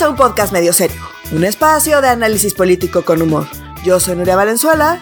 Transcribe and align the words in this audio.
Bienvenidos 0.00 0.18
a 0.18 0.24
un 0.24 0.32
podcast 0.32 0.52
medio 0.54 0.72
serio, 0.72 1.02
un 1.30 1.44
espacio 1.44 2.00
de 2.00 2.08
análisis 2.08 2.54
político 2.54 3.04
con 3.04 3.20
humor. 3.20 3.46
Yo 3.84 4.00
soy 4.00 4.16
Nuria 4.16 4.34
Valenzuela. 4.34 4.98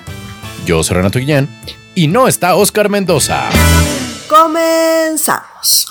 Yo 0.67 0.83
soy 0.83 0.97
Renato 0.97 1.21
Guillén. 1.21 1.49
Y 1.95 2.09
no 2.09 2.27
está 2.27 2.57
Oscar 2.57 2.89
Mendoza. 2.89 3.49
Comenzamos. 4.29 5.87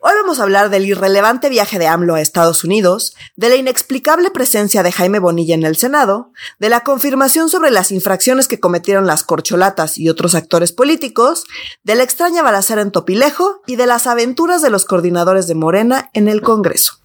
Hoy 0.00 0.12
vamos 0.20 0.40
a 0.40 0.42
hablar 0.42 0.68
del 0.68 0.84
irrelevante 0.84 1.48
viaje 1.48 1.78
de 1.78 1.86
AMLO 1.86 2.16
a 2.16 2.20
Estados 2.20 2.62
Unidos, 2.62 3.14
de 3.34 3.48
la 3.48 3.56
inexplicable 3.56 4.30
presencia 4.30 4.82
de 4.82 4.92
Jaime 4.92 5.20
Bonilla 5.20 5.54
en 5.54 5.64
el 5.64 5.76
Senado, 5.76 6.30
de 6.58 6.68
la 6.68 6.80
confirmación 6.80 7.48
sobre 7.48 7.70
las 7.70 7.90
infracciones 7.90 8.46
que 8.46 8.60
cometieron 8.60 9.06
las 9.06 9.22
corcholatas 9.22 9.96
y 9.96 10.10
otros 10.10 10.34
actores 10.34 10.72
políticos, 10.72 11.44
de 11.82 11.94
la 11.94 12.02
extraña 12.02 12.42
balacera 12.42 12.82
en 12.82 12.90
Topilejo 12.90 13.62
y 13.66 13.76
de 13.76 13.86
las 13.86 14.06
aventuras 14.06 14.60
de 14.60 14.68
los 14.68 14.84
coordinadores 14.84 15.46
de 15.46 15.54
Morena 15.54 16.10
en 16.12 16.28
el 16.28 16.42
Congreso. 16.42 17.00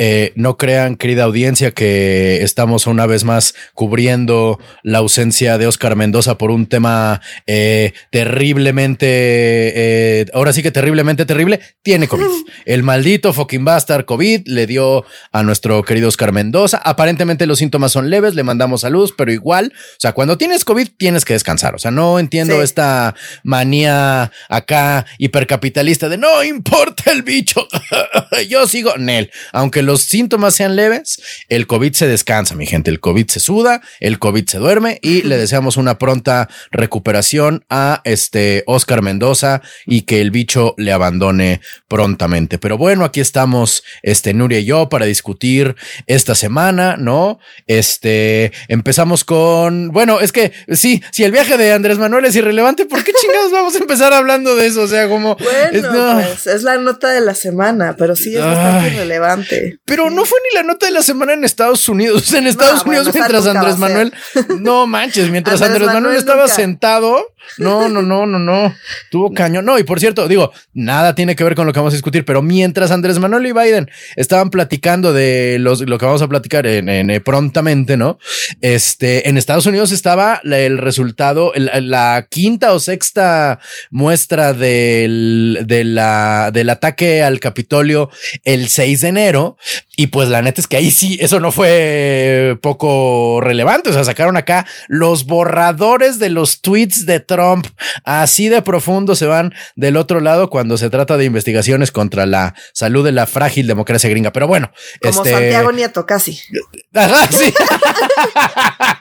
Eh, 0.00 0.32
no 0.36 0.56
crean, 0.56 0.94
querida 0.94 1.24
audiencia, 1.24 1.72
que 1.72 2.42
estamos 2.44 2.86
una 2.86 3.06
vez 3.06 3.24
más 3.24 3.54
cubriendo 3.74 4.60
la 4.84 4.98
ausencia 4.98 5.58
de 5.58 5.66
Oscar 5.66 5.96
Mendoza 5.96 6.38
por 6.38 6.52
un 6.52 6.66
tema 6.66 7.20
eh, 7.48 7.92
terriblemente, 8.12 9.06
eh, 9.08 10.26
ahora 10.34 10.52
sí 10.52 10.62
que 10.62 10.70
terriblemente 10.70 11.26
terrible. 11.26 11.60
Tiene 11.82 12.06
COVID. 12.06 12.26
El 12.64 12.84
maldito 12.84 13.32
fucking 13.32 13.64
bastard 13.64 14.04
COVID 14.04 14.46
le 14.46 14.66
dio 14.68 15.04
a 15.32 15.42
nuestro 15.42 15.82
querido 15.82 16.08
Oscar 16.08 16.32
Mendoza. 16.32 16.80
Aparentemente 16.84 17.46
los 17.46 17.58
síntomas 17.58 17.90
son 17.90 18.08
leves, 18.08 18.36
le 18.36 18.44
mandamos 18.44 18.82
salud, 18.82 19.12
pero 19.16 19.32
igual, 19.32 19.72
o 19.74 20.00
sea, 20.00 20.12
cuando 20.12 20.38
tienes 20.38 20.64
COVID 20.64 20.88
tienes 20.96 21.24
que 21.24 21.32
descansar. 21.32 21.74
O 21.74 21.78
sea, 21.78 21.90
no 21.90 22.20
entiendo 22.20 22.62
esta 22.62 23.16
manía 23.42 24.30
acá 24.48 25.06
hipercapitalista 25.18 26.08
de 26.08 26.18
no 26.18 26.44
importa 26.44 27.10
el 27.10 27.22
bicho. 27.22 27.66
Yo 28.48 28.68
sigo 28.68 28.96
Nel, 28.96 29.32
aunque 29.52 29.82
los 29.82 30.02
síntomas 30.02 30.54
sean 30.54 30.76
leves, 30.76 31.20
el 31.48 31.66
COVID 31.66 31.92
se 31.92 32.06
descansa, 32.06 32.54
mi 32.54 32.66
gente. 32.66 32.90
El 32.90 33.00
COVID 33.00 33.28
se 33.28 33.40
suda, 33.40 33.80
el 34.00 34.18
COVID 34.18 34.46
se 34.46 34.58
duerme 34.58 34.98
y 35.02 35.22
le 35.22 35.36
deseamos 35.38 35.76
una 35.76 35.98
pronta 35.98 36.48
recuperación 36.70 37.64
a 37.68 38.00
este 38.04 38.64
Oscar 38.66 39.02
Mendoza 39.02 39.62
y 39.86 40.02
que 40.02 40.20
el 40.20 40.30
bicho 40.30 40.74
le 40.76 40.92
abandone 40.92 41.60
prontamente. 41.88 42.58
Pero 42.58 42.78
bueno, 42.78 43.04
aquí 43.04 43.20
estamos, 43.20 43.82
este 44.02 44.34
Nuria 44.34 44.60
y 44.60 44.64
yo 44.64 44.88
para 44.88 45.06
discutir 45.06 45.76
esta 46.06 46.34
semana, 46.34 46.96
¿no? 46.96 47.38
Este 47.66 48.52
empezamos 48.68 49.24
con, 49.24 49.88
bueno, 49.88 50.20
es 50.20 50.32
que 50.32 50.52
sí, 50.72 51.02
si 51.10 51.24
el 51.24 51.32
viaje 51.32 51.56
de 51.56 51.72
Andrés 51.72 51.98
Manuel 51.98 52.24
es 52.24 52.36
irrelevante, 52.36 52.86
¿por 52.86 53.04
qué 53.04 53.12
chingados 53.12 53.52
vamos 53.52 53.74
a 53.74 53.78
empezar 53.78 54.12
hablando 54.12 54.56
de 54.56 54.66
eso? 54.66 54.82
O 54.82 54.88
sea, 54.88 55.08
como 55.08 55.36
bueno, 55.36 55.70
es, 55.72 55.86
pues, 55.86 56.46
es 56.46 56.62
la 56.62 56.78
nota 56.78 57.10
de 57.10 57.20
la 57.20 57.34
semana, 57.34 57.96
pero 57.96 58.16
sí 58.16 58.34
es 58.34 58.42
bastante 58.42 58.90
Pero 59.84 60.10
no 60.10 60.24
fue 60.24 60.38
ni 60.48 60.56
la 60.56 60.62
nota 60.62 60.86
de 60.86 60.92
la 60.92 61.02
semana 61.02 61.32
en 61.32 61.44
Estados 61.44 61.88
Unidos. 61.88 62.32
En 62.38 62.46
Estados 62.46 62.84
Unidos, 62.84 63.10
mientras 63.12 63.46
Andrés 63.46 63.78
Manuel. 63.78 64.12
No 64.60 64.86
manches, 64.86 65.30
mientras 65.30 65.60
Andrés, 65.62 65.86
Manuel, 65.86 66.16
estaba 66.16 66.46
sentado. 66.48 67.26
No, 67.56 67.88
no, 67.88 68.02
no, 68.02 68.26
no, 68.26 68.38
no. 68.38 68.74
Tuvo 69.10 69.32
caño. 69.34 69.62
No, 69.62 69.78
y 69.78 69.84
por 69.84 70.00
cierto, 70.00 70.28
digo, 70.28 70.52
nada 70.74 71.14
tiene 71.14 71.34
que 71.34 71.44
ver 71.44 71.54
con 71.54 71.66
lo 71.66 71.72
que 71.72 71.78
vamos 71.78 71.94
a 71.94 71.96
discutir, 71.96 72.24
pero 72.24 72.42
mientras 72.42 72.90
Andrés 72.90 73.18
Manuel 73.18 73.46
y 73.46 73.52
Biden 73.52 73.90
estaban 74.16 74.50
platicando 74.50 75.12
de 75.12 75.56
los, 75.58 75.80
lo 75.80 75.98
que 75.98 76.06
vamos 76.06 76.22
a 76.22 76.28
platicar 76.28 76.66
en, 76.66 76.88
eh, 76.88 77.20
prontamente, 77.20 77.96
¿no? 77.96 78.18
Este, 78.60 79.28
en 79.28 79.36
Estados 79.36 79.66
Unidos 79.66 79.92
estaba 79.92 80.40
el 80.44 80.78
resultado, 80.78 81.52
la 81.54 82.26
quinta 82.28 82.72
o 82.72 82.80
sexta 82.80 83.58
muestra 83.90 84.52
del, 84.52 85.64
de 85.66 85.84
la, 85.84 86.50
del 86.52 86.70
ataque 86.70 87.22
al 87.22 87.40
Capitolio 87.40 88.10
el 88.44 88.68
6 88.68 89.00
de 89.00 89.08
enero. 89.08 89.17
Y 89.96 90.08
pues 90.08 90.28
la 90.28 90.42
neta 90.42 90.60
es 90.60 90.66
que 90.66 90.76
ahí 90.76 90.90
sí, 90.90 91.18
eso 91.20 91.40
no 91.40 91.50
fue 91.50 92.56
poco 92.62 93.40
relevante. 93.40 93.90
O 93.90 93.92
sea, 93.92 94.04
sacaron 94.04 94.36
acá 94.36 94.66
los 94.86 95.26
borradores 95.26 96.18
de 96.18 96.28
los 96.30 96.60
tweets 96.60 97.04
de 97.04 97.20
Trump. 97.20 97.66
Así 98.04 98.48
de 98.48 98.62
profundo 98.62 99.16
se 99.16 99.26
van 99.26 99.54
del 99.76 99.96
otro 99.96 100.20
lado 100.20 100.50
cuando 100.50 100.76
se 100.76 100.90
trata 100.90 101.16
de 101.16 101.24
investigaciones 101.24 101.90
contra 101.90 102.26
la 102.26 102.54
salud 102.72 103.04
de 103.04 103.12
la 103.12 103.26
frágil 103.26 103.66
democracia 103.66 104.08
gringa. 104.08 104.32
Pero 104.32 104.46
bueno, 104.46 104.70
como 105.02 105.22
este... 105.22 105.32
Santiago 105.32 105.72
Nieto, 105.72 106.06
casi. 106.06 106.40
Ajá, 106.94 107.26
sí. 107.30 107.52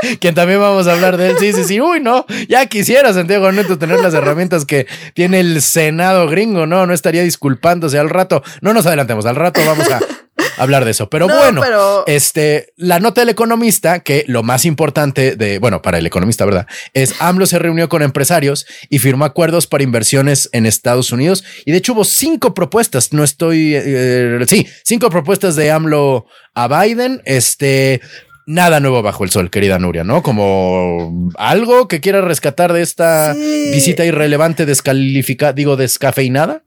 Quien 0.20 0.34
también 0.34 0.60
vamos 0.60 0.86
a 0.86 0.92
hablar 0.92 1.16
de 1.16 1.30
él. 1.30 1.36
Sí, 1.38 1.52
sí, 1.52 1.64
sí. 1.64 1.80
Uy, 1.80 2.00
no, 2.00 2.26
ya 2.48 2.66
quisiera 2.66 3.12
Santiago 3.12 3.50
Nieto 3.52 3.78
tener 3.78 4.00
las 4.00 4.14
herramientas 4.14 4.64
que 4.64 4.86
tiene 5.14 5.40
el 5.40 5.62
Senado 5.62 6.28
gringo. 6.28 6.66
No, 6.66 6.86
no 6.86 6.94
estaría 6.94 7.22
disculpándose 7.22 7.98
al 7.98 8.10
rato. 8.10 8.42
No 8.60 8.74
nos 8.74 8.86
adelantemos, 8.86 9.26
al 9.26 9.36
rato 9.36 9.60
vamos 9.64 9.90
a 9.90 10.00
hablar 10.58 10.84
de 10.84 10.90
eso. 10.90 11.08
Pero 11.08 11.28
bueno, 11.28 11.62
este, 12.06 12.72
la 12.76 13.00
nota 13.00 13.20
del 13.20 13.30
economista, 13.30 14.00
que 14.00 14.24
lo 14.26 14.42
más 14.42 14.64
importante 14.64 15.36
de, 15.36 15.58
bueno, 15.58 15.82
para 15.82 15.98
el 15.98 16.06
economista, 16.06 16.44
¿verdad? 16.44 16.66
Es 16.94 17.14
AMLO 17.20 17.46
se 17.46 17.58
reunió 17.58 17.88
con 17.88 18.02
empresarios 18.02 18.66
y 18.88 18.98
firmó 18.98 19.24
acuerdos 19.24 19.66
para 19.66 19.84
inversiones 19.84 20.48
en 20.52 20.66
Estados 20.66 21.12
Unidos. 21.12 21.44
Y 21.64 21.72
de 21.72 21.78
hecho 21.78 21.92
hubo 21.92 22.04
cinco 22.04 22.54
propuestas, 22.54 23.12
no 23.12 23.24
estoy, 23.24 23.74
eh, 23.74 24.38
sí, 24.46 24.66
cinco 24.84 25.10
propuestas 25.10 25.56
de 25.56 25.70
AMLO 25.70 26.26
a 26.54 26.68
Biden. 26.68 27.22
Este, 27.24 28.00
nada 28.46 28.80
nuevo 28.80 29.02
bajo 29.02 29.24
el 29.24 29.30
sol, 29.30 29.50
querida 29.50 29.78
Nuria, 29.78 30.04
¿no? 30.04 30.22
Como 30.22 31.30
algo 31.36 31.88
que 31.88 32.00
quiera 32.00 32.20
rescatar 32.20 32.72
de 32.72 32.82
esta 32.82 33.34
visita 33.34 34.04
irrelevante, 34.04 34.64
descalificada, 34.64 35.52
digo, 35.52 35.76
descafeinada. 35.76 36.62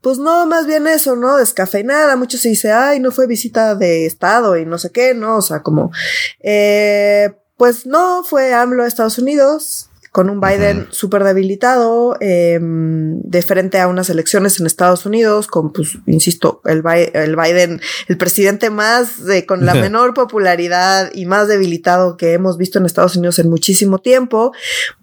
Pues 0.00 0.18
no, 0.18 0.46
más 0.46 0.66
bien 0.66 0.86
eso, 0.86 1.16
¿no? 1.16 1.36
Descafeinada. 1.36 2.16
Muchos 2.16 2.40
se 2.40 2.48
dice, 2.48 2.72
ay, 2.72 2.98
no 2.98 3.10
fue 3.12 3.26
visita 3.26 3.74
de 3.74 4.06
Estado 4.06 4.56
y 4.56 4.64
no 4.64 4.78
sé 4.78 4.90
qué, 4.90 5.14
¿no? 5.14 5.36
O 5.36 5.42
sea, 5.42 5.62
como, 5.62 5.92
eh, 6.40 7.30
pues 7.56 7.86
no, 7.86 8.24
fue 8.24 8.54
AMLO 8.54 8.84
a 8.84 8.88
Estados 8.88 9.18
Unidos 9.18 9.87
con 10.12 10.30
un 10.30 10.40
Biden 10.40 10.86
súper 10.90 11.24
debilitado, 11.24 12.16
em, 12.20 13.20
de 13.22 13.42
frente 13.42 13.78
a 13.78 13.88
unas 13.88 14.10
elecciones 14.10 14.58
en 14.58 14.66
Estados 14.66 15.06
Unidos, 15.06 15.46
con, 15.46 15.72
pues, 15.72 15.98
insisto, 16.06 16.60
el, 16.64 16.82
el 17.14 17.36
Biden, 17.36 17.80
el 18.08 18.16
presidente 18.16 18.70
más, 18.70 19.24
de, 19.24 19.46
con 19.46 19.66
la 19.66 19.74
menor 19.74 20.14
popularidad 20.14 21.10
y 21.14 21.26
más 21.26 21.48
debilitado 21.48 22.16
que 22.16 22.32
hemos 22.32 22.56
visto 22.56 22.78
en 22.78 22.86
Estados 22.86 23.16
Unidos 23.16 23.38
en 23.38 23.50
muchísimo 23.50 23.98
tiempo. 23.98 24.52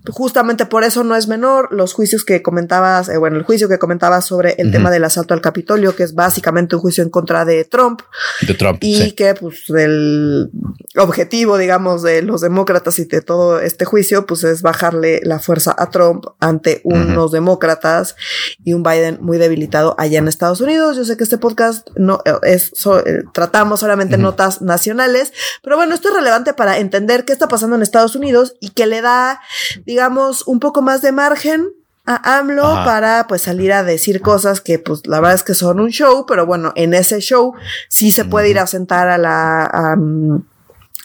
Justamente 0.09 0.65
por 0.65 0.83
eso 0.83 1.03
no 1.03 1.15
es 1.15 1.27
menor 1.27 1.69
los 1.71 1.93
juicios 1.93 2.25
que 2.25 2.41
comentabas, 2.41 3.09
eh, 3.09 3.17
bueno, 3.17 3.37
el 3.37 3.43
juicio 3.43 3.67
que 3.69 3.79
comentabas 3.79 4.25
sobre 4.25 4.55
el 4.57 4.71
tema 4.71 4.91
del 4.91 5.03
asalto 5.03 5.33
al 5.33 5.41
Capitolio, 5.41 5.95
que 5.95 6.03
es 6.03 6.13
básicamente 6.13 6.75
un 6.75 6.81
juicio 6.81 7.03
en 7.03 7.09
contra 7.09 7.45
de 7.45 7.63
Trump. 7.65 8.01
De 8.45 8.53
Trump. 8.53 8.79
Y 8.81 9.11
que, 9.13 9.33
pues, 9.33 9.69
el 9.69 10.51
objetivo, 10.97 11.57
digamos, 11.57 12.03
de 12.03 12.21
los 12.21 12.41
demócratas 12.41 12.99
y 12.99 13.05
de 13.05 13.21
todo 13.21 13.59
este 13.59 13.85
juicio, 13.85 14.25
pues, 14.25 14.43
es 14.43 14.61
bajarle 14.95 15.21
la 15.23 15.39
fuerza 15.39 15.75
a 15.77 15.89
Trump 15.89 16.25
ante 16.39 16.81
unos 16.83 17.31
demócratas 17.31 18.15
y 18.63 18.73
un 18.73 18.83
Biden 18.83 19.19
muy 19.21 19.37
debilitado 19.37 19.95
allá 19.97 20.19
en 20.19 20.27
Estados 20.27 20.61
Unidos. 20.61 20.97
Yo 20.97 21.05
sé 21.05 21.17
que 21.17 21.23
este 21.23 21.37
podcast 21.37 21.87
no 21.95 22.21
eh, 22.25 22.33
es, 22.43 22.71
eh, 23.05 23.23
tratamos 23.33 23.79
solamente 23.79 24.17
notas 24.17 24.61
nacionales, 24.61 25.33
pero 25.63 25.77
bueno, 25.77 25.95
esto 25.95 26.09
es 26.09 26.15
relevante 26.15 26.53
para 26.53 26.77
entender 26.77 27.25
qué 27.25 27.33
está 27.33 27.47
pasando 27.47 27.75
en 27.75 27.81
Estados 27.81 28.15
Unidos 28.15 28.55
y 28.59 28.69
que 28.69 28.85
le 28.85 29.01
da, 29.01 29.41
digamos, 29.85 30.47
un 30.47 30.59
poco 30.59 30.81
más 30.81 31.01
de 31.01 31.11
margen 31.11 31.69
a 32.07 32.37
AMLO 32.37 32.85
para 32.85 33.25
pues 33.27 33.41
salir 33.41 33.73
a 33.73 33.83
decir 33.83 34.21
cosas 34.21 34.61
que 34.61 34.77
pues 34.77 35.07
la 35.07 35.19
verdad 35.19 35.37
es 35.37 35.43
que 35.43 35.55
son 35.55 35.79
un 35.79 35.89
show, 35.89 36.25
pero 36.27 36.45
bueno, 36.45 36.71
en 36.75 36.93
ese 36.93 37.19
show 37.19 37.55
sí 37.89 38.11
se 38.11 38.25
puede 38.25 38.49
ir 38.49 38.59
a 38.59 38.67
sentar 38.67 39.07
a 39.07 39.17
la 39.17 39.97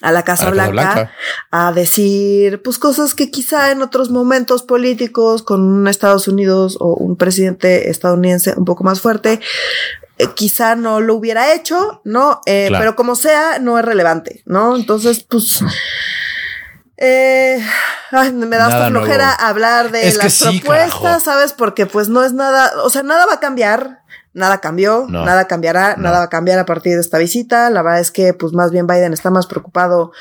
a 0.01 0.11
la 0.11 0.23
Casa, 0.23 0.49
Blanca, 0.49 1.11
a 1.51 1.71
decir 1.71 2.61
pues 2.61 2.79
cosas 2.79 3.13
que 3.13 3.31
quizá 3.31 3.71
en 3.71 3.81
otros 3.81 4.09
momentos 4.09 4.63
políticos 4.63 5.43
con 5.43 5.61
un 5.61 5.87
Estados 5.87 6.27
Unidos 6.27 6.77
o 6.79 6.95
un 6.95 7.15
presidente 7.15 7.89
estadounidense 7.89 8.53
un 8.57 8.65
poco 8.65 8.83
más 8.83 9.01
fuerte 9.01 9.39
eh, 10.17 10.27
quizá 10.35 10.75
no 10.75 10.99
lo 11.01 11.15
hubiera 11.15 11.53
hecho, 11.53 12.01
¿no? 12.03 12.41
Eh, 12.45 12.69
pero 12.71 12.95
como 12.95 13.15
sea, 13.15 13.57
no 13.59 13.79
es 13.79 13.85
relevante, 13.85 14.43
¿no? 14.45 14.75
Entonces, 14.75 15.23
pues... 15.27 15.63
Eh, 17.03 17.59
me 18.33 18.57
da 18.57 18.67
hasta 18.67 18.87
flojera 18.89 19.31
hablar 19.31 19.89
de 19.89 20.13
las 20.13 20.43
propuestas, 20.43 21.23
¿sabes? 21.23 21.53
Porque 21.53 21.87
pues 21.87 22.09
no 22.09 22.23
es 22.23 22.33
nada, 22.33 22.71
o 22.83 22.91
sea, 22.91 23.01
nada 23.01 23.25
va 23.25 23.35
a 23.35 23.39
cambiar, 23.39 24.00
Nada 24.33 24.61
cambió, 24.61 25.07
nada 25.09 25.45
cambiará, 25.47 25.97
nada 25.97 26.19
va 26.19 26.23
a 26.25 26.29
cambiar 26.29 26.57
a 26.57 26.65
partir 26.65 26.93
de 26.93 27.01
esta 27.01 27.17
visita. 27.17 27.69
La 27.69 27.81
verdad 27.81 27.99
es 27.99 28.11
que, 28.11 28.33
pues, 28.33 28.53
más 28.53 28.71
bien 28.71 28.87
Biden 28.87 29.11
está 29.11 29.29
más 29.29 29.45
preocupado, 29.45 30.13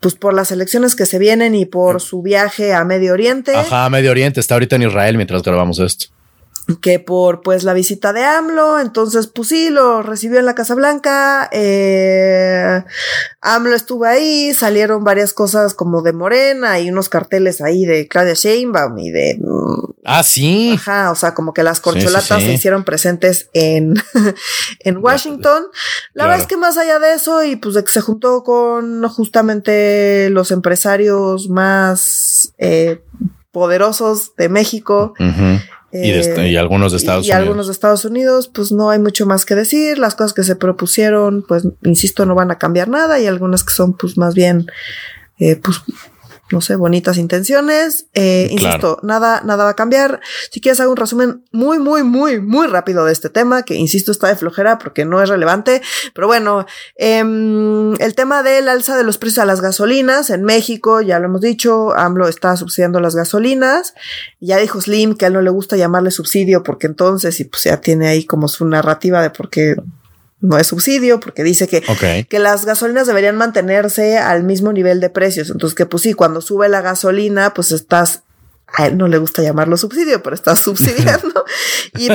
pues, 0.00 0.16
por 0.16 0.34
las 0.34 0.50
elecciones 0.50 0.96
que 0.96 1.06
se 1.06 1.20
vienen 1.20 1.54
y 1.54 1.64
por 1.64 2.00
su 2.00 2.20
viaje 2.20 2.74
a 2.74 2.84
Medio 2.84 3.12
Oriente. 3.12 3.54
Ajá, 3.54 3.84
a 3.84 3.90
Medio 3.90 4.10
Oriente. 4.10 4.40
Está 4.40 4.54
ahorita 4.54 4.74
en 4.76 4.82
Israel 4.82 5.16
mientras 5.16 5.42
grabamos 5.42 5.78
esto. 5.78 6.06
Que 6.80 6.98
por 6.98 7.42
pues 7.42 7.62
la 7.62 7.74
visita 7.74 8.12
de 8.14 8.24
AMLO, 8.24 8.80
entonces 8.80 9.26
pues 9.26 9.48
sí, 9.48 9.68
lo 9.68 10.02
recibió 10.02 10.38
en 10.38 10.46
la 10.46 10.54
Casa 10.54 10.74
Blanca, 10.74 11.48
eh, 11.52 12.82
AMLO 13.42 13.74
estuvo 13.74 14.06
ahí, 14.06 14.54
salieron 14.54 15.04
varias 15.04 15.34
cosas 15.34 15.74
como 15.74 16.00
de 16.00 16.14
Morena 16.14 16.80
y 16.80 16.88
unos 16.88 17.10
carteles 17.10 17.60
ahí 17.60 17.84
de 17.84 18.08
Claudia 18.08 18.32
Sheinbaum 18.32 18.98
y 18.98 19.10
de... 19.10 19.38
Mm, 19.40 19.92
ah, 20.04 20.22
sí. 20.22 20.72
Ajá, 20.74 21.10
o 21.10 21.14
sea, 21.14 21.34
como 21.34 21.52
que 21.52 21.62
las 21.62 21.80
corcholatas 21.80 22.42
se 22.42 22.52
hicieron 22.52 22.84
presentes 22.84 23.50
en, 23.52 23.94
en 24.80 24.96
Washington. 24.96 25.64
La 26.14 26.24
verdad 26.24 26.40
es 26.40 26.46
que 26.46 26.56
más 26.56 26.78
allá 26.78 26.98
de 26.98 27.12
eso 27.12 27.44
y 27.44 27.56
pues 27.56 27.74
de 27.74 27.84
que 27.84 27.92
se 27.92 28.00
juntó 28.00 28.42
con 28.42 29.06
justamente 29.08 30.30
los 30.30 30.50
empresarios 30.50 31.50
más 31.50 32.54
eh, 32.56 33.02
poderosos 33.52 34.34
de 34.36 34.48
México. 34.48 35.14
Eh, 35.96 36.48
y, 36.48 36.56
algunos 36.56 36.90
de 36.90 36.98
Estados 36.98 37.24
Unidos. 37.24 37.28
Y 37.28 37.40
algunos 37.40 37.66
de 37.68 37.72
Estados 37.72 38.04
Unidos, 38.04 38.50
pues 38.52 38.72
no 38.72 38.90
hay 38.90 38.98
mucho 38.98 39.26
más 39.26 39.44
que 39.44 39.54
decir. 39.54 39.96
Las 39.96 40.16
cosas 40.16 40.32
que 40.32 40.42
se 40.42 40.56
propusieron, 40.56 41.44
pues, 41.46 41.68
insisto, 41.84 42.26
no 42.26 42.34
van 42.34 42.50
a 42.50 42.58
cambiar 42.58 42.88
nada. 42.88 43.20
Y 43.20 43.26
algunas 43.26 43.62
que 43.62 43.72
son, 43.72 43.96
pues, 43.96 44.18
más 44.18 44.34
bien, 44.34 44.66
eh, 45.38 45.54
pues, 45.54 45.82
no 46.50 46.60
sé, 46.60 46.76
bonitas 46.76 47.16
intenciones. 47.16 48.06
Eh, 48.12 48.48
insisto, 48.50 48.98
nada, 49.02 49.40
nada 49.44 49.64
va 49.64 49.70
a 49.70 49.76
cambiar. 49.76 50.20
Si 50.50 50.60
quieres 50.60 50.78
hago 50.80 50.90
un 50.90 50.96
resumen 50.96 51.44
muy, 51.52 51.78
muy, 51.78 52.02
muy, 52.02 52.40
muy 52.40 52.66
rápido 52.66 53.04
de 53.06 53.12
este 53.12 53.30
tema, 53.30 53.62
que 53.62 53.74
insisto 53.74 54.12
está 54.12 54.28
de 54.28 54.36
flojera 54.36 54.78
porque 54.78 55.04
no 55.04 55.22
es 55.22 55.28
relevante. 55.28 55.80
Pero 56.14 56.26
bueno, 56.26 56.66
em, 56.96 57.94
el 57.94 58.14
tema 58.14 58.42
del 58.42 58.68
alza 58.68 58.96
de 58.96 59.04
los 59.04 59.16
precios 59.16 59.38
a 59.38 59.46
las 59.46 59.60
gasolinas 59.60 60.30
en 60.30 60.44
México, 60.44 61.00
ya 61.00 61.18
lo 61.18 61.26
hemos 61.26 61.40
dicho, 61.40 61.94
AMLO 61.96 62.28
está 62.28 62.56
subsidiando 62.56 63.00
las 63.00 63.16
gasolinas. 63.16 63.94
Ya 64.40 64.58
dijo 64.58 64.80
Slim 64.80 65.14
que 65.14 65.24
a 65.24 65.28
él 65.28 65.34
no 65.34 65.42
le 65.42 65.50
gusta 65.50 65.76
llamarle 65.76 66.10
subsidio 66.10 66.62
porque 66.62 66.86
entonces, 66.86 67.40
y 67.40 67.44
pues 67.44 67.64
ya 67.64 67.80
tiene 67.80 68.08
ahí 68.08 68.24
como 68.24 68.48
su 68.48 68.66
narrativa 68.66 69.22
de 69.22 69.30
por 69.30 69.48
qué 69.48 69.76
no 70.44 70.58
es 70.58 70.66
subsidio, 70.66 71.20
porque 71.20 71.42
dice 71.42 71.66
que, 71.66 71.82
que 72.28 72.38
las 72.38 72.66
gasolinas 72.66 73.06
deberían 73.06 73.36
mantenerse 73.36 74.18
al 74.18 74.44
mismo 74.44 74.72
nivel 74.72 75.00
de 75.00 75.08
precios. 75.08 75.50
Entonces, 75.50 75.74
que 75.74 75.86
pues 75.86 76.02
sí, 76.02 76.12
cuando 76.12 76.42
sube 76.42 76.68
la 76.68 76.82
gasolina, 76.82 77.54
pues 77.54 77.72
estás 77.72 78.22
a 78.76 78.86
él 78.86 78.96
no 78.96 79.08
le 79.08 79.18
gusta 79.18 79.42
llamarlo 79.42 79.76
subsidio, 79.76 80.22
pero 80.22 80.34
está 80.34 80.56
subsidiando. 80.56 81.44
y 81.98 82.08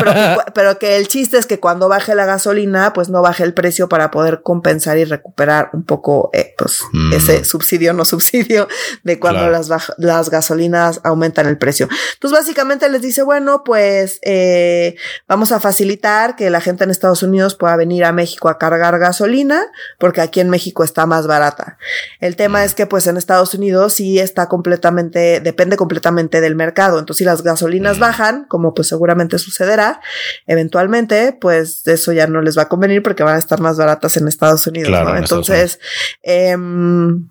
pero 0.53 0.79
que, 0.79 0.97
el 0.97 1.07
chiste 1.07 1.37
es 1.37 1.45
que 1.45 1.59
cuando 1.59 1.87
baje 1.87 2.15
la 2.15 2.25
gasolina, 2.25 2.93
pues 2.93 3.09
no 3.09 3.21
baje 3.21 3.43
el 3.43 3.53
precio 3.53 3.89
para 3.89 4.11
poder 4.11 4.41
compensar 4.43 4.97
y 4.97 5.05
recuperar 5.05 5.69
un 5.73 5.83
poco 5.83 6.29
eh, 6.33 6.53
pues, 6.57 6.81
mm. 6.91 7.13
ese 7.13 7.45
subsidio 7.45 7.93
no 7.93 8.05
subsidio 8.05 8.67
de 9.03 9.19
cuando 9.19 9.49
las, 9.49 9.69
las 9.97 10.29
gasolinas 10.29 11.01
aumentan 11.03 11.47
el 11.47 11.57
precio. 11.57 11.87
Entonces 12.13 12.39
básicamente 12.39 12.89
les 12.89 13.01
dice, 13.01 13.23
bueno, 13.23 13.63
pues 13.63 14.19
eh, 14.23 14.95
vamos 15.27 15.51
a 15.51 15.59
facilitar 15.59 16.35
que 16.35 16.49
la 16.49 16.61
gente 16.61 16.83
en 16.83 16.91
Estados 16.91 17.23
Unidos 17.23 17.55
pueda 17.55 17.75
venir 17.75 18.03
a 18.03 18.11
México 18.11 18.49
a 18.49 18.57
cargar 18.57 18.99
gasolina, 18.99 19.65
porque 19.97 20.21
aquí 20.21 20.39
en 20.39 20.49
México 20.49 20.83
está 20.83 21.05
más 21.05 21.27
barata. 21.27 21.77
El 22.19 22.35
tema 22.35 22.59
mm. 22.59 22.63
es 22.63 22.73
que 22.73 22.85
pues 22.85 23.07
en 23.07 23.17
Estados 23.17 23.53
Unidos 23.53 23.93
sí 23.93 24.19
está 24.19 24.47
completamente, 24.47 25.39
depende 25.39 25.77
completamente 25.77 26.41
de 26.41 26.48
el 26.49 26.55
mercado. 26.55 26.99
Entonces, 26.99 27.19
si 27.19 27.23
las 27.23 27.43
gasolinas 27.43 27.97
mm. 27.97 28.01
bajan, 28.01 28.45
como 28.47 28.73
pues 28.73 28.87
seguramente 28.87 29.37
sucederá, 29.39 30.01
eventualmente, 30.47 31.37
pues 31.39 31.87
eso 31.87 32.11
ya 32.11 32.27
no 32.27 32.41
les 32.41 32.57
va 32.57 32.63
a 32.63 32.69
convenir 32.69 33.01
porque 33.01 33.23
van 33.23 33.35
a 33.35 33.39
estar 33.39 33.59
más 33.61 33.77
baratas 33.77 34.17
en 34.17 34.27
Estados 34.27 34.67
Unidos. 34.67 34.93
Entonces, 35.17 35.79
em, 36.21 37.27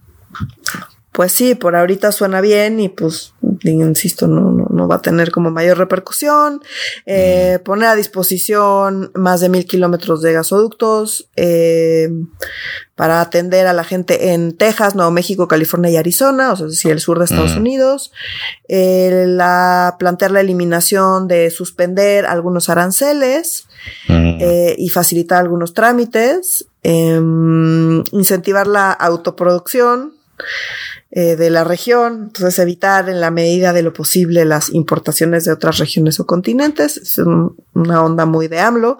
pues 1.12 1.32
sí, 1.32 1.54
por 1.54 1.74
ahorita 1.74 2.12
suena 2.12 2.40
bien 2.40 2.78
y 2.80 2.88
pues, 2.88 3.32
insisto, 3.64 4.28
no, 4.28 4.52
no, 4.52 4.66
no 4.70 4.88
va 4.88 4.96
a 4.96 5.02
tener 5.02 5.30
como 5.30 5.50
mayor 5.50 5.78
repercusión. 5.78 6.62
Eh, 7.06 7.58
mm. 7.58 7.64
Poner 7.64 7.88
a 7.88 7.94
disposición 7.96 9.10
más 9.14 9.40
de 9.40 9.48
mil 9.48 9.66
kilómetros 9.66 10.22
de 10.22 10.32
gasoductos 10.34 11.28
eh, 11.34 12.10
para 12.94 13.20
atender 13.20 13.66
a 13.66 13.72
la 13.72 13.84
gente 13.84 14.32
en 14.32 14.56
Texas, 14.56 14.94
Nuevo 14.94 15.10
México, 15.10 15.48
California 15.48 15.90
y 15.90 15.96
Arizona, 15.96 16.52
o 16.52 16.56
sea, 16.56 16.66
es 16.66 16.72
decir, 16.72 16.92
el 16.92 17.00
sur 17.00 17.18
de 17.18 17.24
Estados 17.24 17.56
mm. 17.56 17.58
Unidos. 17.58 18.12
Eh, 18.68 19.24
la, 19.26 19.96
plantear 19.98 20.30
la 20.30 20.40
eliminación 20.40 21.26
de 21.26 21.50
suspender 21.50 22.26
algunos 22.26 22.68
aranceles 22.68 23.66
mm. 24.08 24.38
y 24.76 24.88
facilitar 24.90 25.40
algunos 25.40 25.74
trámites. 25.74 26.66
Em, 26.84 28.04
incentivar 28.12 28.68
la 28.68 28.92
autoproducción 28.92 30.18
eh, 31.10 31.36
de 31.36 31.48
la 31.48 31.64
región, 31.64 32.24
entonces 32.24 32.58
evitar 32.58 33.08
en 33.08 33.20
la 33.20 33.30
medida 33.30 33.72
de 33.72 33.82
lo 33.82 33.92
posible 33.94 34.44
las 34.44 34.70
importaciones 34.70 35.44
de 35.44 35.52
otras 35.52 35.78
regiones 35.78 36.20
o 36.20 36.26
continentes, 36.26 36.98
es 36.98 37.18
una 37.72 38.02
onda 38.02 38.26
muy 38.26 38.46
de 38.48 38.60
AMLO. 38.60 38.98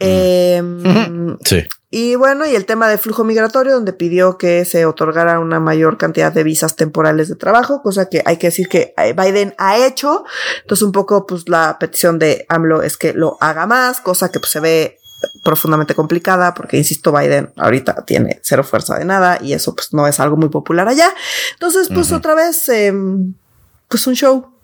Em, 0.00 1.36
sí. 1.44 1.64
Y 1.92 2.14
bueno, 2.14 2.46
y 2.46 2.54
el 2.54 2.66
tema 2.66 2.88
de 2.88 2.98
flujo 2.98 3.24
migratorio, 3.24 3.74
donde 3.74 3.92
pidió 3.92 4.38
que 4.38 4.64
se 4.64 4.86
otorgara 4.86 5.40
una 5.40 5.58
mayor 5.58 5.98
cantidad 5.98 6.32
de 6.32 6.44
visas 6.44 6.76
temporales 6.76 7.28
de 7.28 7.34
trabajo, 7.34 7.82
cosa 7.82 8.08
que 8.08 8.22
hay 8.24 8.36
que 8.36 8.46
decir 8.46 8.68
que 8.68 8.94
eh, 8.96 9.12
Biden 9.12 9.54
ha 9.58 9.76
hecho. 9.84 10.24
Entonces, 10.62 10.82
un 10.82 10.92
poco, 10.92 11.26
pues 11.26 11.48
la 11.48 11.78
petición 11.80 12.20
de 12.20 12.46
AMLO 12.48 12.82
es 12.82 12.96
que 12.96 13.12
lo 13.12 13.38
haga 13.40 13.66
más, 13.66 14.00
cosa 14.00 14.30
que 14.30 14.38
pues, 14.38 14.52
se 14.52 14.60
ve 14.60 14.99
profundamente 15.42 15.94
complicada 15.94 16.54
porque, 16.54 16.76
insisto, 16.76 17.12
Biden 17.12 17.52
ahorita 17.56 18.04
tiene 18.04 18.40
cero 18.42 18.64
fuerza 18.64 18.98
de 18.98 19.04
nada 19.04 19.38
y 19.40 19.52
eso 19.52 19.74
pues 19.74 19.92
no 19.92 20.06
es 20.06 20.20
algo 20.20 20.36
muy 20.36 20.48
popular 20.48 20.88
allá. 20.88 21.08
Entonces, 21.54 21.88
pues 21.92 22.12
otra 22.12 22.34
vez, 22.34 22.68
em, 22.68 23.34
pues 23.88 24.06
un 24.06 24.14
show 24.14 24.59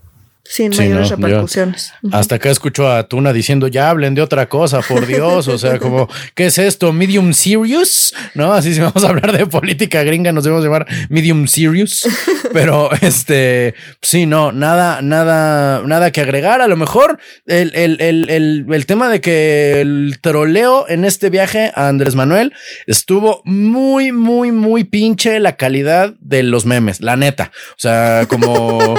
sin 0.48 0.74
mayores 0.76 1.10
repercusiones. 1.10 1.92
hasta 2.12 2.36
acá 2.36 2.50
escucho 2.50 2.90
a 2.90 3.08
Tuna 3.08 3.32
diciendo, 3.32 3.68
ya 3.68 3.90
hablen 3.90 4.14
de 4.14 4.22
otra 4.22 4.48
cosa, 4.48 4.80
por 4.82 5.06
Dios. 5.06 5.48
O 5.48 5.58
sea, 5.58 5.78
como, 5.78 6.08
¿qué 6.34 6.46
es 6.46 6.58
esto? 6.58 6.92
¿Medium 6.92 7.32
serious? 7.32 8.14
¿No? 8.34 8.52
Así 8.52 8.74
si 8.74 8.80
vamos 8.80 9.04
a 9.04 9.08
hablar 9.08 9.36
de 9.36 9.46
política 9.46 10.02
gringa, 10.02 10.32
nos 10.32 10.44
debemos 10.44 10.64
llamar 10.64 10.86
medium 11.08 11.46
serious. 11.46 12.06
Pero 12.52 12.90
este, 13.00 13.74
sí, 14.02 14.26
no, 14.26 14.52
nada, 14.52 15.02
nada, 15.02 15.82
nada 15.84 16.10
que 16.10 16.20
agregar. 16.20 16.60
A 16.60 16.68
lo 16.68 16.76
mejor 16.76 17.18
el, 17.46 17.72
el, 17.74 18.00
el, 18.00 18.66
el 18.68 18.86
tema 18.86 19.08
de 19.08 19.20
que 19.20 19.80
el 19.80 20.18
troleo 20.20 20.86
en 20.88 21.04
este 21.04 21.30
viaje 21.30 21.72
a 21.74 21.88
Andrés 21.88 22.14
Manuel 22.14 22.52
estuvo 22.86 23.42
muy, 23.44 24.12
muy, 24.12 24.52
muy 24.52 24.84
pinche 24.84 25.38
la 25.40 25.56
calidad 25.56 26.14
de 26.20 26.42
los 26.42 26.66
memes, 26.66 27.00
la 27.00 27.16
neta. 27.16 27.52
O 27.70 27.78
sea, 27.78 28.26
como, 28.28 28.96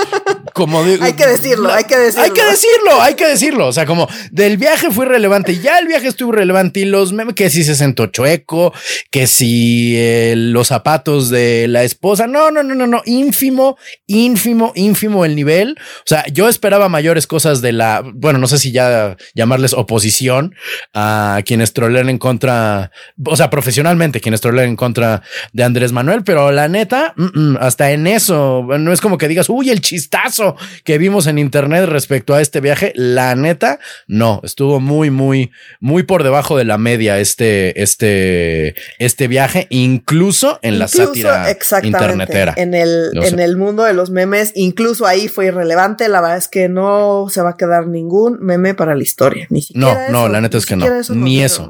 como 0.53 0.83
digo, 0.83 1.03
hay 1.05 1.13
que 1.13 1.25
decirlo, 1.41 1.71
hay 1.71 1.83
que 1.83 1.97
decirlo. 1.97 2.23
Hay 2.23 2.31
que 2.31 2.43
decirlo, 2.43 3.01
hay 3.01 3.13
que 3.15 3.27
decirlo. 3.27 3.67
O 3.67 3.73
sea, 3.73 3.85
como 3.85 4.07
del 4.31 4.57
viaje 4.57 4.91
fue 4.91 5.05
relevante, 5.05 5.59
ya 5.59 5.79
el 5.79 5.87
viaje 5.87 6.07
estuvo 6.07 6.31
relevante 6.31 6.81
y 6.81 6.85
los 6.85 7.13
memes 7.13 7.35
que 7.35 7.49
si 7.49 7.63
se 7.63 7.75
sentó 7.75 8.07
chueco, 8.07 8.73
que 9.11 9.27
si 9.27 9.95
eh, 9.97 10.33
los 10.35 10.67
zapatos 10.67 11.29
de 11.29 11.67
la 11.67 11.83
esposa. 11.83 12.27
No, 12.27 12.51
no, 12.51 12.63
no, 12.63 12.75
no, 12.75 12.87
no. 12.87 13.01
Ínfimo, 13.05 13.77
ínfimo, 14.05 14.71
ínfimo 14.75 15.25
el 15.25 15.35
nivel. 15.35 15.77
O 15.79 16.07
sea, 16.07 16.25
yo 16.31 16.49
esperaba 16.49 16.89
mayores 16.89 17.27
cosas 17.27 17.61
de 17.61 17.71
la, 17.71 18.03
bueno, 18.05 18.39
no 18.39 18.47
sé 18.47 18.57
si 18.57 18.71
ya 18.71 19.15
llamarles 19.35 19.73
oposición 19.73 20.55
a 20.93 21.41
quienes 21.45 21.73
trolean 21.73 22.09
en 22.09 22.17
contra, 22.17 22.91
o 23.25 23.35
sea, 23.35 23.49
profesionalmente 23.49 24.21
quienes 24.21 24.41
trolean 24.41 24.69
en 24.69 24.75
contra 24.75 25.21
de 25.53 25.63
Andrés 25.63 25.91
Manuel, 25.91 26.23
pero 26.23 26.51
la 26.51 26.67
neta, 26.67 27.13
hasta 27.59 27.91
en 27.91 28.07
eso, 28.07 28.65
no 28.79 28.91
es 28.91 29.01
como 29.01 29.17
que 29.17 29.27
digas, 29.27 29.49
uy, 29.49 29.69
el 29.69 29.81
chistazo 29.81 30.55
que 30.83 30.97
vimos 30.97 31.26
en 31.27 31.37
internet 31.37 31.85
respecto 31.85 32.33
a 32.33 32.41
este 32.41 32.61
viaje, 32.61 32.93
la 32.95 33.35
neta, 33.35 33.79
no, 34.07 34.41
estuvo 34.43 34.79
muy, 34.79 35.09
muy, 35.09 35.51
muy 35.79 36.03
por 36.03 36.23
debajo 36.23 36.57
de 36.57 36.65
la 36.65 36.77
media 36.77 37.19
este, 37.19 37.81
este, 37.81 38.75
este 38.99 39.27
viaje, 39.27 39.67
incluso 39.69 40.59
en 40.61 40.79
la 40.79 40.87
sátira 40.87 41.47
internetera. 41.83 42.53
En 42.57 42.73
el, 42.73 43.11
en 43.13 43.39
el 43.39 43.57
mundo 43.57 43.83
de 43.83 43.93
los 43.93 44.09
memes, 44.09 44.51
incluso 44.55 45.05
ahí 45.05 45.27
fue 45.27 45.47
irrelevante. 45.47 46.07
La 46.07 46.21
verdad 46.21 46.37
es 46.37 46.47
que 46.47 46.69
no 46.69 47.27
se 47.29 47.41
va 47.41 47.51
a 47.51 47.57
quedar 47.57 47.87
ningún 47.87 48.37
meme 48.41 48.73
para 48.73 48.95
la 48.95 49.03
historia. 49.03 49.47
Ni 49.49 49.61
siquiera. 49.61 50.09
No, 50.09 50.23
no, 50.23 50.29
la 50.29 50.41
neta 50.41 50.57
es 50.57 50.65
que 50.65 50.75
no. 50.75 50.85
ni 51.09 51.43
eso. 51.43 51.69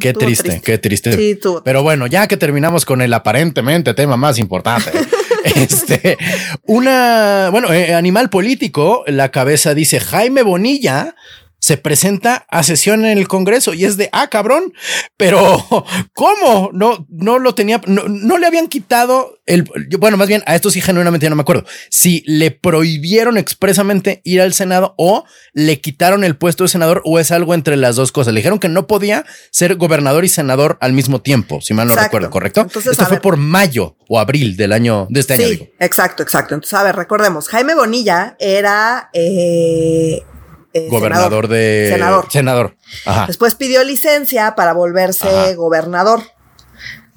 qué 0.00 0.12
triste, 0.12 0.60
qué 0.64 0.78
triste. 0.78 1.38
Pero 1.64 1.82
bueno, 1.82 2.06
ya 2.06 2.26
que 2.26 2.36
terminamos 2.36 2.84
con 2.84 3.02
el 3.02 3.12
aparentemente 3.12 3.94
tema 3.94 4.16
más 4.16 4.38
importante. 4.38 4.90
este, 5.56 6.18
una, 6.66 7.48
bueno, 7.50 7.72
eh, 7.72 7.94
animal 7.94 8.30
político, 8.30 9.04
la 9.06 9.30
cabeza 9.30 9.74
dice 9.74 10.00
Jaime 10.00 10.42
Bonilla 10.42 11.14
se 11.60 11.76
presenta 11.76 12.46
a 12.48 12.62
sesión 12.62 13.04
en 13.04 13.18
el 13.18 13.28
Congreso 13.28 13.74
y 13.74 13.84
es 13.84 13.96
de, 13.96 14.08
ah, 14.12 14.28
cabrón, 14.28 14.72
pero 15.16 15.64
¿cómo? 16.14 16.70
No, 16.72 17.06
no 17.08 17.38
lo 17.38 17.54
tenía, 17.54 17.80
no, 17.86 18.38
le 18.38 18.46
habían 18.46 18.68
quitado 18.68 19.38
el, 19.46 19.64
bueno, 19.98 20.16
más 20.16 20.28
bien 20.28 20.42
a 20.46 20.54
esto 20.54 20.70
sí 20.70 20.80
genuinamente 20.80 21.24
ya 21.24 21.30
no 21.30 21.36
me 21.36 21.42
acuerdo, 21.42 21.64
si 21.90 22.22
le 22.26 22.50
prohibieron 22.50 23.36
expresamente 23.36 24.22
ir 24.24 24.40
al 24.40 24.54
Senado 24.54 24.94
o 24.96 25.24
le 25.52 25.80
quitaron 25.80 26.24
el 26.24 26.36
puesto 26.36 26.64
de 26.64 26.68
senador 26.68 27.02
o 27.04 27.18
es 27.18 27.30
algo 27.30 27.54
entre 27.54 27.76
las 27.76 27.96
dos 27.96 28.12
cosas. 28.12 28.32
Le 28.32 28.38
dijeron 28.38 28.58
que 28.58 28.68
no 28.68 28.86
podía 28.86 29.24
ser 29.50 29.76
gobernador 29.76 30.24
y 30.24 30.28
senador 30.28 30.78
al 30.80 30.92
mismo 30.92 31.20
tiempo, 31.20 31.60
si 31.60 31.74
mal 31.74 31.88
no 31.88 31.96
recuerdo, 31.96 32.30
¿correcto? 32.30 32.66
esto 32.74 33.06
fue 33.06 33.20
por 33.20 33.36
mayo 33.36 33.96
o 34.08 34.18
abril 34.18 34.56
del 34.56 34.72
año, 34.72 35.06
de 35.10 35.20
este 35.20 35.34
año. 35.34 35.44
Exacto, 35.78 36.22
exacto. 36.22 36.54
Entonces, 36.54 36.74
a 36.74 36.82
ver, 36.82 36.96
recordemos, 36.96 37.48
Jaime 37.48 37.74
Bonilla 37.74 38.36
era... 38.38 39.10
Eh, 39.12 40.22
eh, 40.72 40.88
Gobernador 40.88 41.46
senador. 41.46 41.48
de. 41.48 41.88
Senador. 41.92 42.26
Senador. 42.30 42.76
Ajá. 43.06 43.26
Después 43.26 43.54
pidió 43.54 43.82
licencia 43.84 44.54
para 44.54 44.72
volverse 44.72 45.28
Ajá. 45.28 45.54
gobernador. 45.54 46.22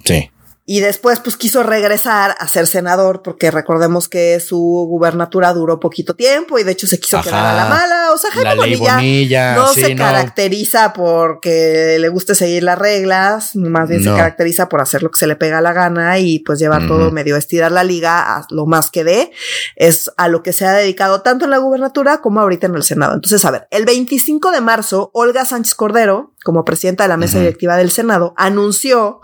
Sí. 0.03 0.31
Y 0.65 0.79
después, 0.79 1.19
pues 1.19 1.35
quiso 1.35 1.61
regresar 1.61 2.35
a 2.39 2.47
ser 2.47 2.67
senador, 2.67 3.21
porque 3.21 3.51
recordemos 3.51 4.07
que 4.07 4.39
su 4.39 4.57
gubernatura 4.87 5.51
duró 5.51 5.81
poquito 5.81 6.15
tiempo 6.15 6.57
y 6.57 6.63
de 6.63 6.71
hecho 6.71 6.87
se 6.87 7.01
quiso 7.01 7.17
Ajá. 7.17 7.29
quedar 7.29 7.45
a 7.47 7.53
la 7.53 7.65
mala. 7.65 8.11
O 8.13 8.17
sea, 8.17 8.31
Jaime 8.31 8.55
Bonilla, 8.55 8.95
Bonilla, 8.95 9.55
no 9.55 9.67
sí, 9.67 9.81
se 9.81 9.95
no. 9.95 10.03
caracteriza 10.05 10.93
porque 10.93 11.97
le 11.99 12.07
guste 12.07 12.33
seguir 12.33 12.63
las 12.63 12.77
reglas, 12.79 13.57
más 13.57 13.89
bien 13.89 14.03
No. 14.03 14.11
se 14.11 14.17
caracteriza 14.17 14.69
por 14.69 14.79
hacer 14.79 15.03
lo 15.03 15.11
que 15.11 15.19
se 15.19 15.27
le 15.27 15.35
pega 15.35 15.59
la 15.59 15.73
gana 15.73 16.17
y 16.19 16.39
pues 16.39 16.59
llevar 16.59 16.87
todo 16.87 17.11
medio 17.11 17.35
estirar 17.35 17.73
la 17.73 17.83
liga 17.83 18.37
a 18.37 18.45
lo 18.49 18.65
más 18.65 18.89
que 18.89 19.03
dé. 19.03 19.31
Es 19.75 20.11
a 20.15 20.29
lo 20.29 20.43
que 20.43 20.53
se 20.53 20.65
ha 20.65 20.71
dedicado 20.71 21.21
tanto 21.23 21.43
en 21.43 21.51
la 21.51 21.57
gubernatura 21.57 22.21
como 22.21 22.39
ahorita 22.39 22.67
en 22.67 22.75
el 22.75 22.83
Senado. 22.83 23.15
Entonces, 23.15 23.43
a 23.43 23.51
ver, 23.51 23.67
el 23.69 23.83
25 23.83 24.51
de 24.51 24.61
marzo, 24.61 25.11
Olga 25.13 25.43
Sánchez 25.43 25.75
Cordero, 25.75 26.31
como 26.45 26.63
presidenta 26.65 27.03
de 27.03 27.07
la 27.09 27.17
mesa 27.17 27.39
directiva 27.39 27.77
del 27.77 27.89
Senado, 27.91 28.33
anunció 28.37 29.21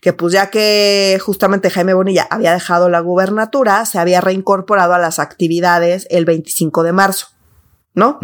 que 0.00 0.12
pues 0.12 0.32
ya 0.32 0.50
que 0.50 0.79
justamente 1.20 1.70
Jaime 1.70 1.94
Bonilla 1.94 2.26
había 2.30 2.52
dejado 2.52 2.88
la 2.88 3.00
gubernatura, 3.00 3.84
se 3.86 3.98
había 3.98 4.20
reincorporado 4.20 4.94
a 4.94 4.98
las 4.98 5.18
actividades 5.18 6.06
el 6.10 6.24
25 6.24 6.82
de 6.82 6.92
marzo. 6.92 7.28
¿No? 7.92 8.20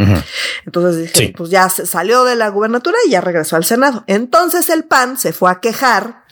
Entonces 0.64 1.02
dije, 1.02 1.14
Sí. 1.16 1.34
pues 1.36 1.50
ya 1.50 1.68
se 1.68 1.86
salió 1.86 2.25
de 2.25 2.36
la 2.36 2.48
gubernatura 2.50 2.96
y 3.04 3.10
ya 3.10 3.20
regresó 3.20 3.56
al 3.56 3.64
Senado. 3.64 4.04
Entonces 4.06 4.70
el 4.70 4.84
PAN 4.84 5.18
se 5.18 5.32
fue 5.32 5.50
a 5.50 5.58
quejar 5.60 6.22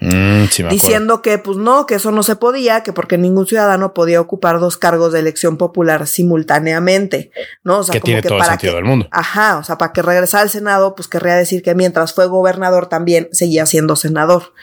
Mm, 0.00 0.46
sí, 0.50 0.62
diciendo 0.64 1.20
que 1.20 1.36
pues 1.38 1.58
no, 1.58 1.86
que 1.86 1.96
eso 1.96 2.10
no 2.10 2.22
se 2.22 2.36
podía, 2.36 2.82
que 2.82 2.92
porque 2.92 3.18
ningún 3.18 3.46
ciudadano 3.46 3.92
podía 3.92 4.20
ocupar 4.20 4.58
dos 4.58 4.78
cargos 4.78 5.12
de 5.12 5.20
elección 5.20 5.58
popular 5.58 6.06
simultáneamente, 6.06 7.30
¿no? 7.64 7.80
O 7.80 7.84
sea, 7.84 7.92
que 7.92 8.00
tiene 8.00 8.22
todo 8.22 8.38
el 8.38 8.44
sentido 8.44 8.72
que, 8.72 8.76
del 8.76 8.84
mundo. 8.84 9.08
Ajá, 9.10 9.58
o 9.58 9.64
sea, 9.64 9.76
para 9.76 9.92
que 9.92 10.00
regresara 10.00 10.42
al 10.42 10.50
Senado, 10.50 10.94
pues 10.94 11.06
querría 11.06 11.36
decir 11.36 11.62
que 11.62 11.74
mientras 11.74 12.14
fue 12.14 12.26
gobernador 12.26 12.88
también 12.88 13.28
seguía 13.32 13.66
siendo 13.66 13.94
senador. 13.94 14.54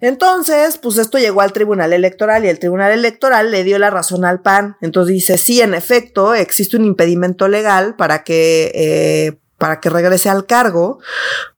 Entonces, 0.00 0.78
pues 0.78 0.98
esto 0.98 1.18
llegó 1.18 1.40
al 1.40 1.52
Tribunal 1.52 1.92
Electoral 1.92 2.44
y 2.44 2.48
el 2.48 2.58
Tribunal 2.58 2.92
Electoral 2.92 3.50
le 3.50 3.64
dio 3.64 3.78
la 3.78 3.90
razón 3.90 4.24
al 4.24 4.42
PAN. 4.42 4.76
Entonces 4.82 5.14
dice, 5.14 5.38
sí, 5.38 5.60
en 5.60 5.74
efecto, 5.74 6.34
existe 6.34 6.76
un 6.76 6.84
impedimento 6.84 7.48
legal 7.48 7.96
para 7.96 8.24
que, 8.24 8.72
eh, 8.74 9.38
para 9.58 9.80
que 9.80 9.88
regrese 9.90 10.28
al 10.28 10.46
cargo, 10.46 10.98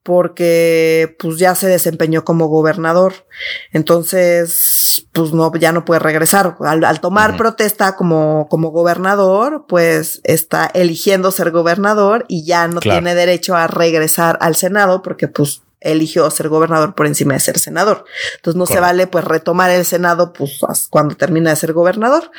porque 0.02 1.16
pues 1.18 1.38
ya 1.38 1.54
se 1.54 1.66
desempeñó 1.66 2.24
como 2.24 2.46
gobernador. 2.46 3.26
Entonces, 3.72 5.06
pues 5.12 5.32
no, 5.32 5.52
ya 5.54 5.72
no 5.72 5.84
puede 5.84 6.00
regresar. 6.00 6.56
Al, 6.60 6.84
al 6.84 7.00
tomar 7.00 7.36
protesta 7.36 7.96
como, 7.96 8.46
como 8.48 8.70
gobernador, 8.70 9.64
pues 9.68 10.20
está 10.24 10.70
eligiendo 10.74 11.30
ser 11.30 11.50
gobernador 11.50 12.24
y 12.28 12.44
ya 12.44 12.68
no 12.68 12.80
Claro. 12.80 12.98
tiene 13.00 13.14
derecho 13.14 13.56
a 13.56 13.66
regresar 13.66 14.38
al 14.40 14.54
Senado 14.56 15.02
porque 15.02 15.28
pues 15.28 15.62
eligió 15.90 16.30
ser 16.30 16.48
gobernador 16.48 16.94
por 16.94 17.06
encima 17.06 17.34
de 17.34 17.40
ser 17.40 17.58
senador. 17.58 18.04
Entonces 18.36 18.58
no 18.58 18.66
se 18.66 18.80
vale 18.80 19.06
pues 19.06 19.24
retomar 19.24 19.70
el 19.70 19.84
Senado 19.84 20.32
pues 20.32 20.58
cuando 20.90 21.16
termina 21.16 21.50
de 21.50 21.56
ser 21.56 21.72
gobernador. 21.72 22.30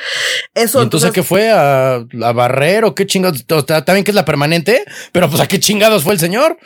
Eso 0.53 0.79
¿Y 0.79 0.83
entonces 0.83 1.11
qué 1.11 1.23
fue? 1.23 1.49
¿A, 1.51 1.95
a 1.95 2.31
barrer 2.33 2.85
o 2.85 2.95
qué 2.95 3.05
chingados? 3.05 3.45
Bien 3.47 4.03
que 4.03 4.11
es 4.11 4.15
la 4.15 4.25
permanente, 4.25 4.85
pero 5.11 5.29
pues 5.29 5.41
a 5.41 5.47
qué 5.47 5.59
chingados 5.59 6.03
fue 6.03 6.13
el 6.13 6.19
señor. 6.19 6.57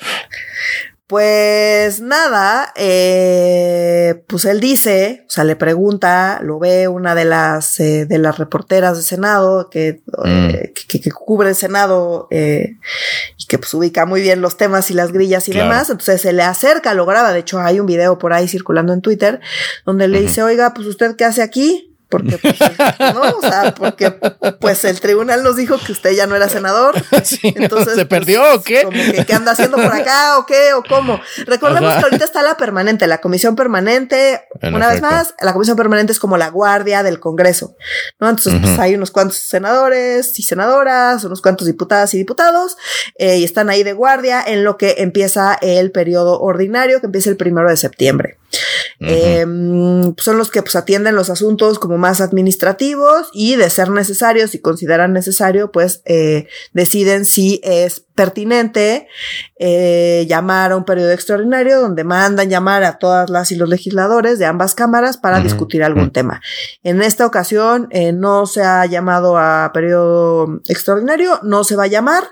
Pues 1.11 1.99
nada, 1.99 2.71
eh, 2.77 4.23
pues 4.27 4.45
él 4.45 4.61
dice, 4.61 5.25
o 5.27 5.29
sea, 5.29 5.43
le 5.43 5.57
pregunta, 5.57 6.39
lo 6.41 6.57
ve 6.57 6.87
una 6.87 7.15
de 7.15 7.25
las 7.25 7.81
eh, 7.81 8.05
de 8.05 8.17
las 8.17 8.37
reporteras 8.37 8.93
del 8.95 9.03
Senado 9.03 9.69
que, 9.69 10.01
eh, 10.23 10.71
que, 10.87 11.01
que 11.01 11.11
cubre 11.11 11.49
el 11.49 11.55
Senado 11.55 12.29
eh, 12.31 12.77
y 13.37 13.45
que 13.45 13.57
pues 13.57 13.73
ubica 13.73 14.05
muy 14.05 14.21
bien 14.21 14.39
los 14.39 14.55
temas 14.55 14.89
y 14.89 14.93
las 14.93 15.11
grillas 15.11 15.49
y 15.49 15.51
Claro. 15.51 15.69
demás. 15.69 15.89
Entonces 15.89 16.21
se 16.21 16.31
le 16.31 16.43
acerca, 16.43 16.93
lo 16.93 17.05
graba. 17.05 17.33
De 17.33 17.39
hecho, 17.39 17.59
hay 17.59 17.81
un 17.81 17.87
video 17.87 18.17
por 18.17 18.31
ahí 18.31 18.47
circulando 18.47 18.93
en 18.93 19.01
Twitter 19.01 19.41
donde 19.85 20.07
le 20.07 20.21
dice, 20.21 20.43
oiga, 20.43 20.73
pues 20.73 20.87
usted 20.87 21.17
qué 21.17 21.25
hace 21.25 21.41
aquí? 21.41 21.90
Porque, 22.11 22.37
pues, 22.37 22.59
no, 23.13 23.21
o 23.21 23.41
sea, 23.41 23.73
porque 23.73 24.11
pues 24.59 24.83
el 24.83 24.99
tribunal 24.99 25.43
nos 25.43 25.55
dijo 25.55 25.79
que 25.79 25.93
usted 25.93 26.11
ya 26.11 26.27
no 26.27 26.35
era 26.35 26.49
senador. 26.49 26.93
Sí, 27.23 27.53
¿no? 27.55 27.63
Entonces, 27.63 27.93
¿Se 27.95 28.05
pues, 28.05 28.19
perdió 28.19 28.55
o 28.55 28.61
qué? 28.61 28.83
Como 28.83 28.97
que, 28.97 29.25
¿qué 29.25 29.33
anda 29.33 29.51
haciendo 29.51 29.77
por 29.77 29.93
acá 29.93 30.39
o 30.39 30.45
qué 30.45 30.73
o 30.73 30.83
cómo? 30.83 31.21
Recordemos 31.45 31.91
Ajá. 31.91 31.99
que 31.99 32.05
ahorita 32.05 32.25
está 32.25 32.41
la 32.41 32.57
permanente, 32.57 33.07
la 33.07 33.21
comisión 33.21 33.55
permanente. 33.55 34.43
En 34.59 34.73
una 34.73 34.87
efecto. 34.87 35.07
vez 35.07 35.13
más, 35.13 35.35
la 35.39 35.53
comisión 35.53 35.77
permanente 35.77 36.11
es 36.11 36.19
como 36.19 36.37
la 36.37 36.49
guardia 36.49 37.03
del 37.03 37.19
Congreso, 37.19 37.75
¿no? 38.19 38.27
Entonces, 38.27 38.55
pues 38.61 38.77
hay 38.79 38.95
unos 38.95 39.11
cuantos 39.11 39.37
senadores 39.37 40.37
y 40.39 40.43
senadoras, 40.43 41.23
unos 41.23 41.41
cuantos 41.41 41.67
diputadas 41.67 42.13
y 42.13 42.17
diputados, 42.17 42.75
eh, 43.17 43.37
y 43.37 43.43
están 43.43 43.69
ahí 43.69 43.83
de 43.83 43.93
guardia 43.93 44.43
en 44.45 44.63
lo 44.63 44.77
que 44.77 44.95
empieza 44.97 45.57
el 45.61 45.91
periodo 45.91 46.41
ordinario, 46.41 46.99
que 46.99 47.05
empieza 47.05 47.29
el 47.29 47.37
primero 47.37 47.69
de 47.69 47.77
septiembre. 47.77 48.40
Eh, 49.03 49.45
mm, 49.47 50.13
son 50.17 50.37
los 50.37 50.51
que 50.51 50.61
pues 50.61 50.75
atienden 50.75 51.15
los 51.15 51.31
asuntos 51.31 51.79
como 51.79 51.97
más 51.97 52.21
administrativos 52.21 53.29
y 53.33 53.55
de 53.55 53.69
ser 53.69 53.89
necesario, 53.89 54.47
si 54.47 54.59
consideran 54.59 55.11
necesario, 55.11 55.71
pues 55.71 56.01
eh, 56.05 56.47
deciden 56.73 57.25
si 57.25 57.59
es 57.63 58.05
pertinente 58.15 59.07
eh, 59.57 60.25
llamar 60.29 60.73
a 60.73 60.77
un 60.77 60.85
periodo 60.85 61.11
extraordinario 61.11 61.81
donde 61.81 62.03
mandan 62.03 62.49
llamar 62.49 62.83
a 62.83 62.99
todas 62.99 63.31
las 63.31 63.51
y 63.51 63.55
los 63.55 63.67
legisladores 63.67 64.37
de 64.37 64.45
ambas 64.45 64.75
cámaras 64.75 65.17
para 65.17 65.39
discutir 65.39 65.83
algún 65.83 66.11
tema. 66.11 66.41
En 66.83 67.01
esta 67.01 67.25
ocasión 67.25 67.87
eh, 67.89 68.11
no 68.11 68.45
se 68.45 68.61
ha 68.61 68.85
llamado 68.85 69.37
a 69.37 69.71
periodo 69.73 70.61
extraordinario, 70.67 71.39
no 71.41 71.63
se 71.63 71.75
va 71.75 71.85
a 71.85 71.87
llamar, 71.87 72.23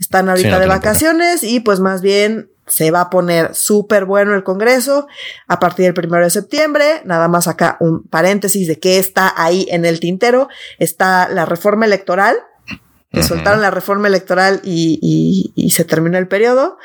están 0.00 0.30
ahorita 0.30 0.50
no 0.50 0.60
de 0.60 0.66
vacaciones 0.66 1.42
y 1.42 1.60
pues 1.60 1.80
más 1.80 2.00
bien 2.00 2.53
se 2.66 2.90
va 2.90 3.02
a 3.02 3.10
poner 3.10 3.54
súper 3.54 4.04
bueno 4.04 4.34
el 4.34 4.42
Congreso 4.42 5.06
a 5.48 5.58
partir 5.60 5.84
del 5.84 5.94
primero 5.94 6.24
de 6.24 6.30
septiembre. 6.30 7.02
Nada 7.04 7.28
más 7.28 7.46
acá 7.48 7.76
un 7.80 8.04
paréntesis 8.04 8.66
de 8.68 8.78
que 8.78 8.98
está 8.98 9.32
ahí 9.36 9.66
en 9.70 9.84
el 9.84 10.00
tintero. 10.00 10.48
Está 10.78 11.28
la 11.28 11.44
reforma 11.44 11.84
electoral. 11.86 12.36
Que 13.12 13.22
soltaron 13.22 13.60
la 13.62 13.70
reforma 13.70 14.08
electoral 14.08 14.60
y, 14.64 14.98
y- 15.00 15.52
y 15.54 15.70
se 15.70 15.84
terminó 15.84 16.18
el 16.18 16.26
periodo. 16.26 16.78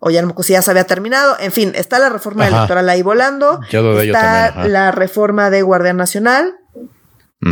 O 0.00 0.10
ya 0.10 0.20
no 0.20 0.34
si 0.42 0.52
ya 0.52 0.60
se 0.60 0.70
había 0.70 0.84
terminado. 0.84 1.36
En 1.40 1.50
fin, 1.50 1.72
está 1.74 1.98
la 1.98 2.10
reforma 2.10 2.44
Ajá. 2.46 2.56
electoral 2.56 2.88
ahí 2.90 3.00
volando. 3.00 3.58
Yo 3.70 3.98
está 4.00 4.48
también, 4.52 4.72
la 4.74 4.90
reforma 4.90 5.48
de 5.48 5.62
Guardia 5.62 5.94
Nacional. 5.94 6.56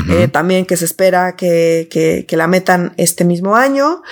Eh, 0.09 0.29
también 0.29 0.67
que 0.67 0.77
se 0.77 0.85
espera 0.85 1.35
que, 1.35 1.89
que, 1.91 2.25
que 2.27 2.37
la 2.37 2.47
metan 2.47 2.95
este 2.97 3.25
mismo 3.25 3.57
año. 3.57 4.03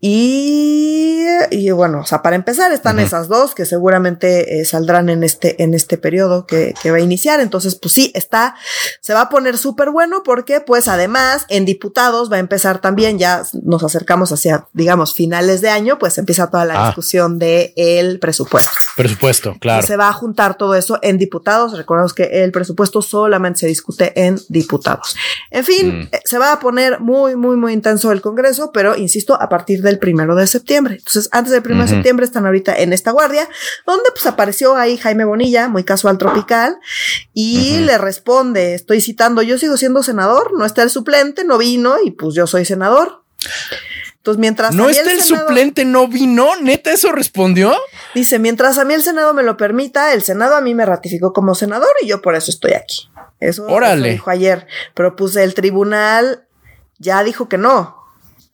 Y, 0.00 1.24
y 1.52 1.70
bueno, 1.70 2.00
o 2.00 2.04
sea, 2.04 2.22
para 2.22 2.34
empezar 2.34 2.72
están 2.72 2.98
esas 2.98 3.28
dos 3.28 3.54
que 3.54 3.64
seguramente 3.64 4.60
eh, 4.60 4.64
saldrán 4.64 5.08
en 5.08 5.22
este, 5.22 5.62
en 5.62 5.74
este 5.74 5.96
periodo 5.96 6.44
que, 6.44 6.74
que 6.82 6.90
va 6.90 6.96
a 6.96 7.00
iniciar. 7.00 7.38
Entonces, 7.38 7.76
pues 7.76 7.94
sí, 7.94 8.10
está, 8.16 8.56
se 9.00 9.14
va 9.14 9.22
a 9.22 9.28
poner 9.28 9.56
súper 9.58 9.90
bueno 9.90 10.22
porque 10.24 10.60
pues 10.60 10.88
además 10.88 11.46
en 11.48 11.64
diputados 11.66 12.30
va 12.32 12.36
a 12.36 12.40
empezar 12.40 12.80
también, 12.80 13.18
ya 13.20 13.44
nos 13.62 13.84
acercamos 13.84 14.32
hacia, 14.32 14.66
digamos, 14.72 15.14
finales 15.14 15.60
de 15.60 15.70
año, 15.70 15.98
pues 16.00 16.18
empieza 16.18 16.50
toda 16.50 16.64
la 16.64 16.82
Ah. 16.82 16.86
discusión 16.86 17.38
de 17.38 17.72
el 17.76 18.18
presupuesto. 18.18 18.72
Presupuesto, 18.96 19.56
claro. 19.60 19.86
Se 19.86 19.96
va 19.96 20.08
a 20.08 20.12
juntar 20.12 20.56
todo 20.56 20.74
eso 20.74 20.98
en 21.02 21.16
diputados. 21.16 21.76
Recordemos 21.76 22.12
que 22.12 22.24
el 22.42 22.50
presupuesto 22.50 23.02
solamente 23.02 23.60
se 23.60 23.66
discute 23.68 24.12
en 24.20 24.40
diputados. 24.48 25.11
En 25.50 25.64
fin, 25.64 25.98
Mm. 26.00 26.08
eh, 26.12 26.20
se 26.24 26.38
va 26.38 26.52
a 26.52 26.60
poner 26.60 27.00
muy, 27.00 27.36
muy, 27.36 27.56
muy 27.56 27.72
intenso 27.72 28.12
el 28.12 28.20
Congreso, 28.20 28.70
pero 28.72 28.96
insisto, 28.96 29.34
a 29.40 29.48
partir 29.48 29.82
del 29.82 29.98
primero 29.98 30.34
de 30.34 30.46
septiembre. 30.46 30.94
Entonces, 30.98 31.28
antes 31.32 31.52
del 31.52 31.62
primero 31.62 31.84
de 31.86 31.90
septiembre 31.94 32.24
están 32.26 32.46
ahorita 32.46 32.74
en 32.76 32.92
esta 32.92 33.10
guardia, 33.10 33.48
donde 33.86 34.10
pues 34.12 34.26
apareció 34.26 34.76
ahí 34.76 34.96
Jaime 34.96 35.24
Bonilla, 35.24 35.68
muy 35.68 35.84
casual 35.84 36.18
tropical, 36.18 36.78
y 37.34 37.78
le 37.80 37.98
responde, 37.98 38.74
estoy 38.74 39.00
citando, 39.00 39.42
yo 39.42 39.58
sigo 39.58 39.76
siendo 39.76 40.02
senador, 40.02 40.52
no 40.56 40.64
está 40.64 40.82
el 40.82 40.90
suplente, 40.90 41.44
no 41.44 41.58
vino, 41.58 41.96
y 42.04 42.10
pues 42.12 42.34
yo 42.34 42.46
soy 42.46 42.64
senador. 42.64 43.22
Entonces, 44.18 44.38
mientras 44.38 44.72
No 44.74 44.88
está 44.88 45.10
el 45.10 45.20
Senado- 45.20 45.48
suplente, 45.48 45.84
no 45.84 46.06
vino. 46.06 46.54
Neta, 46.60 46.92
eso 46.92 47.10
respondió. 47.10 47.74
Dice, 48.14 48.38
mientras 48.38 48.78
a 48.78 48.84
mí 48.84 48.94
el 48.94 49.02
Senado 49.02 49.34
me 49.34 49.42
lo 49.42 49.56
permita, 49.56 50.12
el 50.12 50.22
Senado 50.22 50.54
a 50.54 50.60
mí 50.60 50.76
me 50.76 50.86
ratificó 50.86 51.32
como 51.32 51.56
senador 51.56 51.90
y 52.02 52.06
yo 52.06 52.22
por 52.22 52.36
eso 52.36 52.52
estoy 52.52 52.74
aquí. 52.74 53.08
Eso, 53.42 53.66
Órale. 53.66 54.08
eso 54.08 54.12
dijo 54.12 54.30
ayer. 54.30 54.66
Pero 54.94 55.16
pues 55.16 55.36
el 55.36 55.54
tribunal 55.54 56.46
ya 56.98 57.22
dijo 57.24 57.48
que 57.48 57.58
no. 57.58 57.96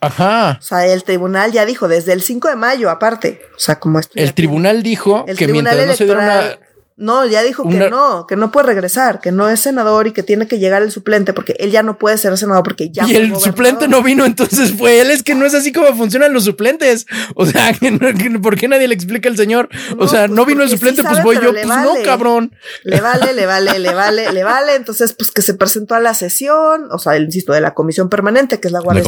Ajá. 0.01 0.59
O 0.61 0.63
sea, 0.63 0.87
el 0.87 1.05
tribunal 1.05 1.53
ya 1.53 1.67
dijo 1.67 1.89
desde 1.89 2.13
el 2.13 2.23
5 2.23 2.49
de 2.49 2.57
mayo, 2.57 2.89
aparte. 2.89 3.43
O 3.55 3.59
sea, 3.59 3.79
como 3.79 3.99
esto. 3.99 4.13
El 4.17 4.33
tribunal 4.33 4.83
dijo 4.83 5.25
El 5.27 5.37
que 5.37 5.45
tribunal 5.47 5.77
mientras 5.77 5.89
no 5.89 5.97
se 5.97 6.05
diera 6.05 6.21
una. 6.21 6.59
No, 7.01 7.25
ya 7.25 7.45
dijo 7.45 7.63
que 7.69 7.89
no, 7.89 8.27
que 8.27 8.35
no 8.35 8.51
puede 8.51 8.67
regresar, 8.67 9.21
que 9.21 9.31
no 9.31 9.49
es 9.49 9.61
senador 9.61 10.09
y 10.09 10.13
que 10.13 10.25
tiene 10.25 10.49
que 10.49 10.59
llegar 10.59 10.83
el 10.83 10.91
suplente 10.91 11.33
porque 11.33 11.55
él 11.61 11.71
ya 11.71 11.85
no 11.85 11.97
puede 11.97 12.19
ser 12.19 12.37
senador 12.37 12.65
porque 12.65 12.91
ya. 12.91 13.07
Y 13.07 13.15
el 13.15 13.37
suplente 13.37 13.87
no 13.87 14.03
vino, 14.03 14.27
entonces 14.27 14.73
fue 14.73 15.01
él. 15.01 15.13
Es 15.13 15.23
que 15.23 15.37
no 15.37 15.47
es 15.47 15.55
así 15.55 15.73
como 15.73 15.95
funcionan 15.95 16.33
los 16.33 16.43
suplentes. 16.43 17.07
O 17.37 17.47
sea, 17.47 17.73
¿por 18.43 18.57
qué 18.57 18.67
nadie 18.67 18.89
le 18.89 18.95
explica 18.95 19.29
al 19.29 19.37
señor? 19.37 19.69
o 19.97 20.09
sea, 20.09 20.27
pues 20.27 20.31
no 20.33 20.45
vino 20.45 20.65
el 20.65 20.71
suplente, 20.71 21.05
pues 21.05 21.23
voy 21.23 21.37
yo. 21.37 21.53
Pues 21.53 21.67
no, 21.69 21.95
cabrón. 22.05 22.53
Le 22.83 23.01
vale, 23.01 23.33
le 23.33 23.47
vale, 23.47 23.79
le 23.79 23.95
vale, 23.95 24.33
le 24.33 24.43
vale. 24.43 24.75
Entonces, 24.75 25.13
pues 25.13 25.31
que 25.31 25.41
se 25.41 25.55
presentó 25.55 25.95
a 25.95 26.01
la 26.01 26.15
sesión, 26.15 26.89
o 26.91 26.99
sea, 26.99 27.17
insisto, 27.17 27.53
de 27.53 27.61
la 27.61 27.75
comisión 27.75 28.09
permanente, 28.09 28.59
que 28.59 28.67
es 28.67 28.73
la 28.73 28.81
guardia 28.81 29.05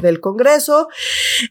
del 0.00 0.20
Congreso. 0.20 0.86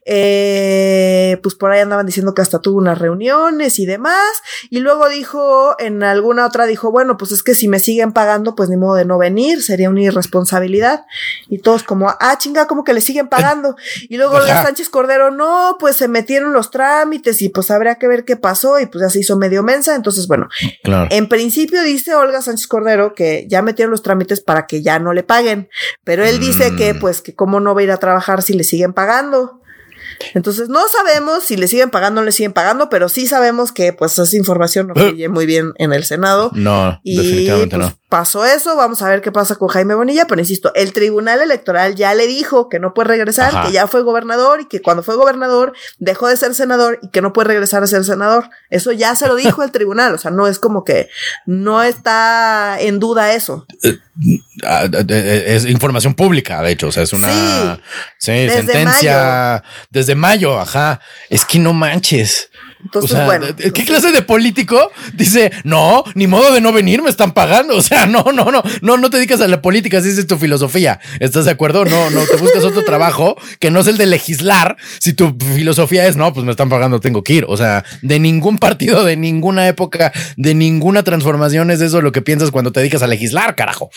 Eh, 0.06 1.38
pues 1.44 1.56
por 1.56 1.72
ahí 1.72 1.82
andaban 1.82 2.06
diciendo 2.06 2.34
que 2.34 2.42
hasta 2.42 2.62
tuvo 2.62 2.78
unas 2.78 2.98
reuniones 2.98 3.80
y 3.80 3.86
demás. 3.86 4.32
Y 4.70 4.80
luego 4.80 5.10
dijo 5.10 5.57
en 5.80 6.04
alguna 6.04 6.46
otra 6.46 6.66
dijo, 6.66 6.92
bueno, 6.92 7.18
pues 7.18 7.32
es 7.32 7.44
que 7.44 7.56
si 7.56 7.68
me 7.68 7.80
siguen 7.80 8.12
pagando, 8.12 8.56
pues 8.56 8.70
ni 8.70 8.78
modo 8.78 8.96
de 8.96 9.06
no 9.06 9.18
venir, 9.18 9.62
sería 9.62 9.90
una 9.90 10.02
irresponsabilidad. 10.02 11.06
Y 11.48 11.60
todos 11.60 11.84
como, 11.84 12.10
ah, 12.10 12.38
chinga, 12.38 12.68
como 12.68 12.84
que 12.84 12.94
le 12.94 13.02
siguen 13.02 13.28
pagando. 13.28 13.76
Y 14.10 14.18
luego 14.18 14.36
Olga 14.36 14.64
Sánchez 14.64 14.90
Cordero, 14.90 15.32
no, 15.32 15.78
pues 15.80 15.96
se 15.96 16.08
metieron 16.08 16.54
los 16.54 16.72
trámites 16.72 17.42
y 17.42 17.50
pues 17.50 17.72
habría 17.72 17.96
que 17.96 18.08
ver 18.08 18.26
qué 18.26 18.36
pasó 18.36 18.80
y 18.80 18.86
pues 18.86 19.02
ya 19.02 19.10
se 19.10 19.20
hizo 19.20 19.38
medio 19.38 19.64
mensa. 19.64 19.96
Entonces, 19.96 20.28
bueno, 20.28 20.48
en 21.10 21.30
principio 21.30 21.84
dice 21.84 22.16
Olga 22.16 22.42
Sánchez 22.42 22.68
Cordero 22.68 23.14
que 23.14 23.46
ya 23.48 23.62
metieron 23.62 23.92
los 23.92 24.04
trámites 24.04 24.42
para 24.42 24.68
que 24.68 24.82
ya 24.82 25.00
no 25.00 25.14
le 25.14 25.24
paguen, 25.24 25.70
pero 26.04 26.26
él 26.26 26.40
dice 26.40 26.76
que 26.76 26.94
mm. 26.94 27.00
pues 27.00 27.22
que 27.22 27.36
cómo 27.36 27.60
no 27.60 27.76
va 27.76 27.82
a 27.82 27.84
ir 27.84 27.92
a 27.92 27.98
trabajar 27.98 28.42
si 28.42 28.54
le 28.54 28.64
siguen 28.64 28.94
pagando. 28.94 29.62
Entonces 30.34 30.70
no 30.70 30.82
sabemos 30.88 31.44
si 31.44 31.58
le 31.58 31.68
siguen 31.68 31.90
pagando 31.90 32.20
o 32.20 32.22
no 32.22 32.26
le 32.26 32.32
siguen 32.32 32.54
pagando, 32.54 32.90
pero 32.90 33.10
sí 33.10 33.28
sabemos 33.28 33.72
que 33.72 33.94
pues 33.94 34.18
esa 34.18 34.38
información 34.38 34.88
no 34.88 34.94
fluye 34.96 35.30
muy 35.30 35.46
bien 35.46 35.74
en 35.78 35.94
el 35.94 36.04
Senado. 36.04 36.52
No, 36.54 37.00
definitivamente 37.04 37.78
pues, 37.78 37.90
no 37.90 37.98
pasó 38.10 38.46
eso, 38.46 38.76
vamos 38.78 39.02
a 39.02 39.10
ver 39.10 39.22
qué 39.22 39.34
pasa 39.34 39.56
con 39.56 39.68
Jaime 39.68 39.94
Bonilla, 39.94 40.28
pero 40.28 40.40
insisto, 40.40 40.74
el 40.76 40.94
Tribunal 40.94 41.42
Electoral 41.42 41.96
ya 41.96 42.14
le 42.14 42.26
dijo 42.26 42.70
que 42.70 42.80
no 42.80 42.94
puede 42.94 43.10
regresar, 43.10 43.66
que 43.66 43.74
ya 43.74 43.88
fue 43.88 44.02
gobernador 44.02 44.62
y 44.62 44.66
que 44.66 44.82
cuando 44.82 45.04
fue 45.04 45.16
gobernador 45.16 45.74
dejó 46.00 46.28
de 46.30 46.38
ser 46.38 46.56
senador 46.56 47.00
y 47.02 47.10
que 47.10 47.22
no 47.22 47.34
puede 47.34 47.50
regresar 47.50 47.84
a 47.84 47.88
ser 47.88 48.06
senador. 48.06 48.50
Eso 48.70 48.94
ya 48.94 49.16
se 49.16 49.28
lo 49.28 49.36
dijo 49.36 49.62
el 49.62 49.72
tribunal, 49.74 50.14
o 50.14 50.18
sea, 50.18 50.32
no 50.32 50.48
es 50.48 50.58
como 50.58 50.86
que 50.86 51.10
no 51.46 51.84
está 51.84 52.78
en 52.80 53.00
duda 53.00 53.34
eso. 53.34 53.66
Eh, 53.84 54.00
es 55.48 55.66
información 55.66 56.14
pública, 56.14 56.62
de 56.62 56.72
hecho, 56.72 56.88
o 56.88 56.92
sea, 56.94 57.04
es 57.04 57.12
una 57.12 57.82
sentencia 58.18 59.64
desde 59.90 60.07
mayo, 60.16 60.60
ajá. 60.60 61.00
Es 61.30 61.46
que 61.46 61.60
no 61.60 61.74
manches. 61.74 62.50
Entonces, 62.84 63.26
bueno. 63.26 63.48
¿Qué 63.56 63.86
clase 63.86 64.12
de 64.12 64.22
político 64.22 64.92
dice, 65.14 65.52
no, 65.64 66.04
ni 66.16 66.28
modo 66.28 66.54
de 66.54 66.62
no 66.62 66.72
venir, 66.72 67.02
me 67.02 67.10
están 67.10 67.34
pagando? 67.34 67.76
O 67.76 67.82
sea, 67.82 68.06
no, 68.08 68.24
no, 68.34 68.52
no, 68.52 68.64
no, 68.82 68.98
no 68.98 69.10
te 69.10 69.18
dedicas 69.18 69.42
a 69.42 69.48
la 69.48 69.62
política, 69.62 70.02
si 70.02 70.10
es 70.10 70.28
tu 70.28 70.38
filosofía. 70.38 71.00
¿Estás 71.20 71.46
de 71.46 71.52
acuerdo? 71.52 71.86
No, 71.86 72.10
no, 72.10 72.26
te 72.26 72.38
buscas 72.38 72.64
otro 72.64 72.84
trabajo 72.86 73.36
que 73.60 73.72
no 73.72 73.80
es 73.80 73.88
el 73.88 73.98
de 73.98 74.06
legislar. 74.06 74.78
Si 75.00 75.14
tu 75.14 75.36
filosofía 75.56 76.08
es, 76.08 76.16
no, 76.16 76.34
pues 76.34 76.46
me 76.46 76.52
están 76.52 76.70
pagando, 76.70 77.00
tengo 77.00 77.24
que 77.24 77.34
ir. 77.34 77.46
O 77.48 77.58
sea, 77.58 77.84
de 78.02 78.20
ningún 78.20 78.58
partido, 78.58 79.04
de 79.04 79.18
ninguna 79.18 79.68
época, 79.68 80.12
de 80.36 80.54
ninguna 80.54 81.04
transformación 81.04 81.72
es 81.72 81.82
eso 81.82 82.02
lo 82.02 82.12
que 82.12 82.22
piensas 82.22 82.52
cuando 82.52 82.72
te 82.72 82.80
dedicas 82.80 83.02
a 83.02 83.08
legislar, 83.08 83.56
carajo. 83.56 83.90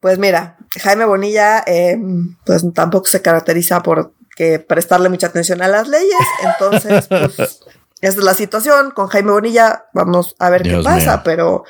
Pues 0.00 0.18
mira, 0.18 0.56
Jaime 0.80 1.04
Bonilla, 1.04 1.62
eh, 1.66 1.96
pues 2.44 2.64
tampoco 2.74 3.06
se 3.06 3.22
caracteriza 3.22 3.82
por 3.82 4.12
que 4.36 4.58
prestarle 4.58 5.08
mucha 5.08 5.28
atención 5.28 5.62
a 5.62 5.68
las 5.68 5.88
leyes. 5.88 6.16
Entonces, 6.44 7.06
pues 7.08 7.60
esta 8.00 8.20
es 8.20 8.24
la 8.24 8.34
situación 8.34 8.90
con 8.90 9.08
Jaime 9.08 9.32
Bonilla. 9.32 9.84
Vamos 9.92 10.34
a 10.38 10.50
ver 10.50 10.62
qué 10.62 10.80
pasa, 10.82 11.22
pero 11.22 11.64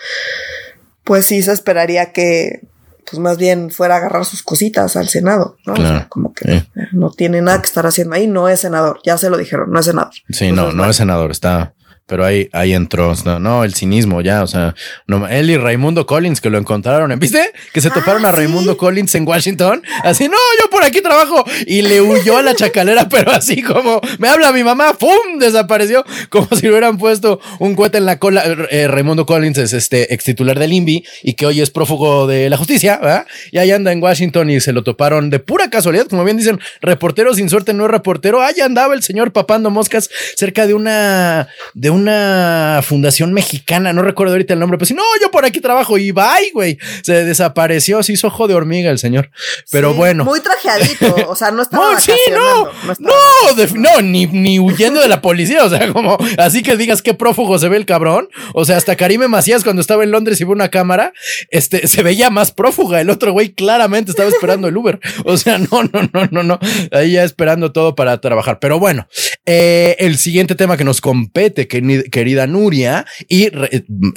pues 1.05 1.27
sí 1.27 1.43
se 1.43 1.53
esperaría 1.53 2.13
que 2.13 2.61
pues 3.09 3.21
más 3.21 3.37
bien 3.37 3.71
fuera 3.71 3.95
a 3.95 3.99
agarrar 3.99 4.25
sus 4.25 4.43
cositas 4.43 4.97
al 4.97 5.09
Senado, 5.09 5.57
¿no? 5.67 5.75
como 6.09 6.33
que 6.33 6.65
no 6.93 7.11
tiene 7.11 7.43
nada 7.43 7.61
que 7.61 7.67
estar 7.67 7.85
haciendo 7.85 8.15
ahí, 8.15 8.27
no 8.27 8.49
es 8.49 8.61
senador, 8.61 9.01
ya 9.05 9.19
se 9.19 9.29
lo 9.29 9.37
dijeron, 9.37 9.71
no 9.71 9.81
es 9.81 9.87
senador. 9.87 10.13
Sí, 10.31 10.53
no, 10.53 10.73
no 10.73 10.89
es 10.89 10.97
senador, 10.97 11.31
está, 11.31 11.75
pero 12.07 12.25
ahí, 12.25 12.49
ahí 12.53 12.75
entró, 12.75 13.15
no, 13.41 13.65
el 13.65 13.75
cinismo 13.75 14.21
ya, 14.21 14.43
o 14.43 14.47
sea, 14.47 14.75
no, 15.07 15.27
él 15.29 15.51
y 15.51 15.57
Raimundo 15.57 16.07
Collins 16.07 16.41
que 16.41 16.51
lo 16.51 16.59
encontraron, 16.59 17.19
¿viste? 17.19 17.53
Que 17.73 17.81
se 17.81 17.91
toparon 17.91 18.25
a 18.27 18.31
ah, 18.31 18.33
Raimundo 18.33 18.77
Collins 18.77 19.15
en 19.15 19.27
Washington, 19.27 19.83
así, 20.03 20.29
no, 20.29 20.37
yo 20.61 20.71
por 20.71 20.85
aquí 20.85 21.01
trabajo, 21.01 21.45
y 21.67 21.83
le 21.83 22.01
huyó 22.01 22.39
a 22.39 22.43
la 22.43 22.55
chacalera, 22.55 23.09
pero 23.11 23.33
así 23.33 23.63
como, 23.63 24.01
me 24.19 24.29
habla 24.29 24.53
mi 24.53 24.65
mamá, 24.65 24.95
¡pum! 24.95 25.39
Desapareció, 25.39 26.05
como 26.29 26.49
si 26.55 26.63
le 26.63 26.71
hubieran 26.71 26.99
puesto 26.99 27.41
un 27.59 27.75
cohete 27.75 27.99
en 27.99 28.07
la 28.07 28.19
cola. 28.19 28.45
Eh, 28.71 28.89
Raimundo 28.89 29.25
Collins 29.27 29.59
es 29.59 29.73
este 29.73 30.13
ex 30.13 30.25
titular 30.25 30.59
del 30.59 30.73
INVI 30.73 31.05
y 31.23 31.35
que 31.35 31.47
hoy 31.47 31.61
es 31.61 31.71
prófugo 31.71 32.27
de 32.27 32.51
la 32.51 32.57
justicia, 32.57 32.99
¿verdad? 32.99 33.27
Y 33.51 33.59
ahí 33.59 33.71
anda 33.71 33.93
en 33.93 34.03
Washington 34.03 34.51
y 34.51 34.61
se 34.61 34.73
lo 34.73 34.83
toparon 34.83 35.31
de 35.31 35.39
pura 35.39 35.71
casualidad, 35.71 36.07
como 36.09 36.25
bien 36.25 36.37
dicen, 36.37 36.61
reportero 36.81 37.35
sin 37.35 37.49
suerte 37.49 37.73
no 37.75 37.85
es 37.85 37.91
reportero, 37.91 38.43
ahí 38.43 38.61
andaba 38.61 38.95
el 38.95 39.03
señor 39.03 39.33
papando 39.33 39.71
moscas 39.71 40.11
cerca 40.37 40.67
de 40.67 40.75
una, 40.75 41.49
de 41.75 41.92
una 41.93 42.81
fundación 42.83 43.33
mexicana, 43.33 43.93
no 43.93 44.03
recuerdo 44.03 44.35
ahorita 44.35 44.55
el 44.55 44.61
nombre, 44.61 44.79
pero 44.79 44.87
si 44.87 44.95
no, 44.95 45.03
yo 45.21 45.31
por 45.31 45.45
aquí 45.45 45.61
trabajo 45.61 45.99
y 45.99 46.11
bye, 46.11 46.51
güey. 46.53 46.79
Se 47.03 47.25
desapareció, 47.25 48.03
se 48.03 48.13
hizo 48.13 48.29
ojo 48.29 48.49
de 48.49 48.55
hormiga 48.55 48.91
el 48.91 48.99
señor. 48.99 49.31
Pero 49.71 49.95
bueno. 49.95 50.25
Muy 50.25 50.41
trajeadito, 50.41 51.15
o 51.29 51.37
sea, 51.37 51.51
no 51.51 51.63
estaba. 51.63 51.93
No, 51.93 52.01
sí, 52.01 52.13
no, 52.31 52.65
no, 52.99 53.67
no, 53.75 54.03
ni, 54.03 54.27
ni 54.27 54.59
huyendo 54.59 55.01
de 55.01 55.09
la 55.09 55.21
policía, 55.21 55.65
o 55.65 55.71
sea, 55.71 55.93
como 55.93 56.19
así 56.39 56.63
que 56.63 56.77
digas 56.77 57.03
qué 57.03 57.15
prófugo 57.15 57.59
se 57.59 57.69
ve 57.69 57.77
el 57.77 57.87
cabrón. 57.87 58.29
O 58.55 58.65
sea, 58.65 58.77
hasta 58.77 58.97
Karime 58.97 59.29
Macías 59.29 59.65
cuando 59.65 59.81
estaba 59.81 60.05
en 60.05 60.11
Londres 60.11 60.41
y 60.41 60.45
vio 60.45 60.53
una 60.53 60.71
cámara, 60.71 61.13
este, 61.51 61.87
se 61.87 62.03
veía 62.03 62.31
más 62.31 62.53
prófuga. 62.53 63.01
El 63.01 63.11
otro 63.11 63.33
güey 63.33 63.53
claramente 63.53 64.11
estaba 64.11 64.29
esperando 64.29 64.69
el 64.69 64.77
Uber. 64.77 65.01
O 65.25 65.37
sea, 65.37 65.59
no, 65.59 65.83
no, 65.85 66.03
no, 66.13 66.29
no, 66.31 66.43
no. 66.43 66.59
Ahí 66.91 67.13
ya 67.13 67.25
esperando 67.25 67.73
todo 67.73 67.95
para 67.95 68.21
trabajar. 68.21 68.59
Pero 68.59 68.79
bueno, 68.79 69.07
eh, 69.45 69.97
el 69.99 70.19
siguiente 70.19 70.55
tema 70.55 70.77
que 70.77 70.85
nos 70.85 71.01
compete, 71.01 71.67
que 71.67 72.05
querida 72.11 72.47
Nuria, 72.47 73.07
y 73.29 73.49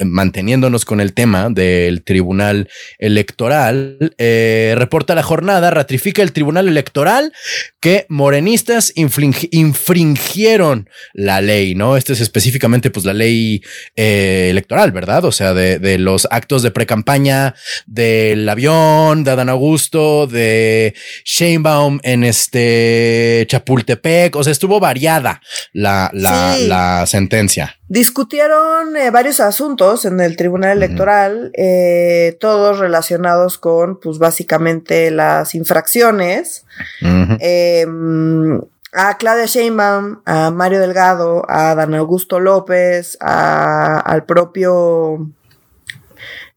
manteniéndonos 0.04 0.84
con 0.84 1.00
el 1.00 1.14
tema 1.14 1.48
del 1.50 2.02
Tribunal 2.04 2.68
Electoral, 2.98 4.14
eh, 4.18 4.74
reporta 4.76 5.16
la 5.16 5.24
jornada, 5.24 5.70
ratifica 5.70 6.22
el 6.22 6.32
Tribunal 6.32 6.68
Electoral 6.68 7.32
que 7.80 8.06
morenistas 8.08 8.92
infringieron 8.94 10.88
la 11.12 11.40
ley, 11.40 11.74
¿no? 11.74 11.96
Este 11.96 12.12
es 12.12 12.20
específicamente 12.20 12.90
pues 12.90 13.04
la 13.04 13.14
ley 13.14 13.62
eh, 13.96 14.48
electoral, 14.50 14.92
¿verdad? 14.92 15.24
O 15.24 15.32
sea, 15.32 15.54
de, 15.54 15.98
los 15.98 16.28
actos 16.30 16.62
de 16.62 16.70
precampaña 16.70 17.54
del 17.86 18.48
avión, 18.48 19.24
de 19.24 19.30
Adán 19.30 19.48
Augusto, 19.48 20.26
de 20.26 20.94
Sheinbaum 21.24 21.98
en 22.02 22.24
este 22.24 23.44
Chapultepec, 23.48 24.36
o 24.36 24.44
sea, 24.44 24.52
estuvo 24.52 24.78
variada 25.20 25.40
la, 25.72 26.10
la, 26.12 26.56
la 26.58 27.06
sentencia. 27.06 27.76
Discutieron 27.88 28.96
eh, 28.96 29.10
varios 29.10 29.40
asuntos 29.40 30.04
en 30.04 30.20
el 30.20 30.36
Tribunal 30.36 30.76
Electoral, 30.76 31.50
eh, 31.56 32.36
todos 32.40 32.78
relacionados 32.78 33.58
con, 33.58 34.00
pues 34.00 34.18
básicamente 34.18 35.10
las 35.10 35.54
infracciones. 35.54 36.64
Em, 37.00 38.60
a 38.92 39.16
Claudia 39.18 39.46
Sheinbaum, 39.46 40.20
a 40.24 40.50
Mario 40.50 40.80
Delgado, 40.80 41.44
a 41.48 41.74
Dan 41.74 41.94
Augusto 41.94 42.40
López, 42.40 43.18
a, 43.20 44.00
al 44.00 44.24
propio 44.24 45.30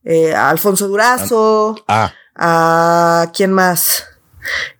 eh, 0.04 0.34
Alfonso 0.34 0.88
Durazo, 0.88 1.76
ah. 1.86 2.12
a 2.34 3.30
quién 3.34 3.52
más. 3.52 4.09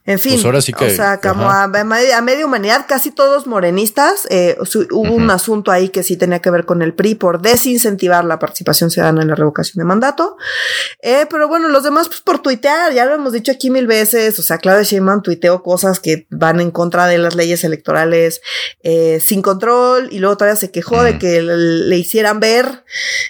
En 0.07 0.19
fin, 0.19 0.33
pues 0.33 0.45
ahora 0.45 0.61
sí 0.61 0.73
que, 0.73 0.87
o 0.87 0.91
sea, 0.91 1.21
como 1.21 1.49
a, 1.49 1.69
media 1.69 2.45
humanidad, 2.45 2.87
casi 2.89 3.13
todos 3.13 3.47
morenistas, 3.47 4.27
eh, 4.29 4.57
hubo 4.91 5.15
un 5.15 5.31
asunto 5.31 5.71
ahí 5.71 5.91
que 5.91 6.03
sí 6.03 6.17
tenía 6.17 6.41
que 6.41 6.51
ver 6.51 6.65
con 6.65 6.83
el 6.83 6.95
PRI 6.95 7.15
por 7.15 7.41
desincentivar 7.41 8.25
la 8.25 8.39
participación 8.39 8.91
ciudadana 8.91 9.23
en 9.23 9.29
la 9.29 9.37
revocación 9.37 9.79
de 9.79 9.85
mandato. 9.85 10.37
Eh, 11.03 11.27
pero 11.31 11.47
bueno, 11.47 11.69
los 11.69 11.85
demás, 11.85 12.09
pues 12.09 12.23
por 12.23 12.41
tuitear, 12.41 12.93
ya 12.93 13.05
lo 13.05 13.15
hemos 13.15 13.33
dicho 13.33 13.53
aquí 13.53 13.71
mil 13.71 13.87
veces, 13.87 14.39
o 14.39 14.43
sea, 14.43 14.59
Claudia 14.59 14.83
Sheinbaum 14.83 15.23
tuiteó 15.23 15.63
cosas 15.63 16.01
que 16.01 16.27
van 16.31 16.61
en 16.61 16.73
contra 16.73 17.07
de 17.07 17.19
las 17.19 17.37
leyes 17.37 17.63
electorales 17.63 18.41
eh, 18.83 19.21
sin 19.21 19.43
control 19.43 20.09
y 20.11 20.19
luego 20.19 20.37
todavía 20.37 20.59
se 20.59 20.73
quejó 20.73 21.05
de 21.05 21.19
que 21.19 21.41
le, 21.43 21.97
hicieran 21.97 22.41
ver 22.41 22.85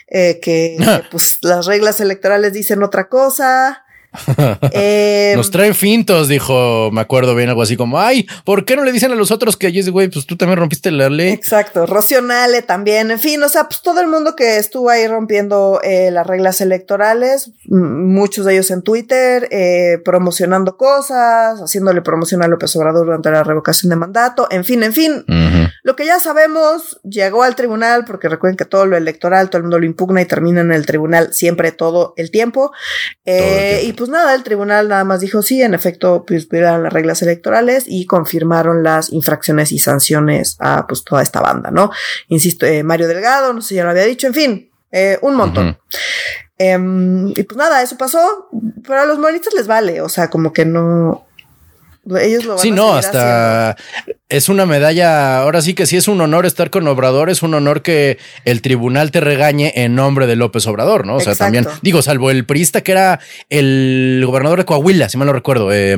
que, 0.08 0.38
que 0.40 0.78
pues 1.10 1.38
las 1.42 1.66
reglas 1.66 2.00
electorales 2.00 2.52
dicen 2.52 2.82
otra 2.82 3.08
cosa. 3.08 3.84
Eh, 4.72 5.34
Nos 5.36 5.50
traen 5.50 5.74
fintos, 5.74 6.28
dijo, 6.28 6.90
me 6.92 7.00
acuerdo 7.00 7.34
bien, 7.34 7.48
algo 7.48 7.62
así 7.62 7.76
como, 7.76 8.00
ay, 8.00 8.26
¿por 8.44 8.64
qué 8.64 8.76
no 8.76 8.84
le 8.84 8.92
dicen 8.92 9.12
a 9.12 9.14
los 9.14 9.30
otros 9.30 9.56
que 9.56 9.66
allí 9.66 9.80
güey, 9.88 10.08
pues 10.08 10.26
tú 10.26 10.36
también 10.36 10.58
rompiste 10.58 10.90
la 10.90 11.08
ley? 11.08 11.32
Exacto, 11.32 11.86
Rocionale 11.86 12.62
también, 12.62 13.10
en 13.10 13.18
fin, 13.18 13.42
o 13.42 13.48
sea, 13.48 13.68
pues 13.68 13.82
todo 13.82 14.00
el 14.00 14.08
mundo 14.08 14.36
que 14.36 14.58
estuvo 14.58 14.90
ahí 14.90 15.06
rompiendo 15.06 15.80
eh, 15.82 16.10
las 16.10 16.26
reglas 16.26 16.60
electorales, 16.60 17.52
muchos 17.66 18.44
de 18.46 18.54
ellos 18.54 18.70
en 18.70 18.82
Twitter, 18.82 19.48
eh, 19.50 19.98
promocionando 20.04 20.76
cosas, 20.76 21.60
haciéndole 21.60 22.02
promoción 22.02 22.42
a 22.42 22.48
López 22.48 22.74
Obrador 22.76 23.06
durante 23.06 23.30
la 23.30 23.42
revocación 23.42 23.90
de 23.90 23.96
mandato, 23.96 24.46
en 24.50 24.64
fin, 24.64 24.82
en 24.82 24.92
fin, 24.92 25.24
lo 25.82 25.96
que 25.96 26.04
ya 26.04 26.20
sabemos 26.20 27.00
llegó 27.02 27.42
al 27.42 27.56
tribunal, 27.56 28.04
porque 28.04 28.28
recuerden 28.28 28.56
que 28.56 28.64
todo 28.64 28.86
lo 28.86 28.96
electoral, 28.96 29.50
todo 29.50 29.58
el 29.58 29.64
mundo 29.64 29.78
lo 29.78 29.86
impugna 29.86 30.20
y 30.20 30.26
termina 30.26 30.60
en 30.60 30.72
el 30.72 30.86
tribunal 30.86 31.32
siempre 31.32 31.72
todo 31.72 32.14
el 32.16 32.30
tiempo. 32.30 32.72
Eh, 33.24 33.82
y 33.84 33.92
pues 34.00 34.08
nada, 34.08 34.34
el 34.34 34.42
tribunal 34.42 34.88
nada 34.88 35.04
más 35.04 35.20
dijo 35.20 35.42
sí, 35.42 35.60
en 35.60 35.74
efecto, 35.74 36.24
pues 36.26 36.48
violaron 36.48 36.84
las 36.84 36.92
reglas 36.94 37.20
electorales 37.20 37.84
y 37.86 38.06
confirmaron 38.06 38.82
las 38.82 39.12
infracciones 39.12 39.72
y 39.72 39.78
sanciones 39.78 40.56
a 40.58 40.86
pues 40.86 41.04
toda 41.04 41.22
esta 41.22 41.42
banda, 41.42 41.70
¿no? 41.70 41.90
Insisto, 42.28 42.64
eh, 42.64 42.82
Mario 42.82 43.08
Delgado, 43.08 43.52
no 43.52 43.60
sé 43.60 43.68
si 43.68 43.74
ya 43.74 43.84
lo 43.84 43.90
había 43.90 44.06
dicho, 44.06 44.26
en 44.26 44.32
fin, 44.32 44.70
eh, 44.90 45.18
un 45.20 45.34
montón. 45.34 45.76
Em, 46.56 47.28
y 47.28 47.42
pues 47.42 47.58
nada, 47.58 47.82
eso 47.82 47.98
pasó, 47.98 48.48
pero 48.86 49.02
a 49.02 49.04
los 49.04 49.18
monitos 49.18 49.52
les 49.52 49.66
vale, 49.66 50.00
o 50.00 50.08
sea, 50.08 50.30
como 50.30 50.54
que 50.54 50.64
no, 50.64 51.26
ellos 52.20 52.44
lo 52.44 52.54
van 52.54 52.62
sí, 52.62 52.70
no, 52.70 52.94
hasta 52.94 53.76
es 54.30 54.48
una 54.48 54.64
medalla. 54.64 55.38
Ahora 55.38 55.60
sí 55.60 55.74
que 55.74 55.86
sí 55.86 55.96
es 55.96 56.08
un 56.08 56.20
honor 56.20 56.46
estar 56.46 56.70
con 56.70 56.86
Obrador, 56.86 57.30
es 57.30 57.42
un 57.42 57.52
honor 57.52 57.82
que 57.82 58.16
el 58.44 58.62
tribunal 58.62 59.10
te 59.10 59.20
regañe 59.20 59.72
en 59.74 59.96
nombre 59.96 60.26
de 60.26 60.36
López 60.36 60.66
Obrador, 60.66 61.04
¿no? 61.04 61.16
O 61.16 61.20
sea, 61.20 61.34
también, 61.34 61.66
digo, 61.82 62.00
salvo 62.00 62.30
el 62.30 62.46
priista 62.46 62.82
que 62.82 62.92
era 62.92 63.20
el 63.48 64.22
gobernador 64.24 64.60
de 64.60 64.64
Coahuila, 64.64 65.08
si 65.08 65.18
mal 65.18 65.26
no 65.26 65.32
recuerdo, 65.32 65.70
eh, 65.72 65.96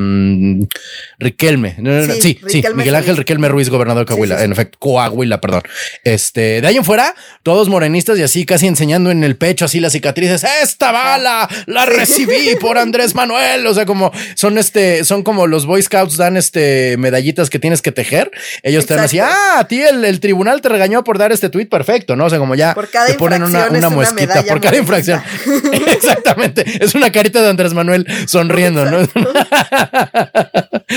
Riquelme. 1.19 1.77
Sí, 2.21 2.41
sí, 2.49 2.65
Miguel 2.75 2.95
Ángel 2.95 3.19
Riquelme 3.19 3.49
Ruiz, 3.49 3.69
gobernador 3.69 4.07
de 4.07 4.13
Coahuila, 4.13 4.43
en 4.43 4.53
efecto, 4.53 4.79
Coahuila, 4.79 5.41
perdón. 5.41 5.63
Este, 6.03 6.63
de 6.63 6.67
ahí 6.67 6.79
en 6.79 6.85
fuera, 6.85 7.15
todos 7.43 7.69
morenistas 7.69 8.19
y 8.19 8.23
así 8.23 8.47
casi 8.47 8.67
enseñando 8.67 9.11
en 9.11 9.25
el 9.25 9.37
pecho 9.37 9.67
así 9.67 9.79
las 9.79 9.93
cicatrices. 9.93 10.45
Esta 10.63 10.91
bala 10.91 11.49
la 11.67 11.85
recibí 11.85 12.57
por 12.61 12.79
Andrés 12.79 13.15
Manuel. 13.15 13.67
O 13.67 13.75
sea, 13.75 13.85
como 13.85 14.11
son 14.35 14.57
este, 14.57 15.05
son 15.05 15.23
como 15.23 15.47
los 15.47 15.67
Boy 15.67 15.83
Scouts 15.93 16.17
dan 16.17 16.37
este 16.37 16.97
medallitas 16.97 17.51
que 17.51 17.59
tienes 17.59 17.83
que 17.83 17.93
tejer 17.93 18.31
ellos 18.63 18.87
te 18.87 18.95
van 18.95 19.05
así, 19.05 19.19
ah, 19.19 19.59
a 19.59 19.69
ti 19.69 19.83
el, 19.83 20.21
tribunal 20.21 20.61
te 20.61 20.69
regañó 20.69 21.05
por 21.05 21.19
dar 21.19 21.33
este 21.33 21.49
tweet 21.51 21.67
perfecto, 21.67 22.17
¿no? 22.17 22.27
O 22.27 22.31
sea, 22.31 22.39
como 22.39 22.55
ya 22.55 22.75
te 23.07 23.15
ponen 23.15 23.43
una, 23.43 23.69
una 23.69 23.91
muesquita 23.91 24.43
por 24.45 24.61
cada 24.61 24.77
infracción. 24.77 25.23
Exactamente. 25.89 26.65
Es 26.83 26.95
una 26.95 27.11
carita 27.13 27.43
de 27.43 27.51
Andrés 27.51 27.75
Manuel 27.75 28.07
sonriendo, 28.27 28.85
¿no? 28.87 29.07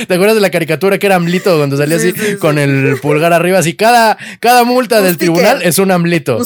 ¿Te 0.08 0.13
acuerdas 0.13 0.36
de 0.36 0.41
la 0.41 0.51
caricatura 0.51 0.97
que 0.97 1.05
era 1.05 1.15
Amlito 1.15 1.58
cuando 1.58 1.77
salía 1.77 1.97
así 1.97 2.13
con 2.39 2.58
el 2.58 2.97
pulgar 3.01 3.34
arriba? 3.34 3.60
Así 3.60 3.73
cada, 3.75 4.17
cada 4.39 4.63
multa 4.63 5.01
del 5.01 5.17
tribunal 5.17 5.62
es 5.62 5.79
un 5.79 5.91
Amlito. 5.91 6.38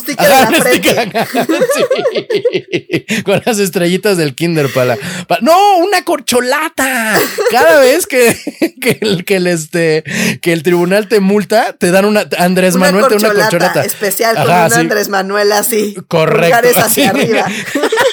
Con 3.23 3.41
las 3.45 3.59
estrellitas 3.59 4.17
del 4.17 4.35
Kinder 4.35 4.71
para, 4.71 4.97
No, 5.41 5.77
una 5.77 6.03
corcholata. 6.03 7.19
Cada 7.51 7.79
vez 7.79 8.05
que, 8.05 8.35
que, 8.82 8.97
el, 9.02 9.25
que 9.25 9.36
el 9.38 9.47
este 9.47 10.04
que 10.41 10.54
el 10.54 10.63
tribunal 10.63 11.08
te 11.08 11.19
multa, 11.19 11.73
te 11.73 11.91
dan 11.91 12.06
una 12.06 12.25
Andrés 12.38 12.75
Manuel 12.75 13.06
te 13.08 13.17
da 13.17 13.32
una 13.32 13.41
corcholata 13.41 13.84
especial 13.84 14.36
con 14.36 14.45
un 14.45 14.73
Andrés 14.73 15.10
Manuel 15.10 15.52
así. 15.52 15.95
Correcto. 16.08 16.80
hacia 16.80 17.10
arriba. 17.12 17.45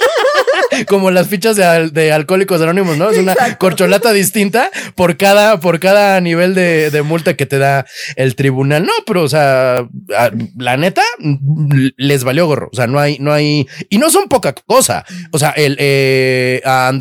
como 0.89 1.11
las 1.11 1.29
fichas 1.29 1.57
de, 1.57 2.13
alcohólicos 2.13 2.61
anónimos, 2.61 2.97
¿no? 2.97 3.11
Es 3.11 3.19
una 3.19 3.35
corcholata 3.59 4.13
distinta 4.13 4.71
por 4.95 5.17
cada, 5.17 5.61
por 5.61 5.81
cada 5.81 6.21
nivel 6.21 6.55
de, 6.55 7.03
multa 7.05 7.35
que 7.35 7.47
te 7.47 7.59
da 7.59 7.87
el 8.17 8.35
tribunal. 8.35 8.85
No, 8.85 8.93
pero, 9.07 9.23
o 9.23 9.29
sea, 9.29 9.87
la 10.57 10.77
neta, 10.77 11.03
les 11.97 12.25
valió 12.25 12.47
gorro. 12.47 12.69
O 12.73 12.77
sea, 12.77 12.87
no 12.87 12.99
hay, 12.99 13.19
no 13.21 13.33
hay, 13.33 13.67
y 13.89 13.99
no 13.99 14.11
son 14.11 14.29
poca 14.29 14.53
cosa. 14.55 15.05
O 15.31 15.39
sea, 15.39 15.51
el, 15.51 15.77
eh, 15.79 16.63
a, 16.65 16.93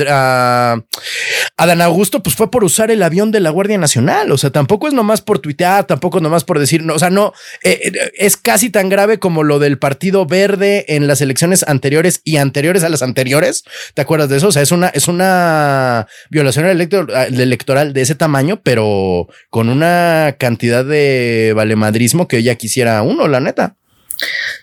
a, 1.58 1.66
Dan 1.66 1.82
Augusto, 1.82 2.22
pues 2.22 2.36
fue 2.36 2.52
por 2.52 2.64
usar 2.64 2.92
el 2.92 3.02
avión 3.04 3.32
de 3.32 3.40
la 3.40 3.50
Guardia 3.50 3.78
Nacional. 3.78 4.32
O 4.32 4.38
sea, 4.38 4.52
tampoco 4.52 4.88
es 4.88 4.94
nomás 4.94 5.22
por 5.22 5.40
tuitear, 5.40 5.86
tampoco 5.86 6.18
es 6.18 6.24
nomás 6.24 6.44
por 6.44 6.60
decir, 6.60 6.84
no, 6.84 6.94
o 6.94 7.00
sea, 7.00 7.10
no, 7.10 7.34
eh, 7.64 7.80
eh, 7.84 8.12
es 8.18 8.38
casi 8.38 8.70
tan 8.70 8.90
grave 8.90 9.20
como 9.20 9.44
lo 9.44 9.60
del 9.60 9.78
Partido 9.78 10.26
Verde 10.26 10.86
en 10.90 11.08
las 11.08 11.22
elecciones 11.22 11.64
anteriores 11.68 12.22
y 12.24 12.38
anteriores 12.38 12.84
a 12.84 12.90
las 12.90 13.02
anteriores 13.02 13.55
¿Te 13.94 14.02
acuerdas 14.02 14.30
de 14.30 14.38
eso? 14.38 14.48
O 14.48 14.52
sea, 14.52 14.62
es 14.62 14.72
una, 14.72 14.90
es 14.90 15.08
una 15.08 16.08
violación 16.30 16.66
electoral 16.68 17.94
de 17.94 18.02
ese 18.02 18.16
tamaño, 18.16 18.62
pero 18.64 19.28
con 19.50 19.70
una 19.70 20.36
cantidad 20.38 20.84
de 20.84 21.54
valemadrismo 21.56 22.28
que 22.28 22.44
ya 22.44 22.56
quisiera 22.56 23.02
uno, 23.02 23.28
la 23.28 23.40
neta. 23.40 23.76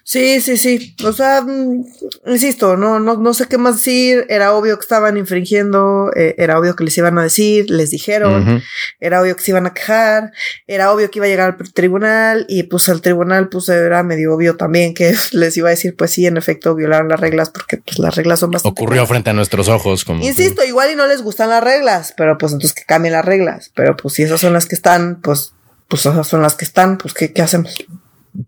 Sí, 0.05 0.41
sí, 0.41 0.57
sí. 0.57 0.97
O 1.05 1.12
sea, 1.12 1.43
mm, 1.43 1.85
insisto, 2.27 2.77
no, 2.77 2.99
no, 2.99 3.17
no 3.17 3.35
sé 3.35 3.47
qué 3.47 3.59
más 3.59 3.77
decir. 3.77 4.27
Era 4.29 4.53
obvio 4.55 4.77
que 4.77 4.83
estaban 4.83 5.17
infringiendo, 5.17 6.11
eh, 6.17 6.35
era 6.38 6.59
obvio 6.59 6.77
que 6.77 6.85
les 6.85 6.97
iban 6.99 7.19
a 7.19 7.23
decir, 7.23 7.71
les 7.71 7.91
dijeron, 7.91 8.62
era 9.01 9.21
obvio 9.21 9.37
que 9.37 9.43
se 9.43 9.53
iban 9.53 9.67
a 9.67 9.75
quejar, 9.75 10.33
era 10.67 10.93
obvio 10.93 11.11
que 11.11 11.19
iba 11.19 11.27
a 11.27 11.29
llegar 11.29 11.57
al 11.59 11.73
tribunal 11.73 12.47
y 12.49 12.65
pues 12.65 12.88
al 12.88 13.01
tribunal 13.01 13.49
pues 13.49 13.69
era 13.69 14.03
medio 14.03 14.35
obvio 14.35 14.57
también 14.57 14.95
que 14.95 15.15
les 15.33 15.57
iba 15.57 15.69
a 15.69 15.71
decir, 15.71 15.95
pues 15.97 16.11
sí, 16.11 16.27
en 16.27 16.37
efecto 16.37 16.75
violaron 16.75 17.09
las 17.09 17.21
reglas 17.21 17.51
porque 17.51 17.79
pues 17.79 17.99
las 17.99 18.15
reglas 18.15 18.41
son 18.41 18.51
bastante... 18.51 18.81
Ocurrió 18.81 19.07
frente 19.07 19.31
a 19.31 19.33
nuestros 19.33 19.69
ojos. 19.69 20.05
Como 20.05 20.23
Insisto, 20.25 20.65
igual 20.65 20.91
y 20.91 20.97
no 20.97 21.07
les 21.07 21.23
gustan 21.23 21.51
las 21.51 21.62
reglas, 21.62 22.15
pero 22.17 22.38
pues 22.38 22.53
entonces 22.53 22.75
que 22.75 22.85
cambien 22.85 23.12
las 23.12 23.25
reglas. 23.25 23.71
Pero 23.75 23.97
pues 23.97 24.15
si 24.15 24.23
esas 24.23 24.41
son 24.41 24.53
las 24.53 24.67
que 24.67 24.75
están, 24.75 25.21
pues, 25.21 25.55
pues 25.88 26.07
esas 26.07 26.27
son 26.27 26.43
las 26.43 26.55
que 26.55 26.65
están, 26.65 26.99
pues 26.99 27.15
¿qué, 27.15 27.33
qué 27.33 27.43
hacemos? 27.43 27.77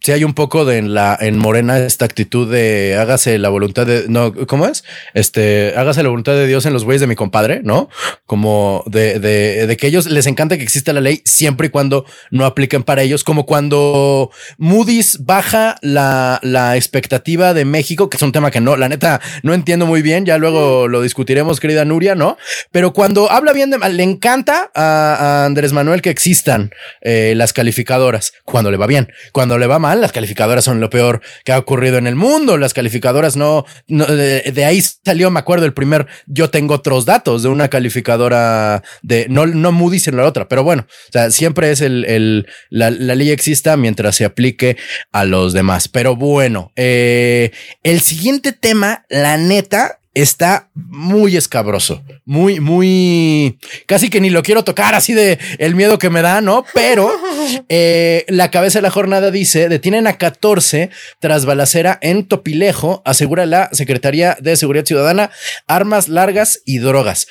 Si 0.01 0.12
hay 0.12 0.25
un 0.25 0.35
poco 0.35 0.64
de 0.64 0.79
en 0.79 0.94
la 0.94 1.16
en 1.20 1.38
Morena 1.38 1.79
esta 1.79 2.05
actitud 2.05 2.51
de 2.51 2.97
hágase 2.99 3.38
la 3.38 3.49
voluntad 3.49 3.87
de 3.87 4.05
no, 4.09 4.33
¿cómo 4.47 4.66
es? 4.66 4.85
Este, 5.12 5.75
hágase 5.77 6.03
la 6.03 6.09
voluntad 6.09 6.33
de 6.33 6.47
Dios 6.47 6.66
en 6.66 6.73
los 6.73 6.85
güeyes 6.85 7.01
de 7.01 7.07
mi 7.07 7.16
compadre, 7.16 7.61
¿no? 7.62 7.88
Como 8.27 8.83
de, 8.87 9.18
de, 9.18 9.66
de 9.66 9.77
que 9.77 9.87
ellos 9.87 10.07
les 10.07 10.27
encanta 10.27 10.57
que 10.57 10.62
exista 10.62 10.92
la 10.92 11.01
ley 11.01 11.23
siempre 11.25 11.66
y 11.66 11.70
cuando 11.70 12.07
no 12.31 12.47
apliquen 12.47 12.83
para 12.83 13.03
ellos, 13.03 13.25
como 13.25 13.47
cuando 13.47 14.31
Moody's 14.59 15.25
baja 15.25 15.77
la, 15.83 16.40
la 16.42 16.77
expectativa 16.77 17.55
de 17.55 17.64
México, 17.64 18.09
que 18.09 18.16
es 18.16 18.23
un 18.23 18.33
tema 18.33 18.51
que 18.51 18.61
no, 18.61 18.77
la 18.77 18.88
neta, 18.88 19.20
no 19.42 19.55
entiendo 19.55 19.87
muy 19.87 20.03
bien, 20.03 20.25
ya 20.25 20.38
luego 20.38 20.88
lo 20.88 21.03
discutiremos, 21.03 21.61
querida 21.61 21.85
Nuria, 21.85 22.14
¿no? 22.14 22.37
Pero 22.73 22.92
cuando 22.92 23.31
habla 23.31 23.53
bien 23.53 23.70
de, 23.70 23.79
le 23.90 24.03
encanta 24.03 24.70
a, 24.75 25.44
Andrés 25.44 25.73
Manuel 25.73 26.03
que 26.03 26.11
existan 26.11 26.70
eh, 27.03 27.35
las 27.37 27.53
calificadoras, 27.53 28.33
cuando 28.44 28.70
le 28.70 28.77
va 28.77 28.87
bien, 28.87 29.12
cuando 29.33 29.59
le 29.59 29.66
va 29.66 29.73
mal, 29.78 30.00
las 30.00 30.12
calificadoras 30.12 30.64
son 30.64 30.80
lo 30.80 30.90
peor 30.90 31.20
que 31.44 31.52
ha 31.52 31.58
ocurrido 31.58 31.98
en 31.98 32.06
el 32.06 32.14
mundo. 32.14 32.56
Las 32.56 32.74
calificadoras 32.74 33.37
no, 33.37 33.64
de, 33.88 34.64
ahí 34.64 34.82
salió, 35.04 35.30
me 35.30 35.40
acuerdo, 35.40 35.66
el 35.66 35.74
primer, 35.74 36.06
yo 36.26 36.50
tengo 36.50 36.74
otros 36.74 37.04
datos 37.04 37.42
de 37.42 37.48
una 37.48 37.68
calificadora 37.68 38.82
de, 39.02 39.26
no, 39.28 39.46
no 39.46 39.72
Moody's 39.72 40.08
en 40.08 40.16
la 40.16 40.24
otra, 40.24 40.48
pero 40.48 40.64
bueno, 40.64 40.87
o 40.88 41.12
sea, 41.12 41.30
siempre 41.30 41.70
es 41.70 41.80
el, 41.80 42.04
el 42.04 42.46
la, 42.70 42.90
ley 42.90 43.30
exista 43.30 43.76
mientras 43.76 44.16
se 44.16 44.24
aplique 44.24 44.76
a 45.12 45.24
los 45.24 45.52
demás. 45.52 45.88
Pero 45.88 46.16
bueno, 46.16 46.72
eh, 46.76 47.52
el 47.82 48.00
siguiente 48.00 48.52
tema, 48.52 49.04
la 49.08 49.37
neta, 49.37 50.00
está 50.14 50.70
muy 50.74 51.37
escabroso, 51.37 52.03
muy, 52.24 52.61
muy, 52.61 53.59
casi 53.87 54.11
que 54.11 54.20
ni 54.20 54.31
lo 54.31 54.42
quiero 54.42 54.64
tocar 54.64 54.94
así 54.94 55.12
de 55.12 55.38
el 55.59 55.74
miedo 55.74 55.98
que 55.98 56.11
me 56.11 56.22
da, 56.22 56.40
¿no? 56.40 56.64
Pero 56.72 57.11
eh, 57.68 58.24
la 58.29 58.50
cabeza 58.50 58.79
de 58.79 58.83
la 58.85 58.90
jornada 58.90 59.31
dice, 59.31 59.68
detienen 59.68 60.07
a 60.07 60.16
14 60.16 60.90
tras 61.18 61.44
balacera 61.44 61.98
en 62.00 62.27
Topilejo, 62.27 63.03
asegura 63.05 63.44
la 63.44 63.68
Secretaría 63.72 64.37
de 64.40 64.57
Seguridad 64.57 64.87
Ciudadana, 64.87 65.31
armas 65.66 66.09
largas 66.09 66.62
y 66.64 66.79
drogas. 66.79 67.27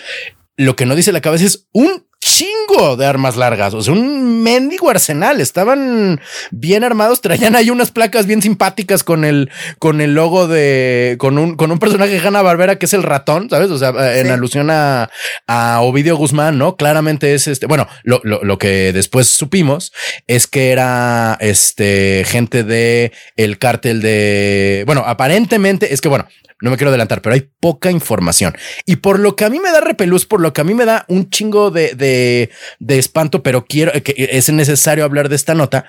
Lo 0.57 0.75
que 0.75 0.85
no 0.85 0.95
dice 0.95 1.11
la 1.11 1.21
cabeza 1.21 1.45
es 1.45 1.67
un 1.71 2.05
chingo 2.23 2.95
de 2.95 3.05
armas 3.05 3.35
largas, 3.35 3.73
o 3.73 3.81
sea, 3.81 3.93
un 3.93 4.41
mendigo 4.43 4.89
arsenal. 4.89 5.41
Estaban 5.41 6.21
bien 6.51 6.83
armados, 6.83 7.21
traían 7.21 7.55
ahí 7.55 7.69
unas 7.69 7.91
placas 7.91 8.25
bien 8.25 8.41
simpáticas 8.41 9.03
con 9.03 9.25
el, 9.25 9.49
con 9.79 10.01
el 10.01 10.13
logo 10.13 10.47
de, 10.47 11.15
con 11.19 11.37
un, 11.37 11.55
con 11.55 11.71
un 11.71 11.79
personaje 11.79 12.13
de 12.13 12.25
Hanna 12.25 12.41
Barbera 12.41 12.77
que 12.77 12.85
es 12.85 12.93
el 12.93 13.03
ratón, 13.03 13.49
¿sabes? 13.49 13.69
O 13.71 13.77
sea, 13.77 14.17
en 14.17 14.29
alusión 14.31 14.69
a, 14.69 15.09
a 15.47 15.81
Ovidio 15.81 16.15
Guzmán, 16.15 16.57
¿no? 16.57 16.75
Claramente 16.75 17.33
es 17.33 17.47
este, 17.47 17.65
bueno, 17.65 17.87
lo, 18.03 18.21
lo, 18.23 18.43
lo, 18.43 18.57
que 18.57 18.93
después 18.93 19.27
supimos 19.27 19.91
es 20.27 20.47
que 20.47 20.71
era 20.71 21.37
este 21.41 22.23
gente 22.25 22.63
de 22.63 23.11
el 23.35 23.57
cártel 23.57 24.01
de, 24.01 24.83
bueno, 24.85 25.03
aparentemente 25.05 25.93
es 25.93 26.01
que, 26.01 26.09
bueno, 26.09 26.27
no 26.61 26.71
me 26.71 26.77
quiero 26.77 26.89
adelantar, 26.89 27.21
pero 27.21 27.35
hay 27.35 27.49
poca 27.59 27.91
información. 27.91 28.55
Y 28.85 28.97
por 28.97 29.19
lo 29.19 29.35
que 29.35 29.45
a 29.45 29.49
mí 29.49 29.59
me 29.59 29.71
da 29.71 29.81
repelús, 29.81 30.25
por 30.25 30.41
lo 30.41 30.53
que 30.53 30.61
a 30.61 30.63
mí 30.63 30.73
me 30.73 30.85
da 30.85 31.05
un 31.07 31.29
chingo 31.29 31.71
de, 31.71 31.95
de, 31.95 32.49
de 32.79 32.99
espanto, 32.99 33.43
pero 33.43 33.65
quiero 33.65 33.91
que 34.03 34.13
es 34.17 34.49
necesario 34.49 35.03
hablar 35.03 35.29
de 35.29 35.35
esta 35.35 35.53
nota, 35.53 35.85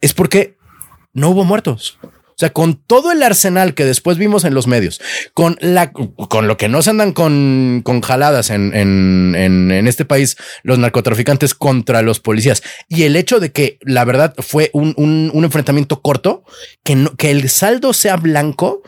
es 0.00 0.14
porque 0.14 0.56
no 1.12 1.30
hubo 1.30 1.44
muertos. 1.44 1.98
O 2.36 2.38
sea, 2.38 2.50
con 2.50 2.74
todo 2.74 3.12
el 3.12 3.22
arsenal 3.22 3.72
que 3.72 3.86
después 3.86 4.18
vimos 4.18 4.44
en 4.44 4.52
los 4.52 4.66
medios, 4.66 5.00
con 5.32 5.56
la, 5.60 5.90
con 5.90 6.46
lo 6.46 6.58
que 6.58 6.68
no 6.68 6.82
se 6.82 6.90
andan 6.90 7.12
con, 7.12 7.80
con 7.82 8.02
jaladas 8.02 8.50
en, 8.50 8.74
en, 8.74 9.34
en, 9.34 9.88
este 9.88 10.04
país, 10.04 10.36
los 10.62 10.78
narcotraficantes 10.78 11.54
contra 11.54 12.02
los 12.02 12.20
policías 12.20 12.62
y 12.90 13.04
el 13.04 13.16
hecho 13.16 13.40
de 13.40 13.52
que 13.52 13.78
la 13.80 14.04
verdad 14.04 14.34
fue 14.36 14.68
un, 14.74 14.94
un, 14.98 15.44
enfrentamiento 15.44 16.02
corto, 16.02 16.44
que, 16.84 16.94
no, 16.94 17.16
que 17.16 17.30
el 17.30 17.48
saldo 17.48 17.94
sea 17.94 18.16
blanco, 18.16 18.82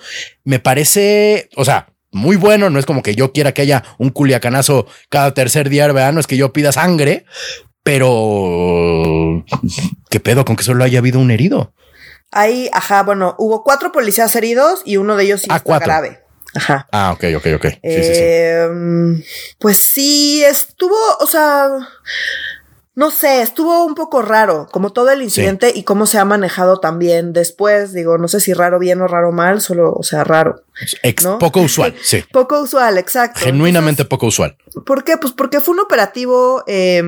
me 0.44 0.58
parece, 0.58 1.48
o 1.56 1.64
sea, 1.64 1.88
muy 2.12 2.37
bueno. 2.37 2.68
No 2.68 2.78
es 2.78 2.84
como 2.84 3.02
que 3.02 3.14
yo 3.14 3.32
quiera 3.32 3.52
que 3.52 3.62
haya 3.62 3.82
un 3.96 4.11
culiacanazo 4.11 4.87
cada 5.08 5.32
tercer 5.32 5.70
día, 5.70 5.87
¿verdad? 5.87 6.12
No 6.12 6.20
es 6.20 6.26
que 6.26 6.37
yo 6.37 6.52
pida 6.52 6.70
sangre, 6.70 7.24
pero 7.82 9.42
qué 10.11 10.20
pedo 10.20 10.44
con 10.44 10.56
que 10.56 10.64
solo 10.64 10.84
haya 10.84 10.98
habido 10.98 11.18
un 11.18 11.30
herido. 11.30 11.72
Ahí, 12.30 12.68
ajá, 12.72 13.02
bueno, 13.02 13.34
hubo 13.38 13.64
cuatro 13.64 13.92
policías 13.92 14.34
heridos 14.36 14.82
y 14.84 14.96
uno 14.96 15.16
de 15.16 15.24
ellos 15.24 15.40
sí 15.42 15.48
ah, 15.50 15.56
está 15.56 15.78
grave. 15.78 16.22
Ajá. 16.54 16.88
Ah, 16.92 17.12
ok, 17.12 17.24
ok, 17.36 17.46
ok. 17.56 17.66
Em, 17.82 19.22
pues 19.58 19.78
sí, 19.78 20.42
estuvo, 20.44 20.96
o 21.20 21.26
sea, 21.26 21.68
no 22.94 23.10
sé, 23.10 23.42
estuvo 23.42 23.84
un 23.84 23.94
poco 23.94 24.22
raro, 24.22 24.66
como 24.72 24.90
todo 24.90 25.10
el 25.10 25.22
incidente 25.22 25.72
y 25.74 25.84
cómo 25.84 26.04
se 26.04 26.18
ha 26.18 26.24
manejado 26.24 26.80
también 26.80 27.32
después. 27.32 27.92
Digo, 27.92 28.18
no 28.18 28.28
sé 28.28 28.40
si 28.40 28.52
raro 28.52 28.78
bien 28.78 29.00
o 29.00 29.06
raro 29.06 29.30
mal, 29.30 29.60
solo, 29.60 29.92
o 29.92 30.02
sea, 30.02 30.24
raro. 30.24 30.64
Poco 31.38 31.60
usual, 31.60 31.94
sí. 32.02 32.24
Poco 32.32 32.60
usual, 32.60 32.98
exacto. 32.98 33.40
Genuinamente 33.40 34.04
poco 34.04 34.26
usual. 34.26 34.56
¿Por 34.84 35.04
qué? 35.04 35.16
Pues 35.16 35.32
porque 35.32 35.60
fue 35.60 35.74
un 35.74 35.80
operativo 35.80 36.64
eh, 36.66 37.02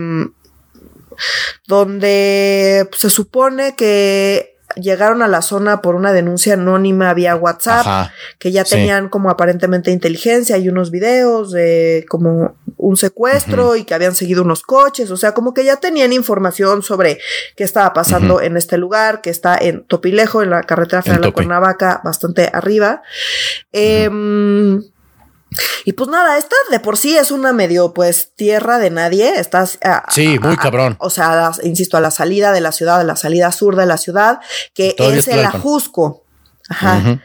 donde 1.66 2.86
pues, 2.88 3.00
se 3.00 3.10
supone 3.10 3.74
que 3.74 4.49
llegaron 4.76 5.22
a 5.22 5.28
la 5.28 5.42
zona 5.42 5.80
por 5.80 5.94
una 5.94 6.12
denuncia 6.12 6.54
anónima 6.54 7.12
vía 7.14 7.36
WhatsApp, 7.36 8.10
que 8.38 8.52
ya 8.52 8.64
tenían 8.64 9.08
como 9.08 9.30
aparentemente 9.30 9.90
inteligencia 9.90 10.58
y 10.58 10.68
unos 10.68 10.90
videos 10.90 11.52
de 11.52 12.04
como 12.08 12.56
un 12.76 12.96
secuestro 12.96 13.76
y 13.76 13.84
que 13.84 13.94
habían 13.94 14.14
seguido 14.14 14.42
unos 14.42 14.62
coches, 14.62 15.10
o 15.10 15.16
sea, 15.16 15.32
como 15.32 15.54
que 15.54 15.64
ya 15.64 15.76
tenían 15.76 16.12
información 16.12 16.82
sobre 16.82 17.18
qué 17.56 17.64
estaba 17.64 17.92
pasando 17.92 18.40
en 18.40 18.56
este 18.56 18.78
lugar, 18.78 19.20
que 19.20 19.30
está 19.30 19.56
en 19.56 19.84
Topilejo, 19.84 20.42
en 20.42 20.50
la 20.50 20.62
carretera 20.62 21.02
federal 21.02 21.22
de 21.22 21.32
Cuernavaca, 21.32 22.00
bastante 22.04 22.50
arriba. 22.52 23.02
Eh, 23.72 24.08
y 25.84 25.92
pues 25.92 26.08
nada, 26.08 26.38
esta 26.38 26.56
de 26.70 26.80
por 26.80 26.96
sí 26.96 27.16
es 27.16 27.30
una 27.30 27.52
medio 27.52 27.92
pues 27.92 28.32
tierra 28.36 28.78
de 28.78 28.90
nadie. 28.90 29.38
Estás. 29.38 29.78
sí, 30.10 30.38
muy 30.38 30.56
cabrón. 30.56 30.96
o 30.98 31.10
sea, 31.10 31.52
insisto, 31.62 31.96
a 31.96 32.00
la 32.00 32.10
salida 32.10 32.52
de 32.52 32.60
la 32.60 32.72
ciudad, 32.72 33.00
a 33.00 33.04
la 33.04 33.16
salida 33.16 33.52
sur 33.52 33.76
de 33.76 33.86
la 33.86 33.96
ciudad, 33.96 34.40
que 34.74 34.94
es 34.98 35.28
el 35.28 35.44
Ajusco. 35.44 36.24
Ajá. 36.70 37.20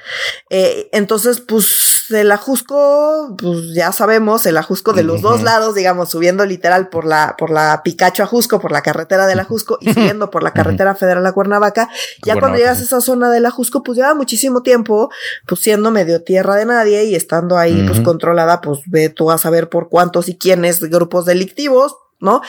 Eh, 0.50 0.90
entonces, 0.92 1.40
pues 1.40 2.08
el 2.10 2.32
Ajusco, 2.32 3.36
pues 3.38 3.76
ya 3.76 3.92
sabemos, 3.92 4.46
el 4.48 4.58
Ajusco 4.58 4.92
de 4.92 5.04
los 5.04 5.22
dos 5.22 5.44
lados, 5.44 5.76
digamos, 5.76 6.10
subiendo 6.10 6.46
literal 6.46 6.90
por 6.90 7.06
la, 7.06 7.36
por 7.38 7.52
la 7.52 7.82
Picacho 7.84 8.24
Ajusco, 8.24 8.60
por 8.60 8.72
la 8.72 8.82
carretera 8.82 9.28
del 9.28 9.40
Ajusco 9.40 9.78
y 9.82 9.94
subiendo 9.94 10.32
por 10.32 10.42
la 10.42 10.52
carretera 10.52 10.96
federal 10.96 11.26
a 11.26 11.32
Cuernavaca. 11.32 11.90
Ya 12.24 12.40
cuando 12.40 12.58
llegas 12.58 12.80
a 12.80 12.84
esa 12.84 13.02
zona 13.02 13.30
del 13.30 13.46
Ajusco, 13.46 13.84
pues 13.84 13.98
lleva 13.98 14.16
muchísimo 14.16 14.64
tiempo, 14.64 15.12
pues 15.46 15.62
siendo 15.62 15.92
medio 15.92 16.24
tierra 16.24 16.56
de 16.56 16.66
nadie 16.66 17.06
y 17.06 17.14
estando 17.14 17.58
ahí, 17.58 17.86
pues 17.88 18.02
controlada, 18.02 18.62
pues 18.62 18.80
ve 18.88 19.10
tú 19.10 19.30
a 19.30 19.38
saber 19.38 19.70
por 19.70 19.90
cuántos 19.90 20.28
y 20.28 20.38
quiénes 20.38 20.80
grupos 20.80 21.26
delictivos, 21.26 21.98
¿no? 22.20 22.42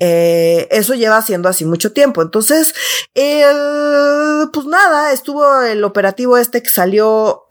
Eh, 0.00 0.68
eso 0.70 0.94
lleva 0.94 1.22
siendo 1.22 1.48
así 1.48 1.64
mucho 1.64 1.92
tiempo. 1.92 2.22
Entonces, 2.22 2.74
pues 3.14 4.66
nada, 4.66 5.12
estuvo 5.12 5.62
el 5.62 5.84
operativo 5.84 6.38
este 6.38 6.62
que 6.62 6.70
salió 6.70 7.46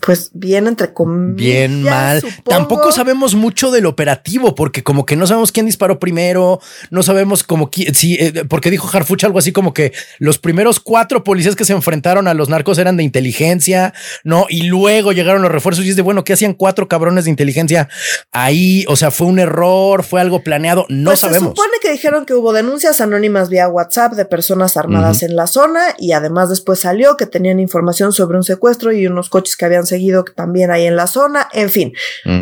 pues 0.00 0.30
bien 0.32 0.66
entre 0.66 0.92
comillas. 0.92 1.36
Bien 1.36 1.82
mal. 1.82 2.22
Tampoco 2.44 2.92
sabemos 2.92 3.34
mucho 3.34 3.70
del 3.70 3.86
operativo 3.86 4.54
porque 4.54 4.82
como 4.82 5.06
que 5.06 5.16
no 5.16 5.26
sabemos 5.26 5.52
quién 5.52 5.66
disparó 5.66 5.98
primero, 5.98 6.60
no 6.90 7.02
sabemos 7.02 7.42
como 7.44 7.70
si, 7.92 8.14
eh, 8.14 8.44
porque 8.48 8.70
dijo 8.70 8.88
Harfuch 8.92 9.24
algo 9.24 9.38
así 9.38 9.52
como 9.52 9.72
que 9.72 9.92
los 10.18 10.38
primeros 10.38 10.80
cuatro 10.80 11.24
policías 11.24 11.56
que 11.56 11.64
se 11.64 11.72
enfrentaron 11.72 12.28
a 12.28 12.34
los 12.34 12.48
narcos 12.48 12.78
eran 12.78 12.96
de 12.96 13.02
inteligencia, 13.02 13.94
¿no? 14.24 14.46
Y 14.48 14.62
luego 14.62 15.12
llegaron 15.12 15.42
los 15.42 15.52
refuerzos 15.52 15.84
y 15.84 15.90
es 15.90 15.96
de, 15.96 16.02
bueno, 16.02 16.24
¿qué 16.24 16.32
hacían 16.32 16.54
cuatro 16.54 16.88
cabrones 16.88 17.24
de 17.24 17.30
inteligencia 17.30 17.88
ahí? 18.32 18.84
O 18.88 18.96
sea, 18.96 19.10
fue 19.10 19.26
un 19.26 19.38
error, 19.38 20.02
fue 20.02 20.20
algo 20.20 20.42
planeado, 20.42 20.86
no 20.88 21.10
pues 21.10 21.20
sabemos. 21.20 21.50
Se 21.50 21.62
supone 21.62 21.74
que 21.80 21.92
dijeron 21.92 22.26
que 22.26 22.34
hubo 22.34 22.52
denuncias 22.52 23.00
anónimas 23.00 23.48
vía 23.48 23.68
WhatsApp 23.68 24.14
de 24.14 24.24
personas 24.24 24.76
armadas 24.76 25.22
en 25.22 25.36
la 25.36 25.46
zona 25.46 25.94
y 25.98 26.12
además 26.12 26.48
después 26.48 26.80
salió 26.80 27.16
que 27.16 27.26
tenían 27.26 27.60
información 27.60 28.12
sobre 28.12 28.36
un 28.36 28.44
secuestro 28.44 28.92
y 28.92 29.06
unos 29.06 29.28
coches 29.28 29.56
que 29.56 29.64
habían 29.64 29.83
seguido 29.86 30.24
también 30.24 30.70
ahí 30.70 30.86
en 30.86 30.96
la 30.96 31.06
zona. 31.06 31.48
En 31.52 31.70
fin, 31.70 31.92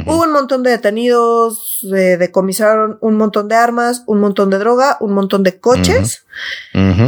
hubo 0.07 0.23
un 0.23 0.33
montón 0.33 0.63
de 0.63 0.71
detenidos, 0.71 1.81
eh, 1.95 2.17
decomisaron 2.19 2.99
un 3.01 3.17
montón 3.17 3.49
de 3.49 3.55
armas, 3.55 4.03
un 4.07 4.21
montón 4.21 4.51
de 4.51 4.59
droga, 4.59 4.97
un 5.01 5.13
montón 5.13 5.43
de 5.43 5.59
coches. 5.59 6.25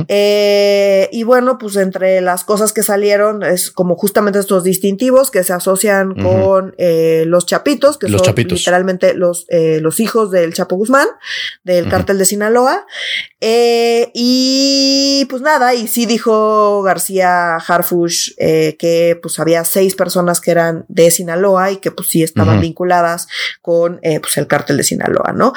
Eh, 0.08 1.08
y 1.12 1.22
bueno, 1.22 1.58
pues 1.58 1.76
entre 1.76 2.20
las 2.20 2.44
cosas 2.44 2.72
que 2.72 2.82
salieron 2.82 3.42
es 3.42 3.70
como 3.70 3.96
justamente 3.96 4.38
estos 4.38 4.64
distintivos 4.64 5.30
que 5.30 5.44
se 5.44 5.52
asocian 5.52 6.14
con 6.14 6.74
eh, 6.78 7.24
los 7.26 7.46
chapitos, 7.46 7.98
que 7.98 8.08
son 8.08 8.34
literalmente 8.36 9.14
los, 9.14 9.46
eh, 9.48 9.78
los 9.80 10.00
hijos 10.00 10.30
del 10.30 10.54
Chapo 10.54 10.76
Guzmán, 10.76 11.08
del 11.62 11.88
cártel 11.88 12.18
de 12.18 12.24
Sinaloa. 12.24 12.86
y 13.40 15.26
pues 15.28 15.42
nada, 15.42 15.74
y 15.74 15.86
sí 15.88 16.06
dijo 16.06 16.82
García 16.82 17.56
Harfush 17.56 18.34
que 18.36 19.18
pues 19.20 19.38
había 19.38 19.64
seis 19.64 19.94
personas 19.94 20.40
que 20.40 20.50
eran 20.50 20.84
de 20.88 21.10
Sinaloa 21.10 21.72
y 21.72 21.76
que 21.78 21.90
pues 21.90 22.08
sí 22.08 22.22
estaban 22.22 22.60
vinculadas 22.60 23.28
con 23.62 24.00
pues 24.00 24.36
el 24.36 24.46
cártel 24.46 24.76
de 24.76 24.84
Sinaloa, 24.84 25.32
¿no? 25.32 25.52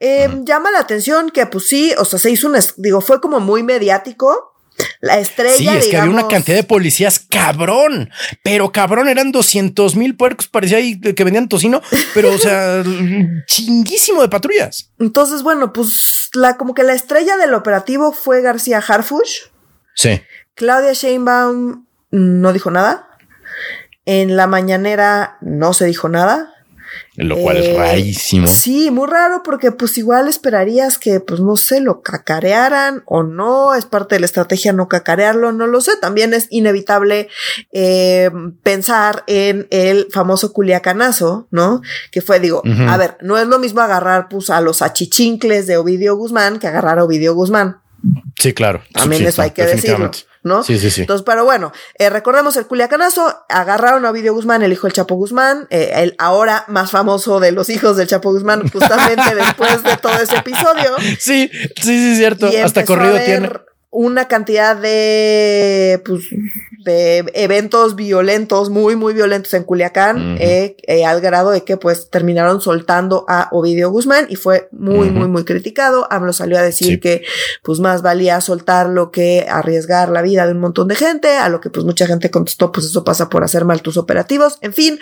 Llama 0.00 0.70
la 0.70 0.80
atención 0.80 1.30
que 1.30 1.46
pues 1.46 1.68
sí, 1.68 1.92
o 1.98 2.04
sea, 2.04 2.18
se 2.18 2.30
hizo 2.30 2.48
un, 2.48 2.56
digo, 2.76 3.00
fue 3.06 3.20
como 3.20 3.40
muy 3.40 3.62
mediático. 3.62 4.52
La 5.00 5.18
estrella. 5.18 5.56
Sí, 5.56 5.68
es 5.68 5.88
que 5.88 5.96
había 5.96 6.10
una 6.10 6.28
cantidad 6.28 6.56
de 6.56 6.62
policías 6.62 7.18
cabrón, 7.18 8.10
pero 8.42 8.72
cabrón 8.72 9.08
eran 9.08 9.32
200 9.32 9.96
mil 9.96 10.16
puercos, 10.16 10.48
parecía 10.48 10.76
ahí 10.76 11.00
que 11.00 11.24
vendían 11.24 11.48
tocino, 11.48 11.80
pero 12.12 12.34
o 12.34 12.36
sea, 12.38 12.82
chinguísimo 13.46 14.20
de 14.20 14.28
patrullas. 14.28 14.90
Entonces, 14.98 15.42
bueno, 15.42 15.72
pues 15.72 16.28
la 16.34 16.58
como 16.58 16.74
que 16.74 16.82
la 16.82 16.92
estrella 16.92 17.38
del 17.38 17.54
operativo 17.54 18.12
fue 18.12 18.42
García 18.42 18.84
Harfush. 18.86 19.44
Sí. 19.94 20.20
Claudia 20.54 20.92
Sheinbaum 20.92 21.86
no 22.10 22.52
dijo 22.52 22.70
nada. 22.70 23.08
En 24.04 24.36
la 24.36 24.46
mañanera 24.46 25.38
no 25.40 25.72
se 25.72 25.86
dijo 25.86 26.08
nada. 26.08 26.52
Lo 27.16 27.36
cual 27.36 27.56
es 27.56 27.66
eh, 27.66 27.74
rarísimo. 27.76 28.46
Sí, 28.46 28.90
muy 28.90 29.08
raro 29.08 29.42
porque 29.42 29.72
pues 29.72 29.96
igual 29.98 30.28
esperarías 30.28 30.98
que 30.98 31.20
pues 31.20 31.40
no 31.40 31.56
sé, 31.56 31.80
lo 31.80 32.02
cacarearan 32.02 33.02
o 33.06 33.22
no, 33.22 33.74
es 33.74 33.86
parte 33.86 34.16
de 34.16 34.20
la 34.20 34.26
estrategia 34.26 34.72
no 34.72 34.88
cacarearlo, 34.88 35.52
no 35.52 35.66
lo 35.66 35.80
sé. 35.80 35.92
También 36.00 36.34
es 36.34 36.46
inevitable 36.50 37.28
eh, 37.72 38.30
pensar 38.62 39.24
en 39.26 39.66
el 39.70 40.08
famoso 40.12 40.52
culiacanazo, 40.52 41.48
¿no? 41.50 41.80
Que 42.10 42.20
fue, 42.20 42.40
digo, 42.40 42.62
a 42.88 42.96
ver, 42.96 43.16
no 43.20 43.38
es 43.38 43.46
lo 43.46 43.58
mismo 43.58 43.80
agarrar 43.80 44.28
pues 44.28 44.50
a 44.50 44.60
los 44.60 44.82
achichincles 44.82 45.66
de 45.66 45.76
Ovidio 45.76 46.16
Guzmán 46.16 46.58
que 46.58 46.66
agarrar 46.66 46.98
a 46.98 47.04
Ovidio 47.04 47.34
Guzmán. 47.34 47.78
Sí, 48.38 48.52
claro. 48.52 48.82
También 48.92 49.26
eso 49.26 49.42
hay 49.42 49.50
que 49.50 49.64
decirlo. 49.64 50.10
¿No? 50.46 50.62
Sí, 50.62 50.78
sí, 50.78 50.90
sí. 50.90 51.02
Entonces, 51.02 51.24
pero 51.26 51.44
bueno, 51.44 51.72
eh, 51.98 52.08
recordemos 52.08 52.56
el 52.56 52.66
Culiacanazo, 52.66 53.44
agarraron 53.48 54.06
a 54.06 54.10
Ovidio 54.10 54.32
Guzmán, 54.32 54.62
el 54.62 54.72
hijo 54.72 54.86
del 54.86 54.94
Chapo 54.94 55.16
Guzmán, 55.16 55.66
eh, 55.70 55.90
el 55.96 56.14
ahora 56.18 56.64
más 56.68 56.92
famoso 56.92 57.40
de 57.40 57.50
los 57.52 57.68
hijos 57.68 57.96
del 57.96 58.06
Chapo 58.06 58.32
Guzmán, 58.32 58.68
justamente 58.68 59.34
después 59.34 59.82
de 59.82 59.96
todo 59.96 60.14
ese 60.14 60.36
episodio. 60.36 60.96
Sí, 61.18 61.50
sí, 61.50 61.72
sí, 61.82 62.16
cierto. 62.16 62.48
Hasta 62.64 62.84
corrido 62.84 63.18
tiene 63.18 63.50
una 63.96 64.28
cantidad 64.28 64.76
de, 64.76 66.02
pues, 66.04 66.24
de 66.84 67.24
eventos 67.32 67.96
violentos, 67.96 68.68
muy, 68.68 68.94
muy 68.94 69.14
violentos 69.14 69.54
en 69.54 69.64
Culiacán, 69.64 70.36
eh, 70.38 70.76
eh, 70.86 71.06
al 71.06 71.22
grado 71.22 71.50
de 71.50 71.64
que 71.64 71.78
pues 71.78 72.10
terminaron 72.10 72.60
soltando 72.60 73.24
a 73.26 73.48
Ovidio 73.52 73.90
Guzmán 73.90 74.26
y 74.28 74.36
fue 74.36 74.68
muy, 74.70 75.08
muy, 75.08 75.28
muy 75.28 75.44
criticado. 75.44 76.06
AMLO 76.10 76.34
salió 76.34 76.58
a 76.58 76.62
decir 76.62 77.00
que 77.00 77.22
pues 77.62 77.80
más 77.80 78.02
valía 78.02 78.38
soltarlo 78.42 79.10
que 79.10 79.46
arriesgar 79.48 80.10
la 80.10 80.20
vida 80.20 80.44
de 80.44 80.52
un 80.52 80.60
montón 80.60 80.88
de 80.88 80.94
gente, 80.94 81.28
a 81.38 81.48
lo 81.48 81.62
que 81.62 81.70
pues 81.70 81.86
mucha 81.86 82.06
gente 82.06 82.30
contestó, 82.30 82.72
pues 82.72 82.84
eso 82.84 83.02
pasa 83.02 83.30
por 83.30 83.44
hacer 83.44 83.64
mal 83.64 83.80
tus 83.80 83.96
operativos. 83.96 84.58
En 84.60 84.74
fin, 84.74 85.00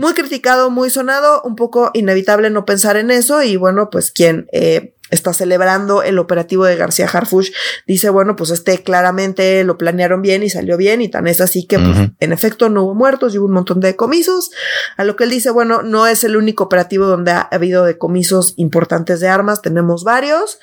muy 0.00 0.14
criticado, 0.14 0.68
muy 0.68 0.90
sonado, 0.90 1.42
un 1.44 1.54
poco 1.54 1.92
inevitable 1.94 2.50
no 2.50 2.64
pensar 2.64 2.96
en 2.96 3.12
eso 3.12 3.40
y 3.40 3.56
bueno, 3.56 3.88
pues 3.88 4.10
quien... 4.10 4.48
Eh, 4.52 4.94
está 5.12 5.32
celebrando 5.32 6.02
el 6.02 6.18
operativo 6.18 6.64
de 6.64 6.74
García 6.74 7.06
Harfush, 7.06 7.52
dice, 7.86 8.10
bueno, 8.10 8.34
pues 8.34 8.50
este 8.50 8.82
claramente 8.82 9.62
lo 9.62 9.78
planearon 9.78 10.22
bien 10.22 10.42
y 10.42 10.50
salió 10.50 10.76
bien 10.76 11.02
y 11.02 11.08
tan 11.08 11.28
es 11.28 11.40
así 11.40 11.66
que 11.66 11.78
pues, 11.78 12.10
en 12.18 12.32
efecto 12.32 12.68
no 12.68 12.82
hubo 12.82 12.94
muertos 12.94 13.34
y 13.34 13.38
hubo 13.38 13.46
un 13.46 13.52
montón 13.52 13.80
de 13.80 13.88
decomisos, 13.88 14.50
a 14.96 15.04
lo 15.04 15.14
que 15.14 15.24
él 15.24 15.30
dice, 15.30 15.50
bueno, 15.50 15.82
no 15.82 16.06
es 16.06 16.24
el 16.24 16.36
único 16.36 16.64
operativo 16.64 17.06
donde 17.06 17.30
ha 17.30 17.48
habido 17.52 17.84
decomisos 17.84 18.54
importantes 18.56 19.20
de 19.20 19.28
armas, 19.28 19.62
tenemos 19.62 20.02
varios. 20.02 20.58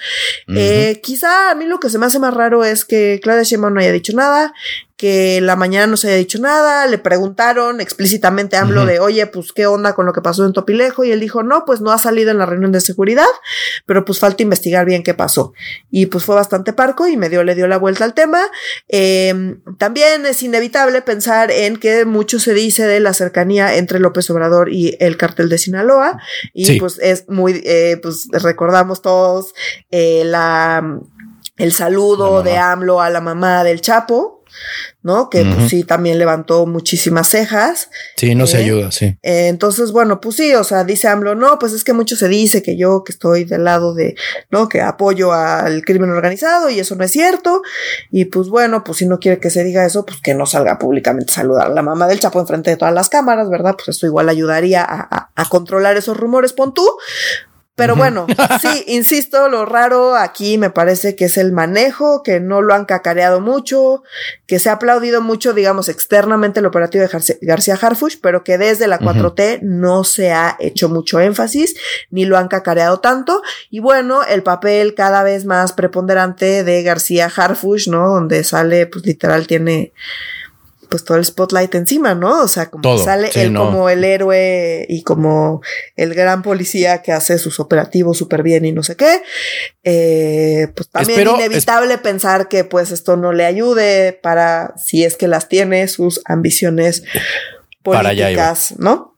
eh, 0.47 0.99
quizá 1.01 1.51
a 1.51 1.55
mí 1.55 1.65
lo 1.65 1.79
que 1.79 1.89
se 1.89 1.99
me 1.99 2.07
hace 2.07 2.19
más 2.19 2.33
raro 2.33 2.63
es 2.63 2.85
que 2.85 3.19
Claudia 3.21 3.43
Sheinbaum 3.43 3.73
no 3.75 3.79
haya 3.79 3.91
dicho 3.91 4.13
nada, 4.15 4.53
que 4.99 5.39
la 5.39 5.55
mañana 5.55 5.87
no 5.87 5.95
se 5.95 6.07
había 6.07 6.17
dicho 6.17 6.39
nada, 6.39 6.85
le 6.85 6.97
preguntaron 6.97 7.79
explícitamente 7.79 8.57
a 8.57 8.63
AMLO 8.63 8.85
de, 8.85 8.99
oye, 8.99 9.25
pues, 9.27 9.53
¿qué 9.53 9.65
onda 9.65 9.95
con 9.95 10.05
lo 10.05 10.11
que 10.11 10.21
pasó 10.21 10.45
en 10.45 10.51
Topilejo? 10.51 11.05
Y 11.05 11.11
él 11.13 11.21
dijo, 11.21 11.41
no, 11.41 11.63
pues 11.63 11.79
no 11.79 11.93
ha 11.93 11.97
salido 11.97 12.31
en 12.31 12.37
la 12.37 12.45
reunión 12.45 12.73
de 12.73 12.81
seguridad, 12.81 13.29
pero 13.85 14.03
pues 14.03 14.19
falta 14.19 14.43
investigar 14.43 14.85
bien 14.85 15.01
qué 15.01 15.13
pasó. 15.13 15.53
Y 15.89 16.07
pues 16.07 16.25
fue 16.25 16.35
bastante 16.35 16.73
parco 16.73 17.07
y 17.07 17.15
medio 17.15 17.45
le 17.45 17.55
dio 17.55 17.65
la 17.69 17.77
vuelta 17.77 18.03
al 18.03 18.13
tema. 18.13 18.41
Em, 18.89 19.61
también 19.77 20.25
es 20.25 20.43
inevitable 20.43 21.01
pensar 21.01 21.49
en 21.49 21.77
que 21.77 22.03
mucho 22.03 22.37
se 22.37 22.53
dice 22.53 22.85
de 22.85 22.99
la 22.99 23.13
cercanía 23.13 23.77
entre 23.77 24.01
López 24.01 24.29
Obrador 24.31 24.67
y 24.67 24.97
el 24.99 25.15
cartel 25.15 25.47
de 25.47 25.59
Sinaloa. 25.59 26.19
Y 26.53 26.77
pues 26.77 26.99
es 27.01 27.23
muy, 27.29 27.61
eh, 27.63 28.01
pues 28.03 28.27
recordamos 28.33 29.01
todos 29.01 29.53
eh, 29.91 30.23
la, 30.25 30.99
el 31.55 31.71
saludo 31.71 32.43
de 32.43 32.57
AMLO 32.57 32.99
a 32.99 33.09
la 33.09 33.21
mamá 33.21 33.63
del 33.63 33.79
Chapo. 33.79 34.38
¿No? 35.01 35.29
Que 35.29 35.45
pues 35.45 35.69
sí, 35.69 35.83
también 35.83 36.17
levantó 36.19 36.65
muchísimas 36.65 37.29
cejas. 37.29 37.89
Sí, 38.17 38.35
no 38.35 38.47
se 38.47 38.57
eh, 38.57 38.63
ayuda, 38.63 38.91
sí. 38.91 39.17
entonces, 39.21 39.91
bueno, 39.91 40.19
pues 40.21 40.35
sí, 40.35 40.53
o 40.53 40.63
sea, 40.63 40.83
dice 40.83 41.07
AMLO, 41.07 41.35
no, 41.35 41.59
pues 41.59 41.73
es 41.73 41.83
que 41.83 41.93
mucho 41.93 42.15
se 42.15 42.27
dice 42.27 42.61
que 42.61 42.77
yo 42.77 43.03
que 43.03 43.11
estoy 43.11 43.45
del 43.45 43.63
lado 43.63 43.93
de, 43.93 44.15
¿no? 44.51 44.67
Que 44.69 44.81
apoyo 44.81 45.33
al 45.33 45.83
crimen 45.83 46.09
organizado 46.09 46.69
y 46.69 46.79
eso 46.79 46.95
no 46.95 47.03
es 47.03 47.11
cierto. 47.11 47.61
Y 48.11 48.25
pues 48.25 48.49
bueno, 48.49 48.83
pues 48.83 48.99
si 48.99 49.05
no 49.05 49.19
quiere 49.19 49.39
que 49.39 49.49
se 49.49 49.63
diga 49.63 49.85
eso, 49.85 50.05
pues 50.05 50.19
que 50.21 50.33
no 50.33 50.45
salga 50.45 50.77
públicamente 50.79 51.31
a 51.31 51.35
saludar 51.35 51.67
a 51.67 51.73
la 51.73 51.81
mamá 51.81 52.07
del 52.07 52.19
Chapo 52.19 52.39
enfrente 52.39 52.69
de 52.71 52.77
todas 52.77 52.93
las 52.93 53.09
cámaras, 53.09 53.49
¿verdad? 53.49 53.75
Pues 53.75 53.89
eso 53.95 54.05
igual 54.05 54.29
ayudaría 54.29 54.83
a, 54.83 55.31
a 55.35 55.49
controlar 55.49 55.97
esos 55.97 56.17
rumores, 56.17 56.53
pon 56.53 56.73
tú. 56.73 56.85
Pero 57.79 57.95
bueno, 57.95 58.27
sí, 58.61 58.83
insisto, 58.87 59.47
lo 59.47 59.65
raro 59.65 60.17
aquí 60.17 60.57
me 60.57 60.69
parece 60.69 61.15
que 61.15 61.25
es 61.25 61.37
el 61.37 61.53
manejo, 61.53 62.23
que 62.23 62.41
no 62.41 62.61
lo 62.61 62.73
han 62.73 62.83
cacareado 62.83 63.39
mucho, 63.39 64.03
que 64.47 64.59
se 64.59 64.69
ha 64.69 64.73
aplaudido 64.73 65.21
mucho, 65.21 65.53
digamos, 65.53 65.87
externamente 65.87 66.59
el 66.59 66.65
operativo 66.65 67.05
de 67.05 67.37
García 67.41 67.79
Harfush, 67.81 68.17
pero 68.21 68.43
que 68.43 68.57
desde 68.57 68.87
la 68.87 68.99
4T 68.99 69.61
no 69.61 70.03
se 70.03 70.33
ha 70.33 70.57
hecho 70.59 70.89
mucho 70.89 71.21
énfasis, 71.21 71.75
ni 72.09 72.25
lo 72.25 72.37
han 72.37 72.49
cacareado 72.49 72.99
tanto. 72.99 73.41
Y 73.69 73.79
bueno, 73.79 74.23
el 74.23 74.43
papel 74.43 74.93
cada 74.93 75.23
vez 75.23 75.45
más 75.45 75.71
preponderante 75.71 76.65
de 76.65 76.83
García 76.83 77.31
Harfush, 77.33 77.87
¿no? 77.87 78.09
Donde 78.09 78.43
sale, 78.43 78.87
pues 78.87 79.05
literal 79.05 79.47
tiene 79.47 79.93
pues 80.89 81.03
todo 81.03 81.17
el 81.17 81.25
spotlight 81.25 81.75
encima, 81.75 82.15
¿no? 82.15 82.41
O 82.41 82.47
sea, 82.47 82.69
como 82.69 82.97
sale 82.97 83.29
él 83.35 83.53
como 83.53 83.89
el 83.89 84.03
héroe 84.03 84.85
y 84.89 85.03
como 85.03 85.61
el 85.95 86.13
gran 86.15 86.41
policía 86.41 87.01
que 87.01 87.11
hace 87.11 87.37
sus 87.37 87.59
operativos 87.59 88.17
súper 88.17 88.41
bien 88.41 88.65
y 88.65 88.71
no 88.71 88.81
sé 88.81 88.95
qué. 88.95 89.21
Eh, 89.83 90.67
pues 90.75 90.89
también 90.89 91.21
es 91.21 91.33
inevitable 91.33 91.97
pensar 91.99 92.47
que 92.47 92.63
pues 92.63 92.91
esto 92.91 93.17
no 93.17 93.31
le 93.31 93.45
ayude 93.45 94.13
para, 94.13 94.73
si 94.77 95.03
es 95.03 95.15
que 95.15 95.27
las 95.27 95.47
tiene, 95.47 95.87
sus 95.87 96.21
ambiciones 96.25 97.03
políticas, 97.83 98.75
¿no? 98.77 99.15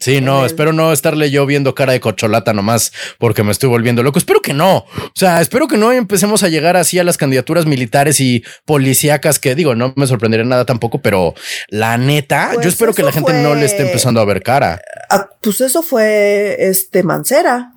Sí, 0.00 0.20
no, 0.20 0.44
espero 0.44 0.72
no 0.72 0.92
estarle 0.92 1.30
yo 1.30 1.46
viendo 1.46 1.74
cara 1.74 1.92
de 1.94 2.00
cocholata 2.00 2.52
nomás 2.52 2.92
porque 3.18 3.42
me 3.42 3.52
estoy 3.52 3.70
volviendo 3.70 4.02
loco. 4.02 4.18
Espero 4.18 4.40
que 4.40 4.52
no. 4.52 4.78
O 4.78 5.12
sea, 5.14 5.40
espero 5.40 5.66
que 5.66 5.78
no 5.78 5.92
empecemos 5.92 6.42
a 6.42 6.48
llegar 6.48 6.76
así 6.76 6.98
a 6.98 7.04
las 7.04 7.16
candidaturas 7.16 7.64
militares 7.64 8.20
y 8.20 8.44
policíacas 8.66 9.38
que 9.38 9.54
digo, 9.54 9.74
no 9.74 9.94
me 9.96 10.06
sorprendería 10.06 10.44
nada 10.44 10.66
tampoco, 10.66 11.00
pero 11.00 11.34
la 11.68 11.96
neta, 11.96 12.50
yo 12.50 12.56
pues 12.56 12.66
espero 12.66 12.92
que 12.92 13.02
la 13.02 13.12
gente 13.12 13.32
no 13.42 13.54
le 13.54 13.64
esté 13.64 13.86
empezando 13.86 14.20
a 14.20 14.24
ver 14.24 14.42
cara. 14.42 14.80
Ah, 15.08 15.28
pues 15.40 15.60
eso 15.60 15.82
fue 15.82 16.56
este 16.58 17.02
Mancera. 17.02 17.72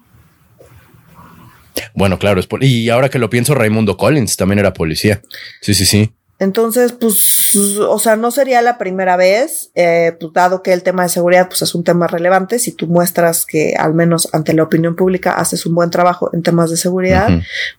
Bueno, 1.93 2.19
claro, 2.19 2.39
es 2.39 2.47
y 2.61 2.89
ahora 2.89 3.09
que 3.09 3.19
lo 3.19 3.29
pienso, 3.29 3.53
Raimundo 3.55 3.97
Collins 3.97 4.35
también 4.35 4.59
era 4.59 4.73
policía. 4.73 5.21
Sí, 5.61 5.73
sí, 5.73 5.85
sí. 5.85 6.11
Entonces, 6.39 6.91
pues, 6.91 7.55
o 7.79 7.97
sea, 7.97 8.15
no 8.15 8.29
sería 8.29 8.61
la 8.61 8.77
primera 8.77 9.17
vez, 9.17 9.71
eh, 9.73 10.15
pues, 10.19 10.33
dado 10.33 10.61
que 10.61 10.71
el 10.71 10.83
tema 10.83 11.03
de 11.03 11.09
seguridad, 11.09 11.47
pues, 11.47 11.63
es 11.63 11.73
un 11.73 11.83
tema 11.83 12.05
relevante. 12.05 12.59
Si 12.59 12.73
tú 12.73 12.85
muestras 12.85 13.45
que, 13.45 13.73
al 13.75 13.95
menos 13.95 14.29
ante 14.33 14.53
la 14.53 14.61
opinión 14.63 14.95
pública, 14.95 15.31
haces 15.31 15.65
un 15.65 15.73
buen 15.73 15.89
trabajo 15.89 16.29
en 16.33 16.43
temas 16.43 16.69
de 16.69 16.77
seguridad, 16.77 17.29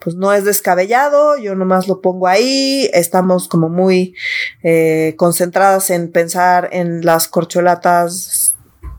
pues 0.01 0.17
no 0.17 0.33
es 0.33 0.45
descabellado. 0.45 1.39
Yo 1.39 1.55
nomás 1.55 1.87
lo 1.87 2.01
pongo 2.01 2.27
ahí. 2.27 2.91
Estamos 2.93 3.47
como 3.47 3.69
muy 3.69 4.15
eh, 4.65 5.15
concentradas 5.17 5.91
en 5.91 6.11
pensar 6.11 6.69
en 6.73 7.05
las 7.05 7.29
corcholatas 7.29 8.57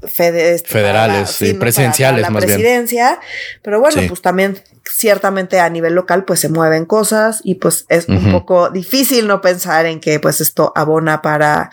federales, 0.08 1.42
y 1.42 1.54
presenciales 1.54 2.22
la 2.22 2.30
más 2.30 2.46
presidencia, 2.46 3.20
pero 3.62 3.80
bueno, 3.80 4.02
pues 4.08 4.22
también 4.22 4.58
ciertamente 4.92 5.60
a 5.60 5.70
nivel 5.70 5.94
local 5.94 6.26
pues 6.26 6.40
se 6.40 6.50
mueven 6.50 6.86
cosas 6.86 7.42
y 7.44 7.56
pues 7.56 7.86
es 7.90 8.08
un 8.08 8.32
poco 8.32 8.70
difícil 8.70 9.28
no 9.28 9.42
pensar 9.42 9.86
en 9.86 10.00
que 10.00 10.20
pues 10.20 10.42
esto 10.42 10.74
abona 10.76 11.22
para 11.22 11.72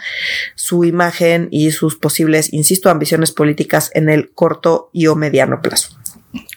su 0.54 0.84
imagen 0.84 1.48
y 1.50 1.70
sus 1.70 1.96
posibles, 1.96 2.52
insisto, 2.52 2.90
ambiciones 2.90 3.32
políticas 3.32 3.90
en 3.94 4.08
el 4.08 4.32
corto 4.32 4.90
y 4.92 5.06
o 5.06 5.16
mediano 5.16 5.62
plazo. 5.62 5.96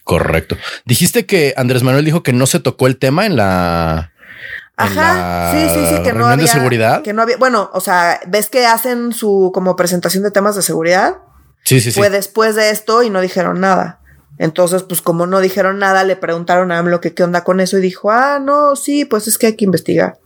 Correcto. 0.04 0.58
Dijiste 0.86 1.26
que 1.26 1.54
Andrés 1.56 1.84
Manuel 1.84 2.06
dijo 2.06 2.24
que 2.24 2.34
no 2.34 2.46
se 2.46 2.60
tocó 2.60 2.88
el 2.88 2.98
tema 2.98 3.26
en 3.26 3.38
la 3.38 4.12
Ajá, 4.76 5.52
sí, 5.52 5.68
sí, 5.74 5.96
sí, 5.96 6.04
que 6.04 6.14
no 6.14 6.26
había, 6.26 6.46
de 6.46 6.52
seguridad. 6.52 7.02
Que 7.02 7.12
no 7.12 7.22
había, 7.22 7.36
bueno, 7.36 7.70
o 7.74 7.82
sea, 7.82 8.22
ves 8.28 8.50
que 8.50 8.66
hacen 8.66 9.12
su 9.12 9.52
como 9.54 9.76
presentación 9.76 10.24
de 10.24 10.32
temas 10.32 10.56
de 10.56 10.62
seguridad. 10.62 11.18
Sí, 11.66 11.82
sí, 11.82 11.92
sí. 11.92 12.00
Fue 12.00 12.10
después 12.10 12.56
de 12.56 12.70
esto 12.70 13.04
y 13.04 13.10
no 13.10 13.20
dijeron 13.20 13.60
nada. 13.60 13.99
Entonces, 14.40 14.84
pues 14.84 15.02
como 15.02 15.28
no 15.28 15.42
dijeron 15.42 15.78
nada, 15.80 16.06
le 16.06 16.16
preguntaron 16.16 16.72
a 16.72 16.80
AMLO 16.80 17.02
que 17.02 17.14
qué 17.14 17.24
onda 17.24 17.44
con 17.44 17.60
eso 17.60 17.78
y 17.78 17.82
dijo, 17.82 18.10
ah, 18.10 18.40
no, 18.42 18.78
sí, 18.78 19.04
pues 19.04 19.28
es 19.28 19.38
que 19.38 19.48
hay 19.48 19.56
que 19.56 19.66
investigar. 19.66 20.18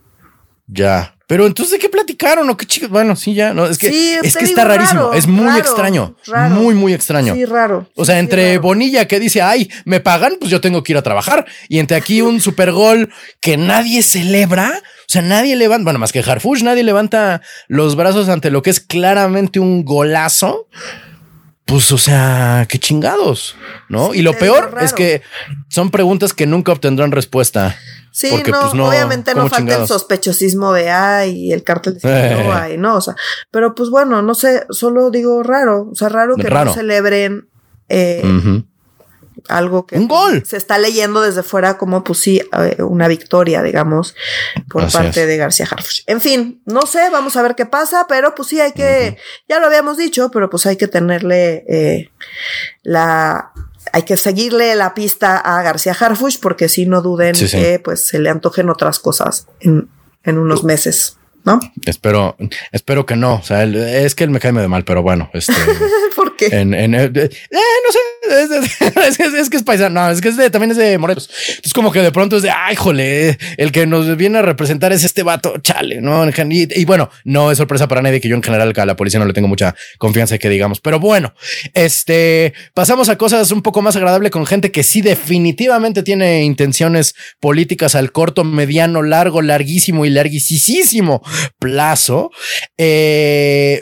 Ya. 0.68 1.16
Pero 1.26 1.46
entonces, 1.46 1.72
¿de 1.72 1.78
qué 1.78 1.88
platicaron? 1.88 2.48
¿O 2.48 2.56
qué 2.56 2.64
chicos? 2.64 2.90
Bueno, 2.90 3.16
sí, 3.16 3.34
ya, 3.34 3.52
no, 3.54 3.66
es 3.66 3.78
que, 3.78 4.18
es 4.22 4.36
que 4.36 4.44
está 4.44 4.64
rarísimo. 4.64 5.14
es 5.14 5.26
muy 5.26 5.58
extraño. 5.58 6.14
Muy, 6.50 6.74
muy 6.74 6.92
extraño. 6.92 7.34
Sí, 7.34 7.44
raro. 7.44 7.88
O 7.96 8.04
sea, 8.04 8.20
entre 8.20 8.58
Bonilla 8.58 9.08
que 9.08 9.18
dice, 9.18 9.42
ay, 9.42 9.68
me 9.84 9.98
pagan, 10.00 10.34
pues 10.38 10.50
yo 10.50 10.60
tengo 10.60 10.84
que 10.84 10.92
ir 10.92 10.98
a 10.98 11.02
trabajar. 11.02 11.44
Y 11.68 11.80
entre 11.80 11.96
aquí 11.96 12.22
un 12.22 12.40
super 12.40 12.70
gol 12.70 13.12
que 13.40 13.56
nadie 13.56 14.02
celebra. 14.02 14.74
O 14.76 15.08
sea, 15.08 15.22
nadie 15.22 15.56
levanta, 15.56 15.84
bueno, 15.84 15.98
más 15.98 16.12
que 16.12 16.20
Harfush, 16.20 16.62
nadie 16.62 16.84
levanta 16.84 17.40
los 17.66 17.96
brazos 17.96 18.28
ante 18.28 18.50
lo 18.50 18.62
que 18.62 18.70
es 18.70 18.78
claramente 18.78 19.58
un 19.58 19.84
golazo 19.84 20.68
pues, 21.64 21.90
o 21.92 21.98
sea, 21.98 22.66
qué 22.68 22.78
chingados, 22.78 23.56
¿no? 23.88 24.14
y 24.14 24.22
lo 24.22 24.32
peor 24.34 24.76
es 24.80 24.92
que 24.92 25.22
son 25.68 25.90
preguntas 25.90 26.34
que 26.34 26.46
nunca 26.46 26.72
obtendrán 26.72 27.10
respuesta. 27.12 27.76
Sí, 28.10 28.28
porque, 28.30 28.52
no, 28.52 28.60
pues, 28.60 28.74
no, 28.74 28.88
obviamente 28.88 29.34
no 29.34 29.48
falta 29.48 29.76
el 29.76 29.88
sospechosismo 29.88 30.72
de 30.72 30.90
ay, 30.90 31.52
el 31.52 31.64
cártel 31.64 31.98
de 31.98 32.44
no 32.44 32.52
hay, 32.52 32.78
no, 32.78 32.96
o 32.96 33.00
sea, 33.00 33.16
pero 33.50 33.74
pues 33.74 33.90
bueno, 33.90 34.22
no 34.22 34.34
sé, 34.34 34.66
solo 34.70 35.10
digo 35.10 35.42
raro, 35.42 35.88
o 35.90 35.94
sea, 35.96 36.08
raro 36.10 36.36
que 36.36 36.48
no 36.48 36.72
celebren 36.72 37.48
eh, 37.88 38.22
algo 39.48 39.86
que 39.86 39.96
un 39.96 40.08
gol 40.08 40.42
se 40.46 40.56
está 40.56 40.78
leyendo 40.78 41.20
desde 41.20 41.42
fuera 41.42 41.76
como 41.76 42.02
pues 42.02 42.20
sí 42.20 42.40
una 42.78 43.08
victoria 43.08 43.62
digamos 43.62 44.14
por 44.68 44.90
parte 44.90 45.26
de 45.26 45.36
García 45.36 45.68
Harfuch. 45.70 46.02
En 46.06 46.20
fin, 46.20 46.62
no 46.64 46.82
sé, 46.82 47.10
vamos 47.10 47.36
a 47.36 47.42
ver 47.42 47.54
qué 47.54 47.66
pasa, 47.66 48.06
pero 48.08 48.34
pues 48.34 48.48
sí 48.48 48.60
hay 48.60 48.72
que 48.72 49.18
ya 49.48 49.60
lo 49.60 49.66
habíamos 49.66 49.96
dicho, 49.96 50.30
pero 50.30 50.48
pues 50.50 50.66
hay 50.66 50.76
que 50.76 50.88
tenerle 50.88 51.64
eh, 51.68 52.10
la 52.82 53.52
hay 53.92 54.02
que 54.02 54.16
seguirle 54.16 54.74
la 54.74 54.94
pista 54.94 55.36
a 55.38 55.62
García 55.62 55.96
Harfuch 55.98 56.40
porque 56.40 56.68
si 56.68 56.86
no 56.86 57.02
duden 57.02 57.34
que 57.34 57.80
pues 57.84 58.06
se 58.06 58.18
le 58.18 58.30
antojen 58.30 58.70
otras 58.70 58.98
cosas 58.98 59.46
en, 59.60 59.88
en 60.22 60.38
unos 60.38 60.64
meses. 60.64 61.18
¿No? 61.44 61.60
Espero, 61.84 62.36
espero 62.72 63.06
que 63.06 63.16
no. 63.16 63.34
O 63.36 63.42
sea, 63.42 63.64
es 63.64 64.14
que 64.14 64.24
él 64.24 64.30
me 64.30 64.40
cae 64.40 64.52
de 64.52 64.68
mal, 64.68 64.84
pero 64.84 65.02
bueno, 65.02 65.30
este. 65.34 65.52
¿Por 66.16 66.36
qué? 66.36 66.46
En, 66.46 66.74
en, 66.74 66.94
eh, 66.94 67.10
eh, 67.12 67.30
no 67.50 67.92
sé, 67.92 67.98
es, 69.08 69.20
es, 69.20 69.50
que 69.50 69.56
es 69.56 69.62
paisano, 69.62 70.00
no, 70.00 70.10
es 70.10 70.20
que 70.20 70.28
es 70.28 70.36
de, 70.36 70.48
también 70.48 70.70
es 70.70 70.76
de 70.76 70.96
Morelos. 70.96 71.28
Es 71.62 71.72
como 71.72 71.92
que 71.92 72.00
de 72.00 72.12
pronto 72.12 72.36
es 72.36 72.42
de, 72.42 72.50
ay, 72.50 72.76
jole, 72.76 73.36
el 73.56 73.72
que 73.72 73.86
nos 73.86 74.16
viene 74.16 74.38
a 74.38 74.42
representar 74.42 74.92
es 74.92 75.04
este 75.04 75.22
vato, 75.22 75.58
chale, 75.58 76.00
¿no? 76.00 76.24
Y, 76.50 76.84
bueno, 76.84 77.10
no 77.24 77.50
es 77.50 77.58
sorpresa 77.58 77.88
para 77.88 78.00
nadie 78.00 78.20
que 78.20 78.28
yo 78.28 78.36
en 78.36 78.42
general 78.42 78.72
a 78.76 78.86
la 78.86 78.96
policía 78.96 79.20
no 79.20 79.26
le 79.26 79.32
tengo 79.32 79.48
mucha 79.48 79.74
confianza 79.98 80.38
que 80.38 80.48
digamos, 80.48 80.80
pero 80.80 81.00
bueno, 81.00 81.34
este, 81.74 82.54
pasamos 82.74 83.08
a 83.08 83.18
cosas 83.18 83.50
un 83.50 83.62
poco 83.62 83.82
más 83.82 83.96
agradables 83.96 84.30
con 84.30 84.46
gente 84.46 84.70
que 84.70 84.82
sí 84.82 85.00
definitivamente 85.00 86.02
tiene 86.02 86.44
intenciones 86.44 87.14
políticas 87.40 87.94
al 87.94 88.12
corto, 88.12 88.44
mediano, 88.44 89.02
largo, 89.02 89.42
larguísimo 89.42 90.06
y 90.06 90.10
larguísimo 90.10 91.22
plazo. 91.58 92.30
Eh, 92.78 93.80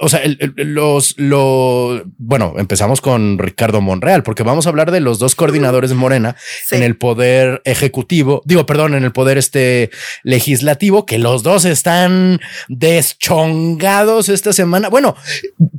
o 0.00 0.08
sea, 0.08 0.20
los, 0.56 1.18
los, 1.18 2.02
bueno, 2.18 2.54
empezamos 2.58 3.00
con 3.00 3.38
Ricardo 3.38 3.80
Monreal, 3.80 4.22
porque 4.22 4.42
vamos 4.42 4.66
a 4.66 4.70
hablar 4.70 4.90
de 4.90 5.00
los 5.00 5.18
dos 5.18 5.34
coordinadores 5.34 5.90
de 5.90 5.96
Morena 5.96 6.36
en 6.70 6.82
el 6.82 6.96
poder 6.96 7.62
ejecutivo, 7.64 8.42
digo, 8.44 8.66
perdón, 8.66 8.94
en 8.94 9.04
el 9.04 9.12
poder 9.12 9.38
este 9.38 9.90
legislativo, 10.22 11.06
que 11.06 11.18
los 11.18 11.42
dos 11.42 11.64
están 11.64 12.40
deschongados 12.68 14.28
esta 14.28 14.52
semana. 14.52 14.88
Bueno, 14.88 15.16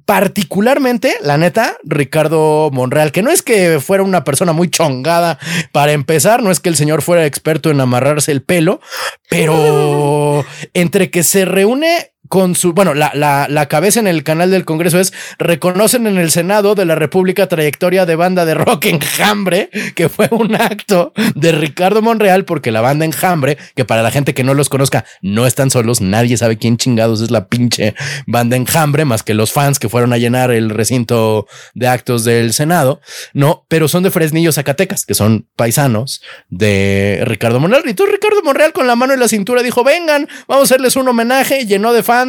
particularmente, 0.05 1.15
la 1.21 1.37
neta, 1.37 1.77
Ricardo 1.83 2.69
Monreal, 2.71 3.11
que 3.11 3.23
no 3.23 3.31
es 3.31 3.41
que 3.41 3.79
fuera 3.79 4.03
una 4.03 4.23
persona 4.23 4.53
muy 4.53 4.69
chongada 4.69 5.39
para 5.71 5.93
empezar, 5.93 6.43
no 6.43 6.51
es 6.51 6.59
que 6.59 6.69
el 6.69 6.75
señor 6.75 7.01
fuera 7.01 7.25
experto 7.25 7.69
en 7.69 7.79
amarrarse 7.79 8.31
el 8.31 8.41
pelo, 8.41 8.81
pero 9.29 10.45
entre 10.73 11.09
que 11.13 11.21
se 11.21 11.45
reúne 11.45 12.12
con 12.33 12.55
su, 12.55 12.73
bueno, 12.73 12.95
la, 12.95 13.11
la, 13.13 13.45
la, 13.47 13.67
cabeza 13.67 13.99
en 13.99 14.07
el 14.07 14.23
canal 14.23 14.49
del 14.49 14.65
Congreso 14.65 14.99
es, 14.99 15.13
reconocen 15.37 16.07
en 16.07 16.17
el 16.17 16.31
Senado 16.31 16.73
de 16.73 16.83
la 16.83 16.95
República 16.95 17.45
trayectoria 17.45 18.07
de 18.07 18.15
banda 18.15 18.43
de 18.43 18.55
rock 18.55 18.85
Enjambre, 18.85 19.69
que 19.93 20.09
fue 20.09 20.29
un 20.31 20.55
acto 20.55 21.13
de 21.35 21.51
Ricardo 21.51 22.01
Monreal, 22.01 22.43
porque 22.43 22.71
la 22.71 22.81
banda 22.81 23.05
Enjambre, 23.05 23.59
que 23.75 23.85
para 23.85 24.01
la 24.01 24.09
gente 24.09 24.33
que 24.33 24.43
no 24.43 24.55
los 24.55 24.69
conozca, 24.69 25.05
no 25.21 25.45
están 25.45 25.69
solos, 25.69 26.01
nadie 26.01 26.35
sabe 26.35 26.57
quién 26.57 26.77
chingados 26.77 27.21
es 27.21 27.29
la 27.29 27.49
pinche 27.49 27.93
banda 28.25 28.55
Enjambre, 28.55 29.05
más 29.05 29.21
que 29.21 29.35
los 29.35 29.51
fans 29.51 29.77
que 29.77 29.87
fueron 29.87 30.11
a 30.11 30.17
llenar 30.17 30.49
el 30.49 30.71
recinto 30.71 31.45
de 31.75 31.87
actos 31.87 32.23
del 32.23 32.51
Senado, 32.53 32.99
no, 33.35 33.67
pero 33.67 33.87
son 33.87 34.01
de 34.01 34.09
Fresnillo, 34.09 34.51
Zacatecas, 34.51 35.05
que 35.05 35.13
son 35.13 35.47
paisanos 35.55 36.23
de 36.49 37.21
Ricardo 37.25 37.59
Monreal. 37.59 37.83
Y 37.85 37.93
tú, 37.93 38.07
Ricardo 38.07 38.41
Monreal, 38.41 38.73
con 38.73 38.87
la 38.87 38.95
mano 38.95 39.13
en 39.13 39.19
la 39.19 39.27
cintura, 39.27 39.61
dijo, 39.61 39.83
vengan, 39.83 40.27
vamos 40.47 40.63
a 40.63 40.73
hacerles 40.73 40.95
un 40.95 41.07
homenaje, 41.07 41.67
llenó 41.67 41.93
de 41.93 42.01
fans 42.01 42.22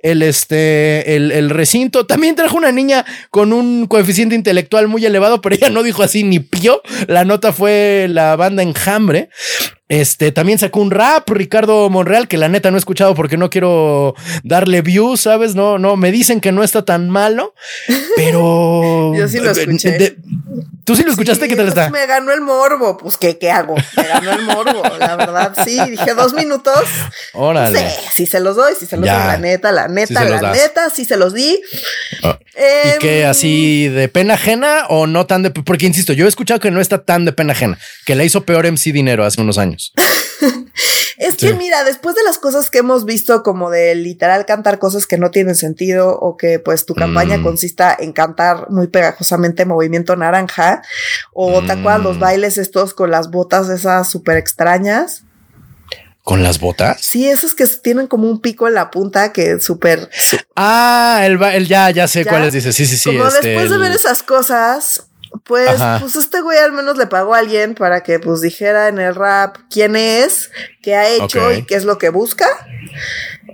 el, 0.00 0.22
este, 0.22 1.16
el, 1.16 1.50
recinto. 1.50 2.06
También 2.06 2.36
trajo 2.36 2.56
una 2.56 2.72
niña 2.72 3.04
con 3.30 3.52
un 3.52 3.86
coeficiente 3.86 4.34
intelectual 4.34 4.88
muy 4.88 5.04
elevado, 5.04 5.40
pero 5.40 5.54
ella 5.54 5.70
no 5.70 5.82
dijo 5.82 6.02
así 6.02 6.22
ni 6.22 6.40
pío. 6.40 6.82
La 7.06 7.24
nota 7.24 7.52
fue 7.52 8.06
la 8.10 8.36
banda 8.36 8.62
Enjambre. 8.62 9.30
Este 9.88 10.32
también 10.32 10.58
sacó 10.58 10.80
un 10.80 10.90
rap, 10.90 11.30
Ricardo 11.30 11.88
Monreal, 11.88 12.26
que 12.26 12.38
la 12.38 12.48
neta 12.48 12.72
no 12.72 12.76
he 12.76 12.78
escuchado 12.78 13.14
porque 13.14 13.36
no 13.36 13.50
quiero 13.50 14.16
darle 14.42 14.82
views, 14.82 15.20
¿sabes? 15.20 15.54
No, 15.54 15.78
no, 15.78 15.96
me 15.96 16.10
dicen 16.10 16.40
que 16.40 16.50
no 16.50 16.64
está 16.64 16.84
tan 16.84 17.08
malo, 17.08 17.54
pero. 18.16 19.12
Yo 19.16 19.28
sí 19.28 19.38
lo 19.38 19.52
escuché. 19.52 20.16
¿Tú 20.84 20.96
sí 20.96 21.02
lo 21.04 21.10
escuchaste? 21.10 21.48
¿Qué 21.48 21.56
tal 21.56 21.68
está? 21.68 21.88
Pues 21.88 22.00
me 22.00 22.06
ganó 22.06 22.32
el 22.32 22.40
morbo. 22.40 22.96
Pues, 22.96 23.16
¿qué, 23.16 23.38
¿qué 23.38 23.50
hago? 23.50 23.76
Me 23.96 24.02
ganó 24.08 24.32
el 24.32 24.42
morbo. 24.42 24.82
La 24.98 25.16
verdad, 25.16 25.56
sí. 25.64 25.78
Dije 25.90 26.14
dos 26.14 26.32
minutos. 26.32 26.78
Órale. 27.32 27.78
Sí, 27.78 27.96
sí 28.12 28.26
se 28.26 28.40
los 28.40 28.56
doy, 28.56 28.74
sí 28.78 28.86
se 28.86 28.96
los 28.96 29.08
doy. 29.08 29.18
La 29.18 29.36
neta, 29.36 29.70
la 29.70 29.88
neta, 29.88 30.24
la 30.24 30.52
neta, 30.52 30.90
sí 30.90 31.04
se 31.04 31.16
los 31.16 31.34
di. 31.34 31.60
Ah. 32.22 32.38
¿Y 32.56 32.98
qué 33.00 33.22
em, 33.22 33.28
así 33.28 33.88
de 33.88 34.08
pena 34.08 34.34
ajena 34.34 34.86
o 34.88 35.06
no 35.06 35.26
tan 35.26 35.42
de.? 35.42 35.50
Porque 35.50 35.86
insisto, 35.86 36.12
yo 36.12 36.24
he 36.26 36.28
escuchado 36.28 36.58
que 36.60 36.70
no 36.70 36.80
está 36.80 37.04
tan 37.04 37.24
de 37.24 37.32
pena 37.32 37.52
ajena, 37.52 37.78
que 38.04 38.14
la 38.14 38.24
hizo 38.24 38.44
peor 38.44 38.64
MC 38.70 38.92
Dinero 38.92 39.24
hace 39.24 39.40
unos 39.40 39.58
años. 39.58 39.75
es 41.18 41.36
que 41.36 41.54
mira, 41.54 41.84
después 41.84 42.14
de 42.14 42.22
las 42.22 42.38
cosas 42.38 42.70
que 42.70 42.78
hemos 42.78 43.04
visto 43.04 43.42
como 43.42 43.70
de 43.70 43.94
literal 43.94 44.46
cantar 44.46 44.78
cosas 44.78 45.06
que 45.06 45.18
no 45.18 45.30
tienen 45.30 45.54
sentido 45.54 46.18
o 46.18 46.36
que 46.36 46.58
pues 46.58 46.86
tu 46.86 46.94
campaña 46.94 47.38
mm. 47.38 47.42
consista 47.42 47.96
en 47.98 48.12
cantar 48.12 48.70
muy 48.70 48.88
pegajosamente 48.88 49.64
movimiento 49.64 50.16
naranja 50.16 50.82
o 51.32 51.62
te 51.62 51.72
acuerdas 51.72 52.02
los 52.02 52.16
mm. 52.16 52.20
bailes 52.20 52.58
estos 52.58 52.94
con 52.94 53.10
las 53.10 53.30
botas 53.30 53.68
esas 53.68 54.08
súper 54.10 54.36
extrañas. 54.36 55.22
¿Con 56.22 56.42
las 56.42 56.58
botas? 56.58 56.98
Sí, 57.00 57.28
esos 57.28 57.54
que 57.54 57.66
tienen 57.68 58.08
como 58.08 58.28
un 58.28 58.40
pico 58.40 58.66
en 58.66 58.74
la 58.74 58.90
punta 58.90 59.32
que 59.32 59.60
súper. 59.60 60.10
Ah, 60.56 61.20
el, 61.22 61.40
el, 61.40 61.68
ya, 61.68 61.88
ya 61.90 62.08
sé 62.08 62.24
cuáles 62.24 62.52
dices. 62.52 62.74
Sí, 62.74 62.84
sí, 62.84 62.96
sí. 62.96 63.10
Como 63.10 63.28
este, 63.28 63.46
después 63.46 63.70
de 63.70 63.78
ver 63.78 63.92
esas 63.92 64.24
cosas, 64.24 65.04
pues, 65.44 65.80
pues 66.00 66.16
este 66.16 66.40
güey 66.40 66.58
al 66.58 66.72
menos 66.72 66.96
le 66.96 67.06
pagó 67.06 67.34
a 67.34 67.38
alguien 67.38 67.74
para 67.74 68.02
que 68.02 68.18
pues 68.18 68.40
dijera 68.40 68.88
en 68.88 68.98
el 68.98 69.14
rap 69.14 69.56
quién 69.70 69.96
es, 69.96 70.50
qué 70.82 70.94
ha 70.94 71.08
hecho 71.08 71.52
y 71.52 71.64
qué 71.64 71.74
es 71.74 71.84
lo 71.84 71.98
que 71.98 72.08
busca. 72.10 72.46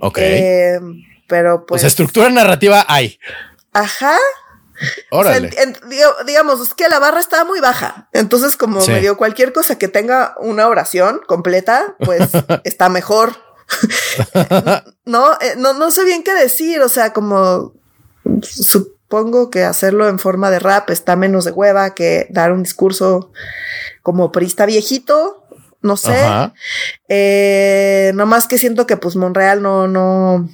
Ok. 0.01 0.17
Eh, 0.19 0.79
pero 1.27 1.65
pues. 1.65 1.81
Pues 1.81 1.83
estructura 1.83 2.29
narrativa 2.29 2.85
hay. 2.87 3.19
Ajá. 3.73 4.17
Órale. 5.11 5.51
digamos, 6.25 6.61
es 6.61 6.73
que 6.73 6.89
la 6.89 6.99
barra 6.99 7.19
estaba 7.19 7.45
muy 7.45 7.59
baja. 7.59 8.09
Entonces, 8.11 8.57
como 8.57 8.85
me 8.85 8.99
dio 8.99 9.17
cualquier 9.17 9.53
cosa 9.53 9.77
que 9.77 9.87
tenga 9.87 10.35
una 10.39 10.67
oración 10.67 11.21
completa, 11.27 11.95
pues 11.99 12.29
está 12.63 12.89
mejor. 12.89 13.33
no, 15.05 15.33
eh, 15.33 15.55
no, 15.57 15.73
no 15.73 15.91
sé 15.91 16.03
bien 16.03 16.23
qué 16.23 16.33
decir. 16.33 16.81
O 16.81 16.89
sea, 16.89 17.13
como 17.13 17.73
supongo 19.13 19.51
que 19.51 19.63
hacerlo 19.63 20.09
en 20.09 20.17
forma 20.17 20.49
de 20.49 20.57
rap 20.57 20.89
está 20.89 21.15
menos 21.15 21.45
de 21.45 21.51
hueva 21.51 21.93
que 21.93 22.25
dar 22.31 22.51
un 22.51 22.63
discurso 22.63 23.31
como 24.01 24.31
prista 24.31 24.65
viejito. 24.65 25.45
No 25.83 25.97
sé. 25.97 26.15
Eh, 27.09 28.11
no 28.15 28.25
más 28.25 28.47
que 28.47 28.57
siento 28.57 28.87
que 28.87 28.97
pues 28.97 29.15
Monreal 29.15 29.61
no, 29.61 29.87
no, 29.87 30.49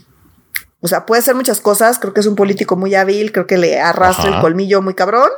o 0.81 0.87
sea, 0.89 1.05
puede 1.05 1.21
hacer 1.21 1.35
muchas 1.35 1.61
cosas. 1.61 1.99
Creo 1.99 2.13
que 2.13 2.19
es 2.19 2.25
un 2.25 2.35
político 2.35 2.75
muy 2.75 2.95
hábil. 2.95 3.31
Creo 3.31 3.47
que 3.47 3.57
le 3.57 3.79
arrastra 3.79 4.35
el 4.35 4.41
colmillo 4.41 4.81
muy 4.81 4.93
cabrón. 4.93 5.29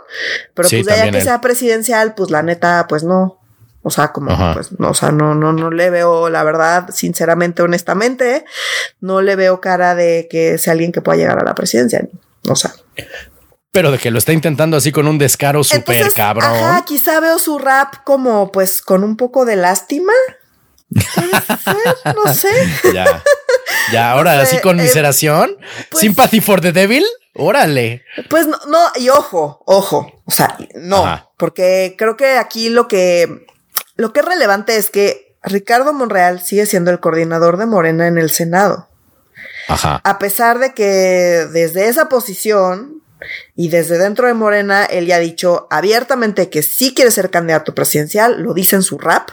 Pero 0.55 0.67
pues 0.67 0.84
de 0.84 0.91
allá 0.91 1.11
que 1.11 1.22
sea 1.22 1.41
presidencial, 1.41 2.15
pues 2.15 2.32
la 2.32 2.41
neta, 2.41 2.88
pues 2.89 3.03
no. 3.03 3.39
O 3.84 3.91
sea, 3.91 4.11
como, 4.13 4.36
pues, 4.53 4.80
no, 4.80 4.89
o 4.89 4.93
sea, 4.95 5.11
no, 5.11 5.36
no, 5.36 5.53
no 5.53 5.69
le 5.69 5.89
veo, 5.89 6.30
la 6.30 6.43
verdad, 6.43 6.89
sinceramente, 6.91 7.63
honestamente, 7.63 8.45
no 8.99 9.22
le 9.22 9.36
veo 9.36 9.59
cara 9.59 9.95
de 9.95 10.28
que 10.30 10.59
sea 10.59 10.74
alguien 10.74 10.91
que 10.91 11.01
pueda 11.01 11.17
llegar 11.17 11.39
a 11.39 11.43
la 11.43 11.53
presidencia. 11.53 12.07
O 12.47 12.55
sea. 12.55 12.72
Pero 13.71 13.91
de 13.91 13.97
que 13.97 14.11
lo 14.11 14.17
está 14.17 14.33
intentando 14.33 14.75
así 14.77 14.91
con 14.91 15.07
un 15.07 15.17
descaro 15.17 15.63
súper 15.63 16.11
cabrón. 16.13 16.51
Ajá, 16.51 16.83
quizá 16.85 17.19
veo 17.19 17.39
su 17.39 17.57
rap 17.57 18.03
como, 18.03 18.51
pues, 18.51 18.81
con 18.81 19.03
un 19.03 19.15
poco 19.15 19.45
de 19.45 19.55
lástima. 19.55 20.13
no 20.89 22.33
sé. 22.33 22.49
Ya. 22.93 23.23
Ya, 23.93 24.11
ahora 24.11 24.41
así 24.41 24.59
con 24.59 24.79
eh, 24.79 24.83
miseración. 24.83 25.57
Pues 25.89 26.01
Sympathy 26.01 26.41
for 26.41 26.59
the 26.59 26.73
Devil. 26.73 27.05
Órale. 27.33 28.03
Pues 28.29 28.47
no, 28.47 28.57
no, 28.67 28.79
y 28.95 29.09
ojo, 29.09 29.63
ojo. 29.65 30.21
O 30.25 30.31
sea, 30.31 30.57
no, 30.75 31.31
porque 31.37 31.95
creo 31.97 32.17
que 32.17 32.37
aquí 32.37 32.69
lo 32.69 32.89
que, 32.89 33.45
lo 33.95 34.11
que 34.11 34.19
es 34.19 34.25
relevante 34.25 34.75
es 34.75 34.89
que 34.89 35.37
Ricardo 35.43 35.93
Monreal 35.93 36.41
sigue 36.41 36.65
siendo 36.65 36.91
el 36.91 36.99
coordinador 36.99 37.57
de 37.57 37.65
Morena 37.65 38.07
en 38.07 38.17
el 38.17 38.29
Senado. 38.29 38.89
Ajá. 39.68 40.01
A 40.03 40.20
pesar 40.20 40.59
de 40.59 40.74
que 40.74 40.86
desde 41.51 41.88
esa 41.88 42.09
posición 42.09 43.01
y 43.55 43.70
desde 43.70 43.97
dentro 43.97 44.28
de 44.28 44.34
Morena, 44.34 44.86
él 44.86 45.05
ya 45.05 45.18
ha 45.18 45.20
dicho 45.20 45.68
abiertamente 45.70 46.49
que 46.49 46.64
sí 46.64 46.93
quiere 46.93 47.12
ser 47.12 47.30
candidato 47.30 47.76
presidencial, 47.76 48.41
lo 48.41 48.53
dice 48.53 48.76
en 48.76 48.84
su 48.84 48.97
rap. 48.97 49.30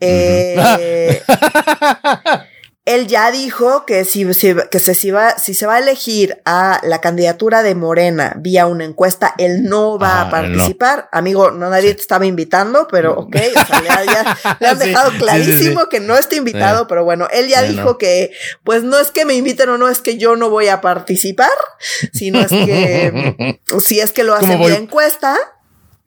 Eh, 0.00 1.22
él 2.86 3.08
ya 3.08 3.32
dijo 3.32 3.84
que 3.84 4.04
si, 4.04 4.24
que 4.24 4.78
se, 4.78 4.94
si, 4.94 5.10
va, 5.10 5.36
si 5.38 5.54
se 5.54 5.66
va 5.66 5.74
a 5.74 5.78
elegir 5.80 6.40
a 6.44 6.80
la 6.84 7.00
candidatura 7.00 7.64
de 7.64 7.74
Morena 7.74 8.34
vía 8.38 8.66
una 8.66 8.84
encuesta, 8.84 9.34
él 9.38 9.64
no 9.64 9.98
va 9.98 10.20
a 10.20 10.30
participar. 10.30 11.08
Amigo, 11.10 11.50
no 11.50 11.68
nadie 11.68 11.92
te 11.94 12.00
estaba 12.00 12.26
invitando, 12.26 12.86
pero 12.88 13.14
ok, 13.14 13.36
o 13.56 13.66
sea, 13.66 14.04
ya, 14.04 14.56
le 14.60 14.68
han 14.68 14.78
dejado 14.78 15.10
clarísimo 15.18 15.88
que 15.88 15.98
no 15.98 16.16
está 16.16 16.36
invitado, 16.36 16.86
pero 16.86 17.02
bueno, 17.04 17.26
él 17.32 17.48
ya 17.48 17.62
dijo 17.62 17.98
que 17.98 18.30
pues 18.62 18.84
no 18.84 19.00
es 19.00 19.10
que 19.10 19.24
me 19.24 19.34
inviten 19.34 19.68
o 19.68 19.78
no, 19.78 19.88
es 19.88 19.98
que 19.98 20.16
yo 20.16 20.36
no 20.36 20.48
voy 20.48 20.68
a 20.68 20.80
participar, 20.80 21.50
sino 22.12 22.40
es 22.40 22.50
que 22.50 23.58
si 23.80 23.98
es 23.98 24.12
que 24.12 24.22
lo 24.22 24.34
hacen 24.34 24.60
vía 24.60 24.76
encuesta, 24.76 25.36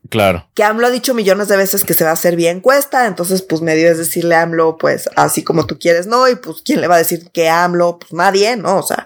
Claro. 0.07 0.47
Que 0.55 0.63
AMLO 0.63 0.87
ha 0.87 0.91
dicho 0.91 1.13
millones 1.13 1.49
de 1.49 1.57
veces 1.57 1.83
que 1.83 1.93
se 1.93 2.03
va 2.03 2.11
a 2.11 2.13
hacer 2.13 2.35
bien 2.35 2.57
encuesta, 2.57 3.05
entonces 3.05 3.41
pues 3.41 3.61
medio 3.61 3.91
es 3.91 3.97
decirle 3.97 4.35
a 4.35 4.43
AMLO 4.43 4.77
pues 4.77 5.09
así 5.15 5.43
como 5.43 5.67
tú 5.67 5.77
quieres, 5.77 6.07
¿no? 6.07 6.27
Y 6.27 6.35
pues 6.35 6.61
quién 6.63 6.81
le 6.81 6.87
va 6.87 6.95
a 6.95 6.99
decir 6.99 7.29
que 7.31 7.49
AMLO, 7.49 7.99
pues 7.99 8.13
nadie, 8.13 8.55
¿no? 8.55 8.77
O 8.77 8.83
sea, 8.83 9.05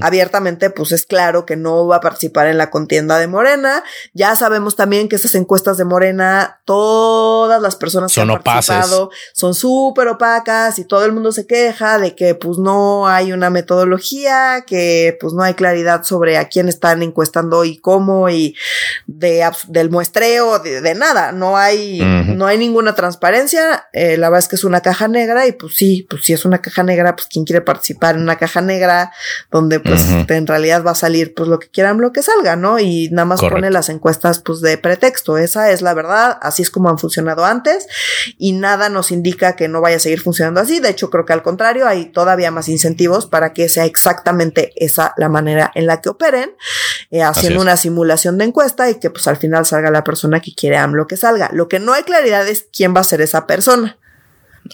abiertamente 0.00 0.70
pues 0.70 0.90
es 0.92 1.04
claro 1.04 1.44
que 1.44 1.56
no 1.56 1.86
va 1.86 1.96
a 1.96 2.00
participar 2.00 2.46
en 2.46 2.58
la 2.58 2.70
contienda 2.70 3.18
de 3.18 3.28
Morena. 3.28 3.84
Ya 4.14 4.34
sabemos 4.34 4.74
también 4.74 5.08
que 5.08 5.16
esas 5.16 5.34
encuestas 5.34 5.76
de 5.76 5.84
Morena, 5.84 6.60
todas 6.64 7.60
las 7.60 7.76
personas 7.76 8.10
son 8.10 8.26
que 8.26 8.32
han 8.32 8.42
participado 8.42 9.10
son 9.34 9.54
súper 9.54 10.08
opacas 10.08 10.78
y 10.78 10.84
todo 10.84 11.04
el 11.04 11.12
mundo 11.12 11.30
se 11.30 11.46
queja 11.46 11.98
de 11.98 12.16
que 12.16 12.34
pues 12.34 12.58
no 12.58 13.06
hay 13.06 13.32
una 13.32 13.50
metodología, 13.50 14.64
que 14.66 15.16
pues 15.20 15.34
no 15.34 15.42
hay 15.42 15.54
claridad 15.54 16.04
sobre 16.04 16.38
a 16.38 16.48
quién 16.48 16.68
están 16.68 17.02
encuestando 17.02 17.64
y 17.64 17.76
cómo 17.76 18.28
y 18.30 18.56
de, 19.06 19.48
del 19.68 19.90
muestreo 19.90 20.21
de, 20.22 20.94
nada, 20.94 21.32
no 21.32 21.56
hay, 21.56 22.00
no 22.00 22.46
hay 22.46 22.58
ninguna 22.58 22.94
transparencia, 22.94 23.88
eh, 23.92 24.16
la 24.16 24.28
verdad 24.28 24.44
es 24.44 24.48
que 24.48 24.56
es 24.56 24.64
una 24.64 24.80
caja 24.80 25.08
negra 25.08 25.46
y 25.46 25.52
pues 25.52 25.74
sí, 25.74 26.06
pues 26.08 26.24
si 26.24 26.32
es 26.32 26.44
una 26.44 26.58
caja 26.58 26.82
negra, 26.82 27.16
pues 27.16 27.28
quien 27.28 27.44
quiere 27.44 27.60
participar 27.60 28.14
en 28.14 28.22
una 28.22 28.36
caja 28.36 28.60
negra 28.60 29.12
donde 29.50 29.80
pues 29.80 30.06
en 30.28 30.46
realidad 30.46 30.84
va 30.84 30.92
a 30.92 30.94
salir 30.94 31.34
pues 31.34 31.48
lo 31.48 31.58
que 31.58 31.68
quieran, 31.68 32.00
lo 32.00 32.12
que 32.12 32.22
salga, 32.22 32.56
¿no? 32.56 32.78
Y 32.78 33.08
nada 33.10 33.24
más 33.24 33.40
pone 33.40 33.70
las 33.70 33.88
encuestas 33.88 34.38
pues 34.38 34.60
de 34.60 34.78
pretexto, 34.78 35.38
esa 35.38 35.70
es 35.70 35.82
la 35.82 35.94
verdad, 35.94 36.38
así 36.40 36.62
es 36.62 36.70
como 36.70 36.88
han 36.88 36.98
funcionado 36.98 37.44
antes 37.44 37.86
y 38.38 38.52
nada 38.52 38.88
nos 38.88 39.10
indica 39.10 39.56
que 39.56 39.68
no 39.68 39.80
vaya 39.80 39.96
a 39.96 40.00
seguir 40.00 40.20
funcionando 40.20 40.60
así, 40.60 40.80
de 40.80 40.90
hecho 40.90 41.10
creo 41.10 41.24
que 41.26 41.32
al 41.32 41.42
contrario 41.42 41.86
hay 41.86 42.06
todavía 42.06 42.50
más 42.50 42.68
incentivos 42.68 43.26
para 43.26 43.52
que 43.52 43.68
sea 43.68 43.84
exactamente 43.84 44.72
esa 44.76 45.14
la 45.16 45.28
manera 45.28 45.70
en 45.74 45.86
la 45.86 46.00
que 46.00 46.08
operen, 46.08 46.52
eh, 47.10 47.22
haciendo 47.22 47.60
una 47.60 47.76
simulación 47.76 48.38
de 48.38 48.44
encuesta 48.44 48.90
y 48.90 48.96
que 48.96 49.10
pues 49.10 49.26
al 49.26 49.36
final 49.36 49.66
salga 49.66 49.90
la 49.90 50.04
persona 50.12 50.40
que 50.40 50.54
quiere 50.54 50.76
AMLO 50.76 51.06
que 51.06 51.16
salga. 51.16 51.48
Lo 51.52 51.68
que 51.68 51.78
no 51.78 51.94
hay 51.94 52.02
claridad 52.02 52.46
es 52.46 52.66
quién 52.70 52.94
va 52.94 53.00
a 53.00 53.04
ser 53.04 53.22
esa 53.22 53.46
persona. 53.46 53.96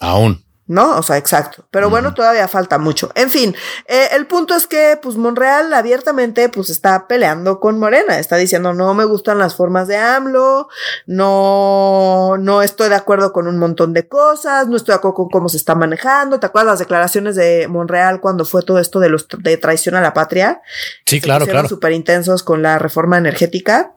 Aún. 0.01 0.45
¿no? 0.69 0.99
O 0.99 1.03
sea, 1.03 1.17
exacto. 1.17 1.65
Pero 1.71 1.89
bueno, 1.89 2.13
todavía 2.13 2.47
falta 2.47 2.79
mucho. 2.79 3.11
En 3.15 3.31
fin, 3.31 3.57
eh, 3.87 4.09
el 4.13 4.27
punto 4.27 4.55
es 4.55 4.67
que, 4.67 4.99
pues, 5.03 5.17
Monreal 5.17 5.73
abiertamente, 5.73 6.51
pues, 6.51 6.69
está 6.69 7.09
peleando 7.09 7.59
con 7.59 7.79
Morena. 7.79 8.19
Está 8.19 8.37
diciendo, 8.37 8.75
no 8.75 8.93
me 8.93 9.07
gustan 9.07 9.39
las 9.39 9.57
formas 9.57 9.89
de 9.89 9.97
AMLO, 9.97 10.69
no, 11.07 12.37
no 12.39 12.63
estoy 12.63 12.91
de 12.91 12.97
acuerdo 12.97 13.33
con 13.33 13.49
un 13.49 13.59
montón 13.59 13.95
de 13.95 14.07
cosas, 14.07 14.69
no 14.69 14.77
estoy 14.77 14.93
de 14.93 14.97
acuerdo 14.97 15.15
con 15.15 15.29
cómo 15.31 15.49
se 15.49 15.57
está 15.57 15.75
manejando. 15.75 16.39
¿Te 16.39 16.47
acuerdas 16.47 16.73
las 16.73 16.79
declaraciones 16.81 17.35
de 17.35 17.67
Monreal 17.67 18.21
cuando 18.21 18.45
fue 18.45 18.63
todo 18.63 18.79
esto 18.79 19.01
de 19.01 19.09
los 19.09 19.27
de 19.39 19.57
traición 19.57 19.95
a 19.95 20.03
la 20.03 20.13
patria? 20.13 20.61
Sí, 21.07 21.21
claro, 21.23 21.47
claro. 21.47 21.67
Súper 21.67 21.93
intensos 21.93 22.43
con 22.43 22.63
la 22.63 22.79
reforma 22.79 23.17
energética. 23.17 23.95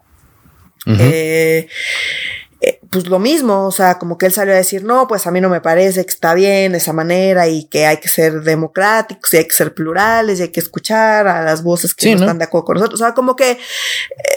Eh, 0.86 1.68
eh, 2.60 2.80
pues 2.92 3.08
lo 3.08 3.20
mismo, 3.20 3.68
o 3.68 3.72
sea, 3.72 3.98
como 3.98 4.18
que 4.18 4.26
él 4.26 4.34
salió 4.34 4.54
a 4.54 4.58
decir, 4.58 4.84
no, 4.84 5.08
pues 5.08 5.26
a 5.26 5.32
mí 5.32 5.40
no 5.40 5.48
me 5.48 5.62
parece 5.62 6.04
que 6.04 6.12
está 6.12 6.34
bien 6.34 6.76
esa 6.76 6.92
manera 6.92 7.48
y 7.48 7.64
que 7.64 7.86
hay 7.86 8.02
que 8.02 8.10
ser 8.10 8.42
democráticos 8.42 9.34
y 9.34 9.38
hay 9.38 9.46
que 9.46 9.56
ser 9.56 9.74
plurales 9.74 10.40
y 10.40 10.44
hay 10.44 10.50
que 10.50 10.60
escuchar 10.60 11.26
a 11.26 11.42
las 11.42 11.64
voces 11.64 11.96
que 11.96 12.14
no, 12.14 12.20
están 12.20 12.38
de 12.38 12.44
acuerdo 12.44 12.66
con 12.66 12.76
nosotros. 12.76 13.00
O 13.00 13.04
sea, 13.06 13.14
como 13.14 13.38
que, 13.38 13.52
eh, 13.52 13.58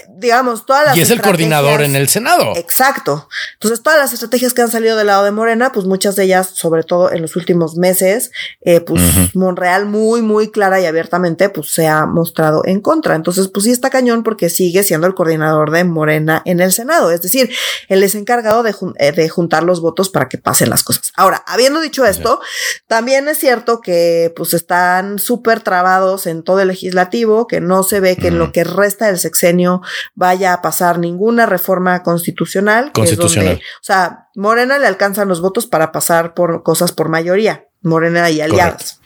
digamos, 0.07 0.65
todas 0.65 0.85
las... 0.85 0.95
Y 0.95 1.01
es 1.01 1.09
el 1.09 1.21
coordinador 1.21 1.81
en 1.81 1.97
el 1.97 2.07
Senado. 2.07 2.55
Exacto. 2.55 3.27
Entonces, 3.55 3.83
todas 3.83 3.99
las 3.99 4.13
estrategias 4.13 4.53
que 4.53 4.61
han 4.61 4.71
salido 4.71 4.95
del 4.95 5.07
lado 5.07 5.25
de 5.25 5.31
Morena, 5.31 5.73
pues 5.73 5.85
muchas 5.85 6.15
de 6.15 6.23
ellas, 6.23 6.49
sobre 6.53 6.83
todo 6.83 7.11
en 7.11 7.23
los 7.23 7.35
últimos 7.35 7.75
meses, 7.75 8.31
eh, 8.61 8.79
pues 8.79 9.01
Monreal 9.35 9.85
muy, 9.85 10.21
muy 10.21 10.49
clara 10.49 10.79
y 10.79 10.85
abiertamente, 10.85 11.49
pues 11.49 11.73
se 11.73 11.87
ha 11.87 12.05
mostrado 12.05 12.61
en 12.63 12.79
contra. 12.79 13.15
Entonces, 13.15 13.49
pues 13.49 13.65
sí 13.65 13.71
está 13.71 13.89
cañón 13.89 14.23
porque 14.23 14.49
sigue 14.49 14.83
siendo 14.83 15.07
el 15.07 15.13
coordinador 15.13 15.71
de 15.71 15.83
Morena 15.83 16.41
en 16.45 16.61
el 16.61 16.71
Senado. 16.71 17.11
Es 17.11 17.21
decir, 17.21 17.51
él 17.89 18.01
es 18.01 18.15
encargado 18.45 18.63
de, 18.63 18.75
eh, 18.99 19.11
de, 19.11 19.29
juntar 19.29 19.63
los 19.63 19.81
votos 19.81 20.09
para 20.09 20.29
que 20.29 20.37
pasen 20.37 20.69
las 20.69 20.83
cosas. 20.83 21.11
Ahora, 21.15 21.43
habiendo 21.47 21.79
dicho 21.81 22.05
esto, 22.05 22.39
también 22.87 23.27
es 23.27 23.37
cierto 23.37 23.81
que 23.81 24.33
pues 24.35 24.53
están 24.53 25.19
súper 25.19 25.61
trabados 25.61 26.27
en 26.27 26.43
todo 26.43 26.59
el 26.59 26.67
legislativo, 26.67 27.47
que 27.47 27.61
no 27.61 27.83
se 27.83 27.99
ve 27.99 28.15
que 28.15 28.27
en 28.27 28.39
lo 28.39 28.51
que 28.51 28.63
resta 28.63 29.07
del 29.07 29.19
sexenio 29.19 29.81
vaya 30.13 30.53
a 30.53 30.61
pasar 30.61 30.99
ninguna 30.99 31.45
reforma 31.45 32.03
constitucional. 32.03 32.91
Constitucional. 32.91 33.55
o 33.57 33.83
sea, 33.83 34.29
Morena 34.35 34.77
le 34.79 34.87
alcanzan 34.87 35.27
los 35.27 35.41
votos 35.41 35.65
para 35.65 35.91
pasar 35.91 36.33
por 36.33 36.63
cosas 36.63 36.91
por 36.91 37.09
mayoría. 37.09 37.67
Morena 37.81 38.29
y 38.31 38.41
aliadas. 38.41 38.99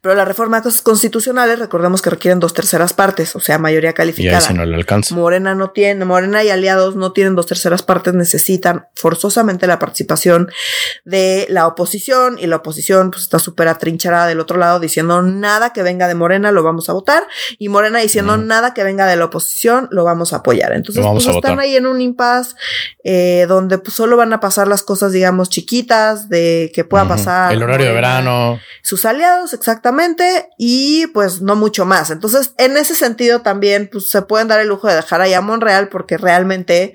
Pero 0.00 0.14
las 0.14 0.28
reformas 0.28 0.62
constitucionales, 0.82 1.58
recordemos 1.58 2.02
que 2.02 2.10
requieren 2.10 2.40
dos 2.40 2.54
terceras 2.54 2.92
partes, 2.92 3.34
o 3.36 3.40
sea, 3.40 3.58
mayoría 3.58 3.92
calificada. 3.92 4.38
Y 4.38 4.40
si 4.40 4.54
no 4.54 4.64
le 4.64 4.74
alcanza. 4.74 5.14
Morena 5.14 5.54
no 5.54 5.70
tiene, 5.70 6.04
Morena 6.04 6.44
y 6.44 6.50
aliados 6.50 6.96
no 6.96 7.12
tienen 7.12 7.34
dos 7.34 7.46
terceras 7.46 7.82
partes, 7.82 8.14
necesitan 8.14 8.86
forzosamente 8.94 9.66
la 9.66 9.78
participación 9.78 10.50
de 11.04 11.46
la 11.50 11.66
oposición 11.66 12.38
y 12.38 12.46
la 12.46 12.56
oposición 12.56 13.10
pues 13.10 13.24
está 13.24 13.38
súper 13.38 13.68
atrincherada 13.68 14.26
del 14.26 14.40
otro 14.40 14.58
lado 14.58 14.80
diciendo 14.80 15.22
nada 15.22 15.72
que 15.72 15.82
venga 15.82 16.08
de 16.08 16.14
Morena 16.14 16.52
lo 16.52 16.62
vamos 16.62 16.88
a 16.88 16.92
votar 16.92 17.26
y 17.58 17.68
Morena 17.68 17.98
diciendo 17.98 18.36
nada 18.36 18.74
que 18.74 18.84
venga 18.84 19.06
de 19.06 19.16
la 19.16 19.26
oposición 19.26 19.88
lo 19.90 20.04
vamos 20.04 20.32
a 20.32 20.36
apoyar. 20.36 20.72
Entonces, 20.72 21.04
pues 21.04 21.26
están 21.26 21.60
ahí 21.60 21.76
en 21.76 21.86
un 21.86 22.00
impasse 22.00 22.54
eh, 23.04 23.46
donde 23.48 23.78
pues 23.78 23.94
solo 23.94 24.16
van 24.16 24.32
a 24.32 24.40
pasar 24.40 24.68
las 24.68 24.82
cosas, 24.82 25.12
digamos, 25.12 25.48
chiquitas 25.48 26.28
de 26.28 26.70
que 26.74 26.84
pueda 26.84 27.06
pasar. 27.06 27.52
El 27.52 27.62
horario 27.62 27.86
de 27.86 27.92
verano. 27.92 28.60
Sus 28.82 29.04
aliados, 29.04 29.47
exactamente, 29.52 30.48
y 30.58 31.06
pues 31.08 31.40
no 31.40 31.56
mucho 31.56 31.84
más. 31.84 32.10
Entonces, 32.10 32.52
en 32.58 32.76
ese 32.76 32.94
sentido 32.94 33.42
también, 33.42 33.88
pues 33.90 34.10
se 34.10 34.22
pueden 34.22 34.48
dar 34.48 34.60
el 34.60 34.68
lujo 34.68 34.88
de 34.88 34.96
dejar 34.96 35.20
ahí 35.20 35.34
a 35.34 35.40
Monreal 35.40 35.88
porque 35.88 36.18
realmente 36.18 36.94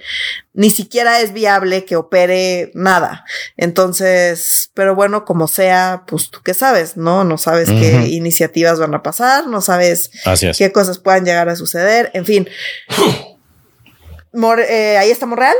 ni 0.53 0.69
siquiera 0.69 1.19
es 1.19 1.33
viable 1.33 1.85
que 1.85 1.95
opere 1.95 2.71
nada. 2.73 3.25
Entonces, 3.57 4.71
pero 4.73 4.95
bueno, 4.95 5.25
como 5.25 5.47
sea, 5.47 6.03
pues 6.07 6.29
tú 6.29 6.39
qué 6.43 6.53
sabes, 6.53 6.95
¿no? 6.97 7.23
No 7.23 7.37
sabes 7.37 7.69
qué 7.69 8.07
iniciativas 8.09 8.79
van 8.79 8.93
a 8.93 9.03
pasar, 9.03 9.47
no 9.47 9.61
sabes 9.61 10.11
qué 10.57 10.71
cosas 10.71 10.99
puedan 10.99 11.25
llegar 11.25 11.49
a 11.49 11.55
suceder, 11.55 12.11
en 12.13 12.25
fin. 12.25 12.49
eh, 14.67 14.97
ahí 14.97 15.11
está 15.11 15.25
Monreal. 15.25 15.55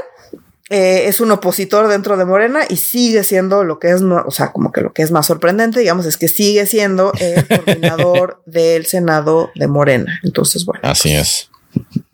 Eh, 0.70 1.08
es 1.08 1.20
un 1.20 1.30
opositor 1.32 1.88
dentro 1.88 2.16
de 2.16 2.26
Morena 2.26 2.62
y 2.70 2.78
sigue 2.78 3.24
siendo 3.24 3.64
lo 3.64 3.80
que 3.80 3.92
es, 3.92 4.02
o 4.02 4.32
sea, 4.32 4.52
como 4.52 4.72
que 4.72 4.82
lo 4.82 4.94
que 4.94 5.02
es 5.02 5.12
más 5.12 5.26
sorprendente, 5.26 5.82
digamos, 5.82 6.06
es 6.06 6.18
que 6.18 6.28
sigue 6.28 6.66
siendo 6.66 7.12
el 7.20 7.46
coordinador 7.48 8.42
del 8.46 8.86
Senado 8.86 9.52
de 9.56 9.68
Morena. 9.68 10.20
Entonces, 10.24 10.66
bueno. 10.66 10.82
Así 10.84 11.14
es. 11.14 11.50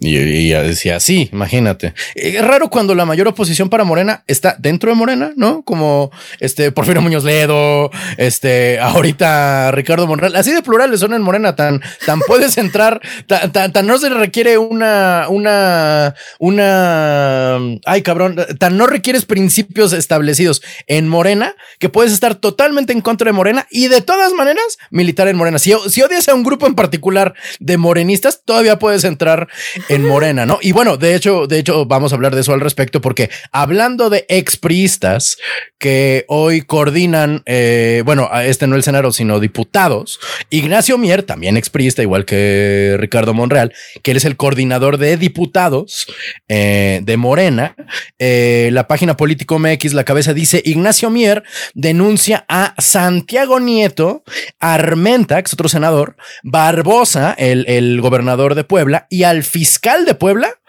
Y, 0.02 0.50
decía, 0.50 1.02
sí, 1.02 1.30
imagínate. 1.34 1.94
Es 2.16 2.42
raro 2.42 2.70
cuando 2.70 2.96
la 2.96 3.06
mayor 3.06 3.28
oposición 3.28 3.70
para 3.70 3.84
Morena 3.84 4.24
está 4.28 4.56
dentro 4.58 4.90
de 4.90 4.96
Morena, 4.96 5.34
¿no? 5.36 5.62
Como 5.64 6.10
este 6.40 6.72
Porfirio 6.72 7.02
Muñoz 7.02 7.26
Ledo, 7.26 7.92
este, 8.16 8.80
ahorita 8.80 9.72
Ricardo 9.72 10.08
Monreal, 10.08 10.38
así 10.38 10.54
de 10.54 10.62
plurales 10.62 11.02
son 11.02 11.14
en 11.14 11.22
Morena, 11.22 11.58
tan, 11.58 11.82
tan 12.06 12.22
puedes 12.22 12.58
entrar, 12.58 13.02
tan, 13.28 13.52
tan, 13.52 13.88
no 13.88 13.98
se 13.98 14.08
requiere 14.08 14.58
una, 14.58 15.26
una, 15.28 16.16
una, 16.40 17.58
ay 17.86 18.02
cabrón, 18.02 18.38
tan 18.58 18.78
no 18.78 18.88
requieres 18.88 19.26
principios 19.26 19.92
establecidos 19.92 20.62
en 20.88 21.10
Morena 21.10 21.56
que 21.78 21.90
puedes 21.90 22.14
estar 22.14 22.36
totalmente 22.36 22.94
en 22.94 23.02
contra 23.02 23.26
de 23.26 23.34
Morena 23.34 23.68
y 23.70 23.90
de 23.90 24.02
todas 24.02 24.32
maneras 24.32 24.78
militar 24.92 25.28
en 25.28 25.36
Morena. 25.36 25.60
Si, 25.60 25.74
si 25.90 26.02
odias 26.02 26.30
a 26.30 26.36
un 26.36 26.44
grupo 26.44 26.68
en 26.68 26.76
particular 26.76 27.34
de 27.60 27.78
morenistas, 27.78 28.44
todavía 28.46 28.80
puedes 28.80 29.04
entrar 29.04 29.50
en 29.90 30.06
Morena, 30.06 30.46
¿no? 30.46 30.60
Y 30.62 30.72
bueno, 30.72 30.98
de 30.98 31.16
hecho, 31.16 31.48
de 31.48 31.58
hecho, 31.58 31.86
vamos 31.86 32.14
a 32.14 32.16
hablar 32.16 32.36
de 32.36 32.42
eso 32.42 32.54
al 32.54 32.62
respecto, 32.62 33.02
porque 33.02 33.30
hablando 33.52 34.12
de 34.12 34.26
expriistas 34.30 35.38
que 35.80 36.26
hoy 36.28 36.62
coordinan, 36.62 37.42
eh, 37.48 38.04
bueno, 38.06 38.30
este 38.42 38.68
no 38.68 38.76
el 38.76 38.84
Senado, 38.84 39.12
sino 39.12 39.40
diputados, 39.40 40.20
Ignacio 40.52 40.98
Mier, 41.00 41.24
también 41.24 41.58
expriista, 41.58 42.04
igual 42.04 42.26
que 42.26 42.98
Ricardo 43.00 43.34
Monreal, 43.34 43.74
que 44.04 44.12
él 44.12 44.18
es 44.18 44.26
el 44.26 44.38
coordinador 44.38 45.00
de 45.00 45.18
diputados 45.18 46.06
eh, 46.48 47.02
de 47.04 47.18
Morena. 47.18 47.76
Eh, 48.20 48.70
la 48.72 48.88
página 48.88 49.18
Político 49.18 49.58
MX, 49.58 49.94
la 49.94 50.04
cabeza 50.04 50.36
dice, 50.36 50.62
Ignacio 50.64 51.10
Mier 51.10 51.44
denuncia 51.74 52.46
a 52.48 52.76
Santiago 52.78 53.60
Nieto, 53.60 54.24
Armenta, 54.60 55.42
que 55.42 55.50
otro 55.52 55.68
senador, 55.68 56.16
Barbosa, 56.44 57.34
el, 57.40 57.66
el 57.68 58.02
gobernador 58.02 58.54
de 58.54 58.64
Puebla, 58.64 59.08
y 59.10 59.24
al 59.24 59.44
fiscal 59.44 59.79
de 60.06 60.16
Puebla 60.16 60.60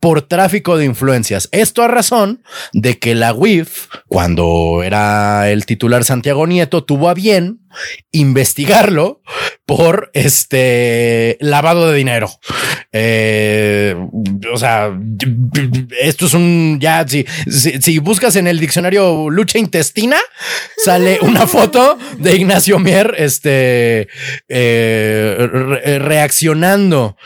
por 0.00 0.22
tráfico 0.22 0.76
de 0.76 0.84
influencias. 0.84 1.48
Esto 1.50 1.82
a 1.82 1.88
razón 1.88 2.42
de 2.72 2.98
que 2.98 3.14
la 3.14 3.32
UIF, 3.34 3.86
cuando 4.06 4.82
era 4.84 5.50
el 5.50 5.66
titular 5.66 6.04
Santiago 6.04 6.46
Nieto, 6.46 6.84
tuvo 6.84 7.08
a 7.08 7.14
bien 7.14 7.60
investigarlo 8.12 9.22
por 9.66 10.10
este 10.14 11.36
lavado 11.40 11.90
de 11.90 11.96
dinero. 11.96 12.30
Eh, 12.92 13.94
o 14.52 14.56
sea, 14.56 14.96
esto 16.00 16.26
es 16.26 16.34
un 16.34 16.78
ya 16.80 17.06
si, 17.06 17.26
si, 17.48 17.98
buscas 17.98 18.36
en 18.36 18.46
el 18.46 18.60
diccionario 18.60 19.28
lucha 19.28 19.58
intestina, 19.58 20.16
sale 20.84 21.18
una 21.20 21.46
foto 21.46 21.98
de 22.18 22.36
Ignacio 22.36 22.78
Mier 22.78 23.14
este 23.18 24.08
eh, 24.48 25.98
reaccionando 26.00 27.16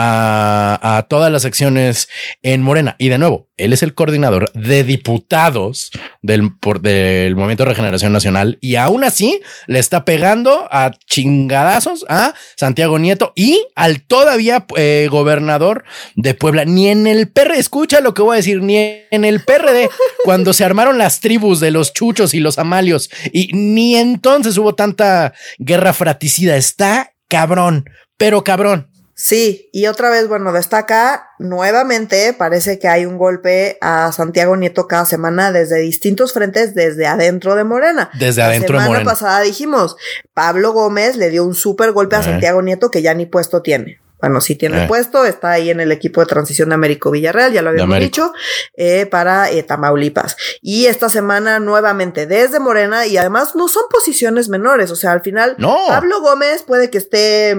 a, 0.00 1.06
todas 1.08 1.32
las 1.32 1.44
acciones 1.44 2.08
en 2.42 2.62
Morena. 2.62 2.94
Y 2.98 3.08
de 3.08 3.18
nuevo, 3.18 3.48
él 3.56 3.72
es 3.72 3.82
el 3.82 3.94
coordinador 3.94 4.50
de 4.52 4.84
diputados 4.84 5.90
del, 6.22 6.56
por, 6.56 6.80
del 6.80 7.34
Movimiento 7.34 7.64
de 7.64 7.70
Regeneración 7.70 8.12
Nacional 8.12 8.58
y 8.60 8.76
aún 8.76 9.02
así 9.02 9.40
le 9.66 9.80
está 9.80 10.04
pegando 10.04 10.68
a 10.70 10.92
chingadazos 11.06 12.06
a 12.08 12.34
Santiago 12.56 12.98
Nieto 12.98 13.32
y 13.34 13.66
al 13.74 14.02
todavía 14.02 14.66
eh, 14.76 15.08
gobernador 15.10 15.84
de 16.14 16.34
Puebla. 16.34 16.64
Ni 16.64 16.88
en 16.88 17.06
el 17.06 17.28
PRD, 17.28 17.58
escucha 17.58 18.00
lo 18.00 18.14
que 18.14 18.22
voy 18.22 18.34
a 18.34 18.36
decir, 18.36 18.62
ni 18.62 18.76
en 19.10 19.24
el 19.24 19.40
PRD, 19.40 19.90
cuando 20.24 20.52
se 20.52 20.64
armaron 20.64 20.98
las 20.98 21.20
tribus 21.20 21.58
de 21.58 21.72
los 21.72 21.92
chuchos 21.92 22.34
y 22.34 22.40
los 22.40 22.58
amalios 22.58 23.10
y 23.32 23.50
ni 23.52 23.96
entonces 23.96 24.56
hubo 24.58 24.74
tanta 24.74 25.32
guerra 25.58 25.92
fratricida. 25.92 26.56
Está 26.56 27.14
cabrón, 27.28 27.90
pero 28.16 28.44
cabrón. 28.44 28.87
Sí, 29.20 29.68
y 29.72 29.88
otra 29.88 30.10
vez, 30.10 30.28
bueno, 30.28 30.52
destaca 30.52 31.30
nuevamente, 31.40 32.32
parece 32.34 32.78
que 32.78 32.86
hay 32.86 33.04
un 33.04 33.18
golpe 33.18 33.76
a 33.80 34.12
Santiago 34.12 34.56
Nieto 34.56 34.86
cada 34.86 35.06
semana 35.06 35.50
desde 35.50 35.80
distintos 35.80 36.32
frentes, 36.32 36.72
desde 36.72 37.08
adentro 37.08 37.56
de 37.56 37.64
Morena. 37.64 38.10
Desde 38.16 38.42
adentro 38.42 38.78
de 38.78 38.84
Morena. 38.84 38.90
La 38.90 38.98
semana 39.00 39.10
pasada 39.10 39.40
dijimos, 39.40 39.96
Pablo 40.34 40.72
Gómez 40.72 41.16
le 41.16 41.30
dio 41.30 41.44
un 41.44 41.56
súper 41.56 41.90
golpe 41.90 42.14
a 42.14 42.22
Santiago 42.22 42.62
Nieto 42.62 42.92
que 42.92 43.02
ya 43.02 43.12
ni 43.12 43.26
puesto 43.26 43.60
tiene. 43.60 43.98
Bueno, 44.20 44.40
sí 44.40 44.54
tiene 44.54 44.86
puesto, 44.86 45.24
está 45.24 45.50
ahí 45.50 45.70
en 45.70 45.80
el 45.80 45.90
equipo 45.90 46.20
de 46.20 46.26
transición 46.26 46.68
de 46.68 46.76
Américo 46.76 47.10
Villarreal, 47.10 47.52
ya 47.52 47.62
lo 47.62 47.70
habíamos 47.70 47.98
dicho, 47.98 48.32
eh, 48.76 49.06
para 49.06 49.50
eh, 49.50 49.64
Tamaulipas. 49.64 50.36
Y 50.62 50.86
esta 50.86 51.08
semana 51.08 51.58
nuevamente 51.58 52.26
desde 52.26 52.60
Morena, 52.60 53.06
y 53.06 53.16
además 53.16 53.56
no 53.56 53.66
son 53.66 53.82
posiciones 53.90 54.48
menores, 54.48 54.92
o 54.92 54.96
sea, 54.96 55.10
al 55.10 55.22
final, 55.22 55.56
no. 55.58 55.76
Pablo 55.88 56.20
Gómez 56.20 56.62
puede 56.62 56.88
que 56.88 56.98
esté 56.98 57.56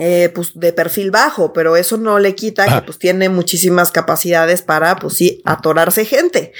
eh, 0.00 0.30
pues 0.32 0.52
de 0.54 0.72
perfil 0.72 1.10
bajo, 1.10 1.52
pero 1.52 1.74
eso 1.74 1.96
no 1.96 2.20
le 2.20 2.36
quita 2.36 2.72
que 2.72 2.82
pues 2.86 2.98
tiene 2.98 3.28
muchísimas 3.28 3.90
capacidades 3.90 4.62
para 4.62 4.94
pues 4.96 5.14
sí 5.14 5.42
atorarse 5.44 6.04
gente. 6.04 6.52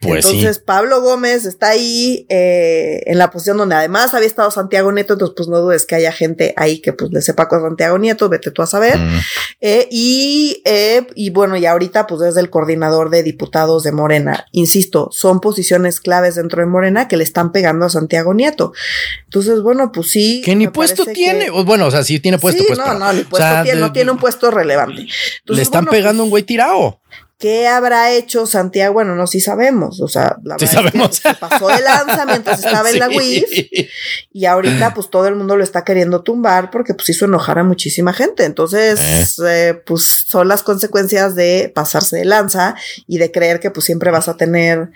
Pues 0.00 0.24
entonces 0.24 0.60
Pablo 0.60 1.02
Gómez 1.02 1.44
está 1.44 1.70
ahí 1.70 2.24
eh, 2.28 3.02
en 3.06 3.18
la 3.18 3.32
posición 3.32 3.56
donde 3.56 3.74
además 3.74 4.14
había 4.14 4.28
estado 4.28 4.52
Santiago 4.52 4.92
Nieto, 4.92 5.14
entonces 5.14 5.34
pues 5.36 5.48
no 5.48 5.58
dudes 5.58 5.86
que 5.86 5.96
haya 5.96 6.12
gente 6.12 6.54
ahí 6.56 6.80
que 6.80 6.92
pues 6.92 7.10
le 7.10 7.20
sepa 7.20 7.48
con 7.48 7.62
Santiago 7.62 7.98
Nieto, 7.98 8.28
vete 8.28 8.52
tú 8.52 8.62
a 8.62 8.66
saber. 8.66 8.96
Mm. 8.96 9.20
Eh, 9.60 9.88
y, 9.90 10.62
y 11.16 11.30
bueno, 11.30 11.56
y 11.56 11.66
ahorita 11.66 12.06
pues 12.06 12.22
es 12.22 12.36
el 12.36 12.48
coordinador 12.48 13.10
de 13.10 13.24
diputados 13.24 13.82
de 13.82 13.90
Morena. 13.90 14.46
Insisto, 14.52 15.08
son 15.10 15.40
posiciones 15.40 15.98
claves 15.98 16.36
dentro 16.36 16.60
de 16.60 16.66
Morena 16.66 17.08
que 17.08 17.16
le 17.16 17.24
están 17.24 17.50
pegando 17.50 17.86
a 17.86 17.90
Santiago 17.90 18.34
Nieto. 18.34 18.72
Entonces, 19.24 19.62
bueno, 19.62 19.90
pues 19.90 20.10
sí. 20.10 20.42
Que 20.44 20.54
ni 20.54 20.68
puesto 20.68 21.06
tiene, 21.06 21.50
bueno, 21.50 21.86
o 21.86 21.90
sea, 21.90 22.04
sí 22.04 22.20
tiene 22.20 22.38
puesto. 22.38 22.62
pues, 22.66 22.78
no, 22.78 22.83
no, 22.92 23.10
el 23.10 23.24
puesto 23.24 23.62
tiene, 23.62 23.80
no 23.80 23.92
tiene 23.92 24.10
un 24.10 24.18
puesto 24.18 24.50
relevante. 24.50 25.06
le 25.46 25.62
están 25.62 25.86
pegando 25.86 26.22
un 26.22 26.30
güey 26.30 26.42
tirado. 26.42 27.00
¿Qué 27.38 27.66
habrá 27.66 28.12
hecho 28.12 28.46
Santiago? 28.46 28.94
Bueno, 28.94 29.16
no, 29.16 29.26
sí 29.26 29.40
sabemos. 29.40 30.00
O 30.00 30.08
sea, 30.08 30.36
la 30.44 30.56
sí 30.58 30.66
sabemos. 30.66 31.16
se 31.16 31.34
pasó 31.34 31.68
de 31.68 31.82
lanza 31.82 32.24
mientras 32.26 32.58
estaba 32.64 32.88
en 32.88 32.98
la 32.98 33.08
WIF 33.08 33.50
y 34.32 34.44
ahorita 34.46 34.94
pues 34.94 35.10
todo 35.10 35.26
el 35.26 35.34
mundo 35.34 35.56
lo 35.56 35.64
está 35.64 35.84
queriendo 35.84 36.22
tumbar 36.22 36.70
porque 36.70 36.94
pues 36.94 37.10
hizo 37.10 37.24
enojar 37.24 37.58
a 37.58 37.64
muchísima 37.64 38.12
gente. 38.12 38.44
Entonces, 38.44 39.00
eh. 39.00 39.24
Eh, 39.46 39.74
pues 39.84 40.24
son 40.26 40.48
las 40.48 40.62
consecuencias 40.62 41.34
de 41.34 41.70
pasarse 41.74 42.16
de 42.16 42.24
lanza 42.24 42.76
y 43.06 43.18
de 43.18 43.30
creer 43.30 43.60
que 43.60 43.70
pues 43.70 43.84
siempre 43.84 44.10
vas 44.10 44.28
a 44.28 44.36
tener 44.36 44.90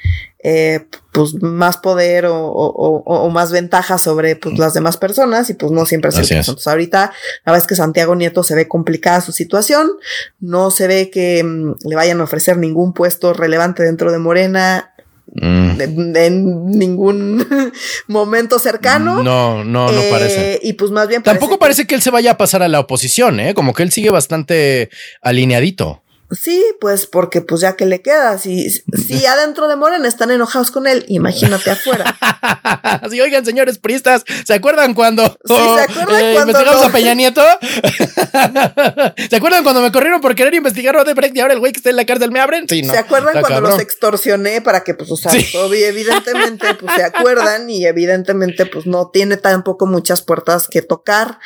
eh, 0.45 0.87
pues 1.11 1.35
más 1.43 1.79
poder 1.79 2.27
o, 2.27 2.37
o, 2.37 3.03
o, 3.05 3.31
más 3.31 3.51
ventajas 3.51 4.01
sobre 4.01 4.37
pues, 4.37 4.57
las 4.57 4.73
demás 4.73 4.97
personas 4.97 5.51
y 5.51 5.55
pues 5.55 5.73
no 5.73 5.85
siempre 5.85 6.11
es 6.11 6.31
el 6.31 6.37
Entonces 6.37 6.67
ahorita 6.69 7.13
la 7.45 7.53
verdad 7.53 7.65
es 7.65 7.67
que 7.67 7.75
Santiago 7.75 8.15
Nieto 8.15 8.45
se 8.45 8.55
ve 8.55 8.69
complicada 8.69 9.21
su 9.21 9.33
situación, 9.33 9.91
no 10.39 10.71
se 10.71 10.87
ve 10.87 11.11
que 11.11 11.43
mm, 11.43 11.89
le 11.89 11.97
vayan 11.97 12.21
a 12.21 12.25
ofrecer 12.25 12.57
ningún 12.57 12.93
puesto 12.93 13.33
relevante 13.33 13.83
dentro 13.83 14.13
de 14.13 14.19
Morena 14.19 14.95
mm. 15.35 15.81
en 16.15 16.67
ningún 16.71 17.73
momento 18.07 18.61
cercano. 18.61 19.21
No, 19.25 19.65
no, 19.65 19.91
no 19.91 20.03
parece. 20.09 20.55
Eh, 20.55 20.61
y 20.63 20.75
pues 20.75 20.93
más 20.93 21.09
bien. 21.09 21.25
Tampoco 21.25 21.59
parece 21.59 21.85
que 21.85 21.97
él 21.97 22.03
se 22.03 22.11
vaya 22.11 22.33
a 22.33 22.39
pasar 22.39 22.63
a 22.63 22.69
la 22.69 22.79
oposición, 22.79 23.41
¿eh? 23.41 23.55
Como 23.55 23.75
que 23.75 23.83
él 23.83 23.91
sigue 23.91 24.11
bastante 24.11 24.89
alineadito. 25.21 26.05
Sí, 26.31 26.63
pues 26.79 27.07
porque 27.07 27.41
pues 27.41 27.63
ya 27.63 27.75
que 27.75 27.87
le 27.87 28.03
queda, 28.03 28.37
si, 28.37 28.69
si 28.71 29.25
adentro 29.25 29.67
de 29.67 29.77
Morena 29.77 30.07
están 30.07 30.31
enojados 30.31 30.71
con 30.71 30.87
él, 30.87 31.07
imagínate 31.09 31.71
afuera. 31.71 32.19
sí, 33.11 33.19
oigan, 33.19 33.47
señores 33.47 33.79
priistas, 33.79 34.25
¿se 34.45 34.53
acuerdan 34.53 34.93
cuando 34.93 35.25
sí, 35.25 35.55
¿se 35.55 35.81
acuerdan 35.81 36.25
eh, 36.25 36.35
cuando 36.35 36.51
investigamos 36.51 36.83
a 36.83 36.89
Peña 36.93 37.15
Nieto? 37.15 37.43
¿Se 39.31 39.37
acuerdan 39.37 39.63
cuando 39.63 39.81
me 39.81 39.91
corrieron 39.91 40.21
por 40.21 40.35
querer 40.35 40.53
investigar 40.53 40.97
a 40.97 41.03
Odebrecht 41.03 41.35
y 41.35 41.41
ahora 41.41 41.55
el 41.55 41.61
güey 41.61 41.73
que 41.73 41.79
está 41.79 41.89
en 41.89 41.97
la 41.97 42.05
cárcel 42.05 42.31
me 42.31 42.41
abren? 42.41 42.69
Sí, 42.69 42.83
no. 42.83 42.93
¿Se 42.93 42.99
acuerdan 42.99 43.41
cuando 43.41 43.63
los 43.63 43.81
extorsioné 43.81 44.61
para 44.61 44.85
que 44.85 44.93
pues, 44.93 45.11
o 45.11 45.17
sea, 45.17 45.33
evidentemente 45.33 46.75
pues 46.75 46.95
se 46.95 47.05
acuerdan 47.05 47.71
y 47.71 47.87
evidentemente 47.87 48.67
pues 48.67 48.87
no 48.87 49.09
tiene 49.09 49.39
tampoco 49.39 49.87
muchas 49.87 50.21
puertas 50.21 50.69
que 50.69 50.83
tocar. 50.83 51.39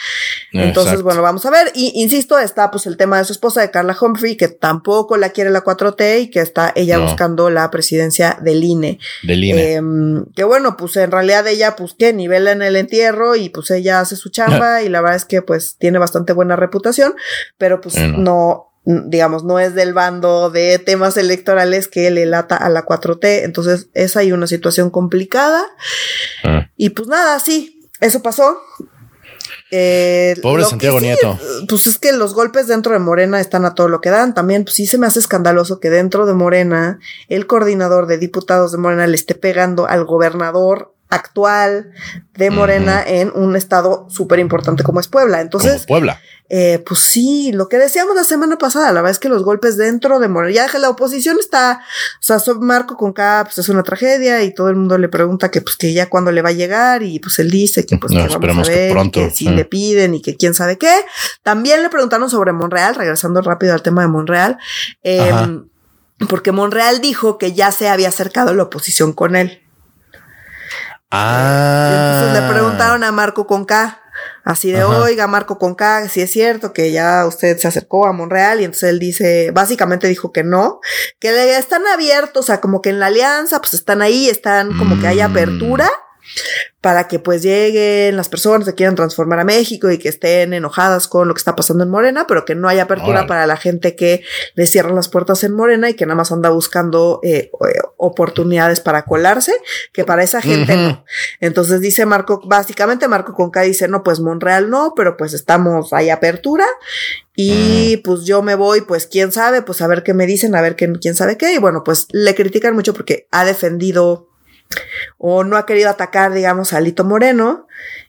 Entonces, 0.52 1.02
bueno, 1.02 1.22
vamos 1.22 1.46
a 1.46 1.50
ver. 1.50 1.70
Y 1.74 1.92
insisto, 2.02 2.38
está 2.38 2.72
pues 2.72 2.86
el 2.86 2.96
tema 2.96 3.18
de 3.18 3.24
su 3.24 3.32
esposa 3.32 3.60
de 3.60 3.70
Carla 3.70 3.96
Humphrey, 3.98 4.36
que 4.36 4.48
tampoco 4.72 5.18
la 5.18 5.30
quiere 5.30 5.50
la 5.50 5.62
4T 5.62 6.22
y 6.22 6.30
que 6.30 6.40
está 6.40 6.72
ella 6.74 6.96
buscando 6.96 7.50
la 7.50 7.70
presidencia 7.70 8.38
del 8.40 8.64
INE. 8.64 8.98
Del 9.22 9.44
INE. 9.44 9.74
Em, 9.74 10.24
que 10.34 10.44
bueno, 10.44 10.78
pues 10.78 10.96
en 10.96 11.10
realidad 11.10 11.46
ella, 11.46 11.76
pues 11.76 11.92
que 11.92 12.14
nivela 12.14 12.52
en 12.52 12.62
el 12.62 12.76
entierro 12.76 13.36
y 13.36 13.50
pues 13.50 13.70
ella 13.70 14.00
hace 14.00 14.16
su 14.16 14.30
chamba 14.30 14.80
y 14.82 14.88
la 14.88 15.02
verdad 15.02 15.16
es 15.16 15.26
que 15.26 15.42
pues 15.42 15.76
tiene 15.78 15.98
bastante 15.98 16.32
buena 16.32 16.56
reputación, 16.56 17.14
pero 17.58 17.82
pues 17.82 17.96
no 17.98 18.70
digamos, 18.84 19.44
no 19.44 19.58
es 19.60 19.74
del 19.74 19.92
bando 19.92 20.48
de 20.50 20.78
temas 20.78 21.18
electorales 21.18 21.86
que 21.86 22.10
le 22.10 22.24
lata 22.24 22.56
a 22.56 22.70
la 22.70 22.86
4T. 22.86 23.44
Entonces 23.44 23.90
es 23.92 24.16
ahí 24.16 24.32
una 24.32 24.46
situación 24.46 24.88
complicada. 24.88 25.66
Ah. 26.44 26.70
Y 26.78 26.90
pues 26.90 27.08
nada, 27.08 27.38
sí, 27.40 27.88
eso 28.00 28.22
pasó. 28.22 28.56
Eh, 29.74 30.36
Pobre 30.42 30.64
Santiago 30.64 31.00
Nieto. 31.00 31.38
Pues 31.66 31.86
es 31.86 31.98
que 31.98 32.12
los 32.12 32.34
golpes 32.34 32.66
dentro 32.66 32.92
de 32.92 32.98
Morena 32.98 33.40
están 33.40 33.64
a 33.64 33.74
todo 33.74 33.88
lo 33.88 34.02
que 34.02 34.10
dan. 34.10 34.34
También 34.34 34.64
pues 34.64 34.76
sí 34.76 34.86
se 34.86 34.98
me 34.98 35.06
hace 35.06 35.18
escandaloso 35.18 35.80
que 35.80 35.88
dentro 35.88 36.26
de 36.26 36.34
Morena 36.34 37.00
el 37.28 37.46
coordinador 37.46 38.06
de 38.06 38.18
diputados 38.18 38.72
de 38.72 38.78
Morena 38.78 39.06
le 39.06 39.16
esté 39.16 39.34
pegando 39.34 39.86
al 39.86 40.04
gobernador 40.04 40.94
actual 41.12 41.92
de 42.34 42.50
Morena 42.50 43.02
en 43.06 43.30
un 43.34 43.54
estado 43.54 44.06
súper 44.08 44.38
importante 44.38 44.82
como 44.82 44.98
es 44.98 45.08
Puebla. 45.08 45.40
Entonces, 45.40 45.84
Puebla. 45.86 46.18
Eh, 46.54 46.82
pues 46.86 47.00
sí, 47.00 47.50
lo 47.52 47.68
que 47.68 47.78
decíamos 47.78 48.14
la 48.14 48.24
semana 48.24 48.58
pasada, 48.58 48.88
la 48.88 49.00
verdad 49.00 49.12
es 49.12 49.18
que 49.18 49.30
los 49.30 49.42
golpes 49.42 49.78
dentro 49.78 50.18
de 50.20 50.28
Morena, 50.28 50.52
ya 50.52 50.78
la 50.78 50.90
oposición 50.90 51.38
está, 51.40 51.80
o 52.20 52.22
sea, 52.22 52.38
Marco 52.60 52.98
con 52.98 53.14
K, 53.14 53.44
pues 53.44 53.56
es 53.56 53.70
una 53.70 53.82
tragedia 53.82 54.42
y 54.42 54.52
todo 54.52 54.68
el 54.68 54.76
mundo 54.76 54.98
le 54.98 55.08
pregunta 55.08 55.50
que 55.50 55.62
pues 55.62 55.76
que 55.76 55.94
ya 55.94 56.10
cuándo 56.10 56.30
le 56.30 56.42
va 56.42 56.50
a 56.50 56.52
llegar 56.52 57.02
y 57.02 57.20
pues 57.20 57.38
él 57.38 57.50
dice 57.50 57.86
que 57.86 57.96
pues 57.96 58.12
que 58.12 58.18
vamos 58.18 58.68
a 58.68 58.70
ver, 58.70 59.10
que, 59.10 59.30
si 59.30 59.48
le 59.48 59.64
piden 59.64 60.14
y 60.14 60.20
que 60.20 60.36
quién 60.36 60.52
sabe 60.52 60.76
qué. 60.76 60.94
También 61.42 61.82
le 61.82 61.88
preguntaron 61.88 62.28
sobre 62.28 62.52
Monreal, 62.52 62.96
regresando 62.96 63.40
rápido 63.40 63.72
al 63.72 63.80
tema 63.80 64.02
de 64.02 64.08
Monreal, 64.08 64.58
em, 65.02 65.64
porque 66.28 66.52
Monreal 66.52 67.00
dijo 67.00 67.38
que 67.38 67.54
ya 67.54 67.72
se 67.72 67.88
había 67.88 68.08
acercado 68.08 68.52
la 68.52 68.64
oposición 68.64 69.14
con 69.14 69.36
él. 69.36 69.61
Ah. 71.12 72.22
entonces 72.24 72.42
le 72.42 72.48
preguntaron 72.52 73.04
a 73.04 73.12
Marco 73.12 73.46
con 73.46 73.64
K 73.64 74.02
Así 74.44 74.72
de, 74.72 74.82
oiga, 74.82 75.28
Marco 75.28 75.58
Conca, 75.58 76.08
si 76.08 76.20
es 76.20 76.30
cierto 76.32 76.72
que 76.72 76.90
ya 76.90 77.24
usted 77.26 77.56
se 77.58 77.68
acercó 77.68 78.06
a 78.06 78.12
Monreal 78.12 78.60
y 78.60 78.64
entonces 78.64 78.90
él 78.90 78.98
dice, 78.98 79.52
básicamente 79.52 80.08
dijo 80.08 80.32
que 80.32 80.42
no, 80.42 80.80
que 81.20 81.30
le 81.30 81.56
están 81.56 81.86
abiertos, 81.86 82.44
o 82.44 82.46
sea, 82.46 82.60
como 82.60 82.82
que 82.82 82.90
en 82.90 82.98
la 82.98 83.06
alianza, 83.06 83.60
pues 83.60 83.74
están 83.74 84.02
ahí, 84.02 84.28
están 84.28 84.76
como 84.76 85.00
que 85.00 85.06
hay 85.06 85.18
mm. 85.18 85.30
apertura 85.30 85.90
para 86.82 87.06
que 87.06 87.20
pues 87.20 87.42
lleguen 87.42 88.16
las 88.16 88.28
personas 88.28 88.66
que 88.66 88.74
quieran 88.74 88.96
transformar 88.96 89.38
a 89.38 89.44
México 89.44 89.90
y 89.90 89.98
que 89.98 90.08
estén 90.08 90.52
enojadas 90.52 91.06
con 91.06 91.28
lo 91.28 91.34
que 91.34 91.38
está 91.38 91.54
pasando 91.54 91.84
en 91.84 91.90
Morena, 91.90 92.26
pero 92.26 92.44
que 92.44 92.56
no 92.56 92.68
haya 92.68 92.82
apertura 92.82 93.28
para 93.28 93.46
la 93.46 93.56
gente 93.56 93.94
que 93.94 94.24
le 94.54 94.66
cierran 94.66 94.96
las 94.96 95.08
puertas 95.08 95.44
en 95.44 95.54
Morena 95.54 95.88
y 95.88 95.94
que 95.94 96.06
nada 96.06 96.16
más 96.16 96.32
anda 96.32 96.50
buscando 96.50 97.20
eh, 97.22 97.52
eh, 97.52 97.78
oportunidades 97.98 98.80
para 98.80 99.04
colarse, 99.04 99.52
que 99.92 100.04
para 100.04 100.24
esa 100.24 100.42
gente 100.42 100.76
no. 100.76 101.04
Entonces 101.40 101.80
dice 101.80 102.04
Marco, 102.04 102.42
básicamente 102.44 103.06
Marco 103.06 103.32
Conca 103.32 103.62
dice, 103.62 103.86
no, 103.86 104.02
pues 104.02 104.18
Monreal 104.18 104.68
no, 104.68 104.94
pero 104.96 105.16
pues 105.16 105.34
estamos, 105.34 105.92
hay 105.92 106.10
apertura 106.10 106.66
y 107.36 107.98
pues 107.98 108.24
yo 108.24 108.42
me 108.42 108.56
voy, 108.56 108.80
pues 108.80 109.06
quién 109.06 109.30
sabe, 109.30 109.62
pues 109.62 109.80
a 109.82 109.86
ver 109.86 110.02
qué 110.02 110.14
me 110.14 110.26
dicen, 110.26 110.56
a 110.56 110.60
ver 110.60 110.74
quién 110.74 111.14
sabe 111.14 111.38
qué. 111.38 111.54
Y 111.54 111.58
bueno, 111.58 111.84
pues 111.84 112.08
le 112.10 112.34
critican 112.34 112.74
mucho 112.74 112.92
porque 112.92 113.28
ha 113.30 113.44
defendido 113.44 114.31
o 115.18 115.44
no 115.44 115.56
ha 115.56 115.66
querido 115.66 115.90
atacar, 115.90 116.32
digamos, 116.32 116.72
a 116.72 116.78
Alito 116.78 117.04
Moreno. 117.04 117.66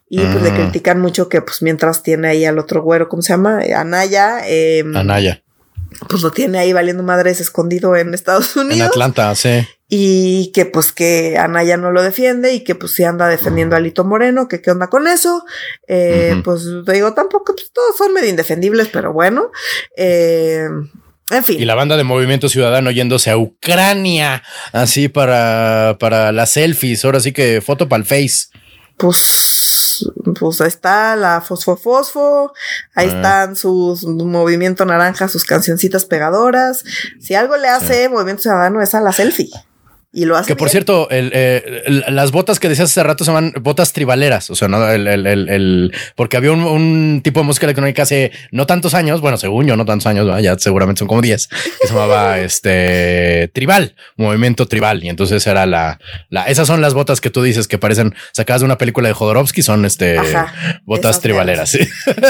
Y 0.10 0.20
pues 0.20 0.44
le 0.44 0.52
mm. 0.52 0.56
critican 0.56 1.02
mucho 1.02 1.28
que, 1.28 1.42
pues, 1.42 1.64
mientras 1.64 2.04
tiene 2.04 2.28
ahí 2.28 2.46
al 2.46 2.60
otro 2.60 2.84
güero, 2.84 3.10
¿cómo 3.10 3.24
se 3.24 3.34
llama? 3.34 3.62
Anaya. 3.76 4.42
Eh, 4.46 4.84
Anaya. 4.94 5.42
Pues 6.08 6.22
lo 6.22 6.32
tiene 6.32 6.60
ahí 6.60 6.72
valiendo 6.72 7.02
madres 7.02 7.40
escondido 7.42 7.96
en 7.96 8.14
Estados 8.14 8.56
Unidos. 8.56 8.78
En 8.78 8.86
Atlanta, 8.86 9.34
sí. 9.36 9.68
Y 9.90 10.52
que, 10.54 10.66
pues, 10.66 10.92
que 10.92 11.38
Anaya 11.38 11.78
no 11.78 11.92
lo 11.92 12.04
defiende 12.04 12.54
y 12.54 12.64
que, 12.64 12.76
pues, 12.76 12.94
sí 12.94 13.04
anda 13.04 13.28
defendiendo 13.28 13.76
a 13.76 13.80
Alito 13.80 14.04
Moreno, 14.04 14.48
que 14.48 14.62
qué 14.62 14.72
onda 14.72 14.88
con 14.88 15.08
eso. 15.08 15.46
Eh, 15.88 16.42
Pues, 16.44 16.64
digo, 16.86 17.14
tampoco, 17.14 17.56
pues, 17.56 17.72
todos 17.72 17.98
son 17.98 18.14
medio 18.14 18.30
indefendibles, 18.30 18.90
pero 18.90 19.14
bueno. 19.14 19.52
Eh, 19.98 20.68
en 21.30 21.44
fin. 21.44 21.60
Y 21.60 21.66
la 21.66 21.76
banda 21.76 21.98
de 21.98 22.04
Movimiento 22.04 22.50
Ciudadano 22.50 22.92
yéndose 22.92 23.32
a 23.32 23.38
Ucrania, 23.38 24.44
así 24.72 25.08
para, 25.08 25.98
para 26.00 26.32
las 26.32 26.52
selfies. 26.52 27.06
Ahora 27.06 27.20
sí 27.20 27.32
que 27.32 27.62
foto 27.62 27.88
para 27.88 28.02
el 28.02 28.06
Face. 28.06 28.48
Pues, 28.98 30.10
pues 30.40 30.62
ahí 30.62 30.68
está 30.68 31.16
la 31.16 31.42
Fosfo 31.42 31.76
Fosfo, 31.78 32.54
ahí 32.94 33.10
ah. 33.10 33.16
están 33.16 33.56
sus 33.56 34.04
Movimiento 34.06 34.86
Naranja, 34.86 35.28
sus 35.28 35.46
cancioncitas 35.46 36.06
pegadoras. 36.06 36.84
Si 37.20 37.34
algo 37.34 37.58
le 37.58 37.70
hace 37.70 38.10
Movimiento 38.10 38.44
Ciudadano 38.44 38.82
es 38.82 38.94
a 38.94 39.02
la 39.02 39.12
selfie. 39.12 39.50
Y 40.16 40.26
lo 40.26 40.38
hace. 40.38 40.46
Que 40.46 40.56
por 40.56 40.70
cierto, 40.70 41.08
eh, 41.10 42.04
las 42.08 42.32
botas 42.32 42.60
que 42.60 42.70
decías 42.70 42.92
hace 42.92 43.02
rato 43.02 43.24
se 43.24 43.32
llaman 43.32 43.52
botas 43.62 43.94
tribaleras. 43.94 44.52
O 44.52 44.56
sea, 44.56 44.68
no 44.68 44.88
el, 44.88 45.92
porque 46.16 46.38
había 46.38 46.52
un, 46.52 47.22
tipo 47.24 47.40
de 47.40 47.48
música 47.48 47.66
electrónica 47.66 48.04
hace 48.04 48.32
no 48.52 48.68
tantos 48.68 48.94
años. 48.94 49.22
Bueno, 49.22 49.38
según 49.38 49.66
yo, 49.66 49.76
no 49.76 49.86
tantos 49.86 50.06
años, 50.06 50.28
ya 50.44 50.56
seguramente 50.60 51.00
son 51.00 51.08
como 51.08 51.24
10 51.24 51.48
que 51.48 51.88
se 51.88 51.94
llamaba 51.94 52.40
este 52.42 53.50
tribal, 53.56 53.96
movimiento 54.16 54.68
tribal. 54.68 55.04
Y 55.04 55.10
entonces 55.10 55.48
era 55.48 55.66
la, 55.66 56.00
la, 56.30 56.44
esas 56.44 56.68
son 56.68 56.80
las 56.80 56.94
botas 56.94 57.20
que 57.20 57.32
tú 57.32 57.42
dices 57.42 57.68
que 57.68 57.80
parecen 57.80 58.14
sacadas 58.34 58.62
de 58.62 58.66
una 58.66 58.78
película 58.78 59.08
de 59.08 59.16
Jodorowsky. 59.16 59.64
Son 59.64 59.84
este 59.84 60.20
botas 60.86 61.22
tribaleras. 61.22 61.76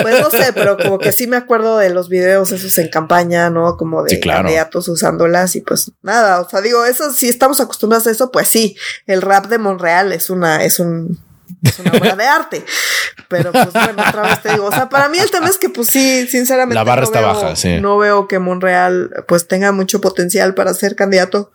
Pues 0.01 0.21
no 0.21 0.29
sé, 0.29 0.53
pero 0.53 0.77
como 0.77 0.99
que 0.99 1.11
sí 1.11 1.27
me 1.27 1.35
acuerdo 1.35 1.79
de 1.79 1.89
los 1.89 2.07
videos 2.07 2.53
esos 2.53 2.77
en 2.77 2.87
campaña, 2.87 3.49
no 3.49 3.75
como 3.75 4.03
de 4.03 4.21
candidatos 4.21 4.87
usándolas 4.87 5.57
y 5.57 5.61
pues 5.61 5.91
nada. 6.01 6.39
O 6.39 6.49
sea, 6.49 6.61
digo, 6.61 6.85
eso 6.85 7.11
sí 7.11 7.27
estamos 7.27 7.59
acostumbrados 7.59 7.72
a 7.81 8.11
eso, 8.11 8.31
pues 8.31 8.47
sí, 8.47 8.75
el 9.07 9.21
rap 9.21 9.47
de 9.47 9.57
Monreal 9.57 10.11
es 10.11 10.29
una, 10.29 10.63
es 10.63 10.79
un, 10.79 11.19
es 11.63 11.79
una 11.79 11.91
obra 11.91 12.15
de 12.15 12.25
arte. 12.25 12.65
Pero 13.29 13.51
pues 13.51 13.73
bueno, 13.73 14.03
otra 14.07 14.21
vez 14.23 14.41
te 14.41 14.51
digo, 14.51 14.65
o 14.65 14.71
sea, 14.71 14.89
para 14.89 15.09
mí 15.09 15.17
el 15.17 15.31
tema 15.31 15.47
es 15.47 15.57
que 15.57 15.69
pues 15.69 15.87
sí, 15.87 16.27
sinceramente. 16.27 16.75
La 16.75 16.83
barra 16.83 17.01
no 17.01 17.05
está 17.05 17.19
veo, 17.19 17.33
baja, 17.33 17.55
sí. 17.55 17.79
No 17.79 17.97
veo 17.97 18.27
que 18.27 18.39
Monreal 18.39 19.11
pues 19.27 19.47
tenga 19.47 19.71
mucho 19.71 20.01
potencial 20.01 20.53
para 20.53 20.73
ser 20.73 20.95
candidato 20.95 21.51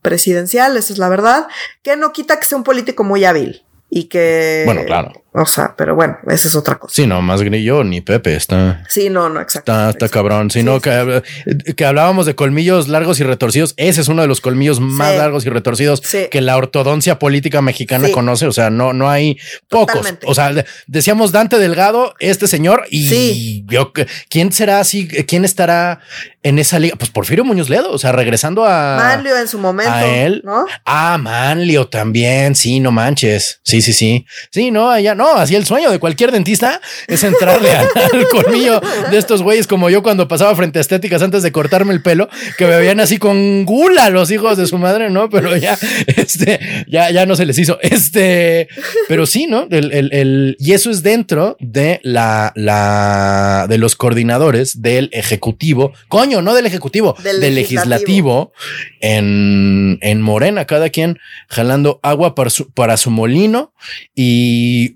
presidencial, 0.00 0.76
esa 0.76 0.92
es 0.92 0.98
la 0.98 1.08
verdad, 1.08 1.46
que 1.82 1.96
no 1.96 2.12
quita 2.12 2.38
que 2.38 2.46
sea 2.46 2.58
un 2.58 2.64
político 2.64 3.04
muy 3.04 3.24
hábil 3.24 3.64
y 3.88 4.04
que... 4.04 4.62
Bueno, 4.66 4.82
claro. 4.84 5.21
O 5.34 5.46
sea, 5.46 5.74
pero 5.76 5.94
bueno, 5.94 6.18
esa 6.28 6.46
es 6.48 6.54
otra 6.54 6.78
cosa. 6.78 6.92
Sí, 6.94 7.06
no, 7.06 7.22
más 7.22 7.40
Grillo 7.42 7.84
ni 7.84 8.02
Pepe 8.02 8.36
está. 8.36 8.84
Sí, 8.88 9.08
no, 9.08 9.30
no, 9.30 9.40
exacto. 9.40 9.72
Está, 9.72 9.90
está 9.90 10.06
exacto. 10.06 10.12
cabrón. 10.12 10.50
Si 10.50 10.60
Sí, 10.60 10.66
que, 10.82 11.74
que 11.74 11.84
hablábamos 11.86 12.26
de 12.26 12.34
colmillos 12.34 12.88
largos 12.88 13.18
y 13.20 13.24
retorcidos. 13.24 13.72
Ese 13.78 14.02
es 14.02 14.08
uno 14.08 14.20
de 14.22 14.28
los 14.28 14.40
colmillos 14.42 14.80
más 14.80 15.12
Sí. 15.12 15.16
largos 15.18 15.46
y 15.46 15.48
retorcidos 15.48 16.02
que 16.30 16.40
la 16.42 16.56
ortodoncia 16.56 17.18
política 17.18 17.62
mexicana 17.62 18.10
conoce. 18.12 18.46
O 18.46 18.52
sea, 18.52 18.68
no, 18.68 18.92
no 18.92 19.08
hay 19.08 19.38
pocos. 19.70 20.06
O 20.26 20.34
sea, 20.34 20.52
de- 20.52 20.66
decíamos 20.86 21.32
Dante 21.32 21.58
Delgado, 21.58 22.14
este 22.18 22.46
señor, 22.46 22.84
y 22.90 23.64
yo, 23.68 23.92
¿quién 24.28 24.52
será 24.52 24.80
así? 24.80 25.08
¿Quién 25.08 25.44
estará 25.46 26.00
en 26.42 26.58
esa 26.58 26.78
liga? 26.78 26.96
Pues 26.98 27.10
Porfirio 27.10 27.44
Muñoz 27.44 27.70
Ledo. 27.70 27.90
O 27.90 27.98
sea, 27.98 28.12
regresando 28.12 28.66
a. 28.66 28.96
Manlio 28.98 29.36
en 29.38 29.48
su 29.48 29.58
momento, 29.58 29.90
a 29.92 30.04
él. 30.04 30.42
¿no? 30.44 30.66
Ah, 30.84 31.16
Manlio 31.18 31.88
también. 31.88 32.54
Sí, 32.54 32.80
no 32.80 32.92
manches. 32.92 33.60
Sí, 33.62 33.80
sí, 33.80 33.92
sí. 33.94 34.26
Sí, 34.50 34.70
no, 34.70 34.90
allá 34.90 35.14
no. 35.14 35.21
Así 35.30 35.54
el 35.54 35.64
sueño 35.64 35.90
de 35.90 35.98
cualquier 35.98 36.32
dentista 36.32 36.80
es 37.06 37.22
entrarle 37.24 37.70
al, 37.72 37.86
al 38.12 38.28
colmillo 38.28 38.80
de 39.10 39.18
estos 39.18 39.42
güeyes 39.42 39.66
como 39.66 39.90
yo 39.90 40.02
cuando 40.02 40.28
pasaba 40.28 40.54
frente 40.56 40.78
a 40.78 40.82
estéticas 40.82 41.22
antes 41.22 41.42
de 41.42 41.52
cortarme 41.52 41.92
el 41.92 42.02
pelo, 42.02 42.28
que 42.58 42.66
me 42.66 42.76
veían 42.76 43.00
así 43.00 43.18
con 43.18 43.64
gula 43.64 44.10
los 44.10 44.30
hijos 44.30 44.56
de 44.56 44.66
su 44.66 44.78
madre, 44.78 45.10
¿no? 45.10 45.28
Pero 45.30 45.56
ya, 45.56 45.78
este, 46.06 46.60
ya, 46.88 47.10
ya 47.10 47.26
no 47.26 47.36
se 47.36 47.46
les 47.46 47.58
hizo. 47.58 47.78
Este, 47.82 48.68
pero 49.08 49.26
sí, 49.26 49.46
¿no? 49.46 49.66
El, 49.70 49.92
el- 49.92 50.12
el- 50.12 50.56
y 50.58 50.72
eso 50.72 50.90
es 50.90 51.02
dentro 51.02 51.56
de 51.60 52.00
la, 52.02 52.52
la, 52.56 53.66
de 53.68 53.78
los 53.78 53.96
coordinadores 53.96 54.82
del 54.82 55.08
ejecutivo. 55.12 55.92
Coño, 56.08 56.42
no 56.42 56.54
del 56.54 56.66
ejecutivo, 56.66 57.14
Del 57.22 57.40
del, 57.40 57.54
legislativo 57.54 58.52
en, 59.00 59.98
en 60.02 60.20
Morena, 60.22 60.66
cada 60.66 60.88
quien 60.90 61.18
jalando 61.48 62.00
agua 62.02 62.34
para 62.34 62.50
su, 62.50 62.70
para 62.72 62.96
su 62.96 63.10
molino 63.10 63.72
y 64.14 64.92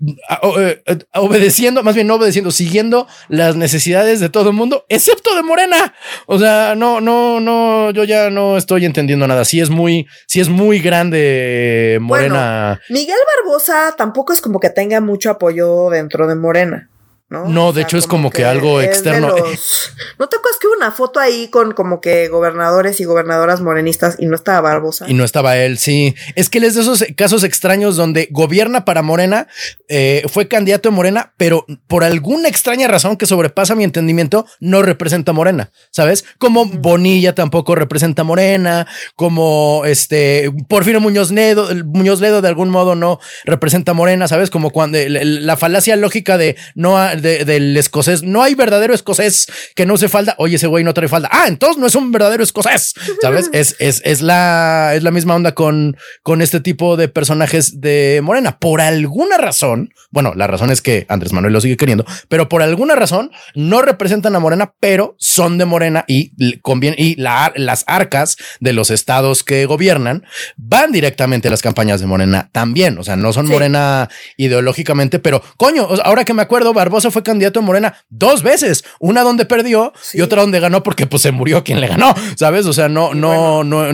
obedeciendo, 1.13 1.83
más 1.83 1.95
bien 1.95 2.07
no 2.07 2.15
obedeciendo, 2.15 2.51
siguiendo 2.51 3.07
las 3.29 3.55
necesidades 3.55 4.19
de 4.19 4.29
todo 4.29 4.49
el 4.49 4.55
mundo, 4.55 4.85
excepto 4.89 5.35
de 5.35 5.43
Morena. 5.43 5.93
O 6.25 6.39
sea, 6.39 6.75
no, 6.75 7.01
no, 7.01 7.39
no, 7.39 7.91
yo 7.91 8.03
ya 8.03 8.29
no 8.29 8.57
estoy 8.57 8.85
entendiendo 8.85 9.27
nada. 9.27 9.45
Sí 9.45 9.59
es 9.59 9.69
muy, 9.69 10.07
sí 10.27 10.39
es 10.39 10.49
muy 10.49 10.79
grande 10.79 11.97
Morena. 12.01 12.79
Miguel 12.89 13.17
Barbosa 13.37 13.93
tampoco 13.97 14.33
es 14.33 14.41
como 14.41 14.59
que 14.59 14.69
tenga 14.69 15.01
mucho 15.01 15.29
apoyo 15.29 15.89
dentro 15.89 16.27
de 16.27 16.35
Morena. 16.35 16.89
No, 17.29 17.45
No, 17.49 17.73
de 17.73 17.81
hecho, 17.81 17.97
es 17.97 18.07
como 18.07 18.29
que 18.29 18.45
algo 18.45 18.79
externo. 18.79 19.27
los- 19.35 19.91
¿No 20.17 20.29
te 20.29 20.37
acuerdas 20.37 20.59
que 20.61 20.67
hubo 20.67 20.77
una 20.77 20.91
foto 20.91 21.19
ahí 21.19 21.49
con 21.49 21.73
como 21.73 21.99
que 21.99 22.29
gobernadores 22.29 23.01
y 23.01 23.03
gobernadoras 23.03 23.59
morenistas 23.59 24.15
y 24.17 24.27
no 24.27 24.35
estaba 24.35 24.61
Barbosa? 24.61 25.05
Y 25.09 25.13
no 25.13 25.25
estaba 25.25 25.57
él, 25.57 25.77
sí. 25.77 26.15
Es 26.35 26.49
que 26.49 26.59
él 26.59 26.63
es 26.63 26.75
de 26.75 26.81
esos 26.81 27.03
casos 27.17 27.43
extraños 27.43 27.97
donde 27.97 28.29
gobierna 28.31 28.85
para 28.85 29.01
Morena, 29.01 29.47
eh, 29.89 30.23
fue 30.31 30.47
candidato 30.47 30.87
de 30.89 30.95
Morena, 30.95 31.33
pero 31.35 31.65
por 31.87 32.05
alguna 32.05 32.47
extraña 32.47 32.87
razón 32.87 33.17
que 33.17 33.25
sobrepasa 33.25 33.75
mi 33.75 33.83
entendimiento, 33.83 34.45
no 34.61 34.81
representa 34.81 35.31
a 35.31 35.33
Morena, 35.33 35.71
¿sabes? 35.91 36.23
Como 36.37 36.63
Bonilla 36.65 37.35
tampoco 37.35 37.75
representa 37.75 38.21
a 38.21 38.25
Morena, 38.25 38.87
como 39.17 39.83
este 39.85 40.49
Porfirio 40.69 41.01
Muñoz 41.01 41.31
Ledo, 41.31 41.67
Muñoz 41.87 42.21
Ledo 42.21 42.41
de 42.41 42.47
algún 42.47 42.69
modo 42.69 42.95
no 42.95 43.19
representa 43.43 43.91
a 43.91 43.95
Morena, 43.95 44.29
¿sabes? 44.29 44.49
Como 44.49 44.69
cuando 44.69 44.97
la 45.09 45.57
falacia 45.57 45.97
lógica 45.97 46.37
de 46.37 46.55
no 46.75 46.97
de- 47.21 47.45
del 47.45 47.75
escocés, 47.77 48.23
no 48.23 48.43
hay 48.43 48.55
verdadero 48.55 48.93
escocés 48.93 49.47
que 49.75 49.85
no 49.85 49.93
use 49.95 50.09
falda. 50.09 50.35
Oye, 50.37 50.55
ese 50.55 50.67
güey 50.67 50.83
no 50.83 50.93
trae 50.93 51.07
falda. 51.07 51.29
Ah, 51.31 51.45
entonces 51.47 51.77
no 51.77 51.87
es 51.87 51.95
un 51.95 52.11
verdadero 52.11 52.43
escocés, 52.43 52.93
¿sabes? 53.21 53.49
es, 53.53 53.75
es, 53.79 54.01
es 54.05 54.21
la, 54.21 54.91
es 54.95 55.03
la 55.03 55.11
misma 55.11 55.35
onda 55.35 55.53
con, 55.53 55.97
con 56.23 56.41
este 56.41 56.59
tipo 56.59 56.97
de 56.97 57.07
personajes 57.07 57.81
de 57.81 58.19
Morena. 58.23 58.57
Por 58.59 58.81
alguna 58.81 59.37
razón, 59.37 59.93
bueno, 60.11 60.33
la 60.35 60.47
razón 60.47 60.71
es 60.71 60.81
que 60.81 61.05
Andrés 61.09 61.33
Manuel 61.33 61.53
lo 61.53 61.61
sigue 61.61 61.77
queriendo, 61.77 62.05
pero 62.29 62.49
por 62.49 62.61
alguna 62.61 62.95
razón 62.95 63.31
no 63.55 63.81
representan 63.81 64.35
a 64.35 64.39
Morena, 64.39 64.73
pero 64.79 65.15
son 65.19 65.57
de 65.57 65.65
Morena 65.65 66.05
y 66.07 66.57
conviene, 66.59 66.95
y 66.99 67.15
la- 67.15 67.53
las 67.55 67.83
arcas 67.87 68.37
de 68.59 68.73
los 68.73 68.91
estados 68.91 69.43
que 69.43 69.65
gobiernan 69.65 70.23
van 70.55 70.91
directamente 70.91 71.47
a 71.47 71.51
las 71.51 71.61
campañas 71.61 71.99
de 71.99 72.07
Morena 72.07 72.49
también. 72.51 72.97
O 72.97 73.03
sea, 73.03 73.15
no 73.15 73.33
son 73.33 73.47
Sí. 73.47 73.51
Morena 73.53 74.09
ideológicamente, 74.37 75.19
pero 75.19 75.41
coño, 75.57 75.87
ahora 76.03 76.25
que 76.25 76.33
me 76.33 76.41
acuerdo, 76.41 76.73
Barbosa 76.73 77.06
fue 77.11 77.23
candidato 77.23 77.59
a 77.59 77.63
Morena 77.63 77.95
dos 78.09 78.43
veces, 78.43 78.83
una 78.99 79.21
donde 79.23 79.45
perdió 79.45 79.93
Sí. 80.01 80.19
y 80.19 80.21
otra 80.21 80.41
donde 80.41 80.59
ganó 80.59 80.83
porque 80.83 81.07
pues 81.07 81.21
se 81.21 81.31
murió 81.31 81.63
quien 81.63 81.81
le 81.81 81.87
ganó, 81.87 82.13
¿sabes? 82.35 82.65
O 82.65 82.73
sea, 82.73 82.87
no, 82.89 83.13
no, 83.13 83.63
no, 83.63 83.85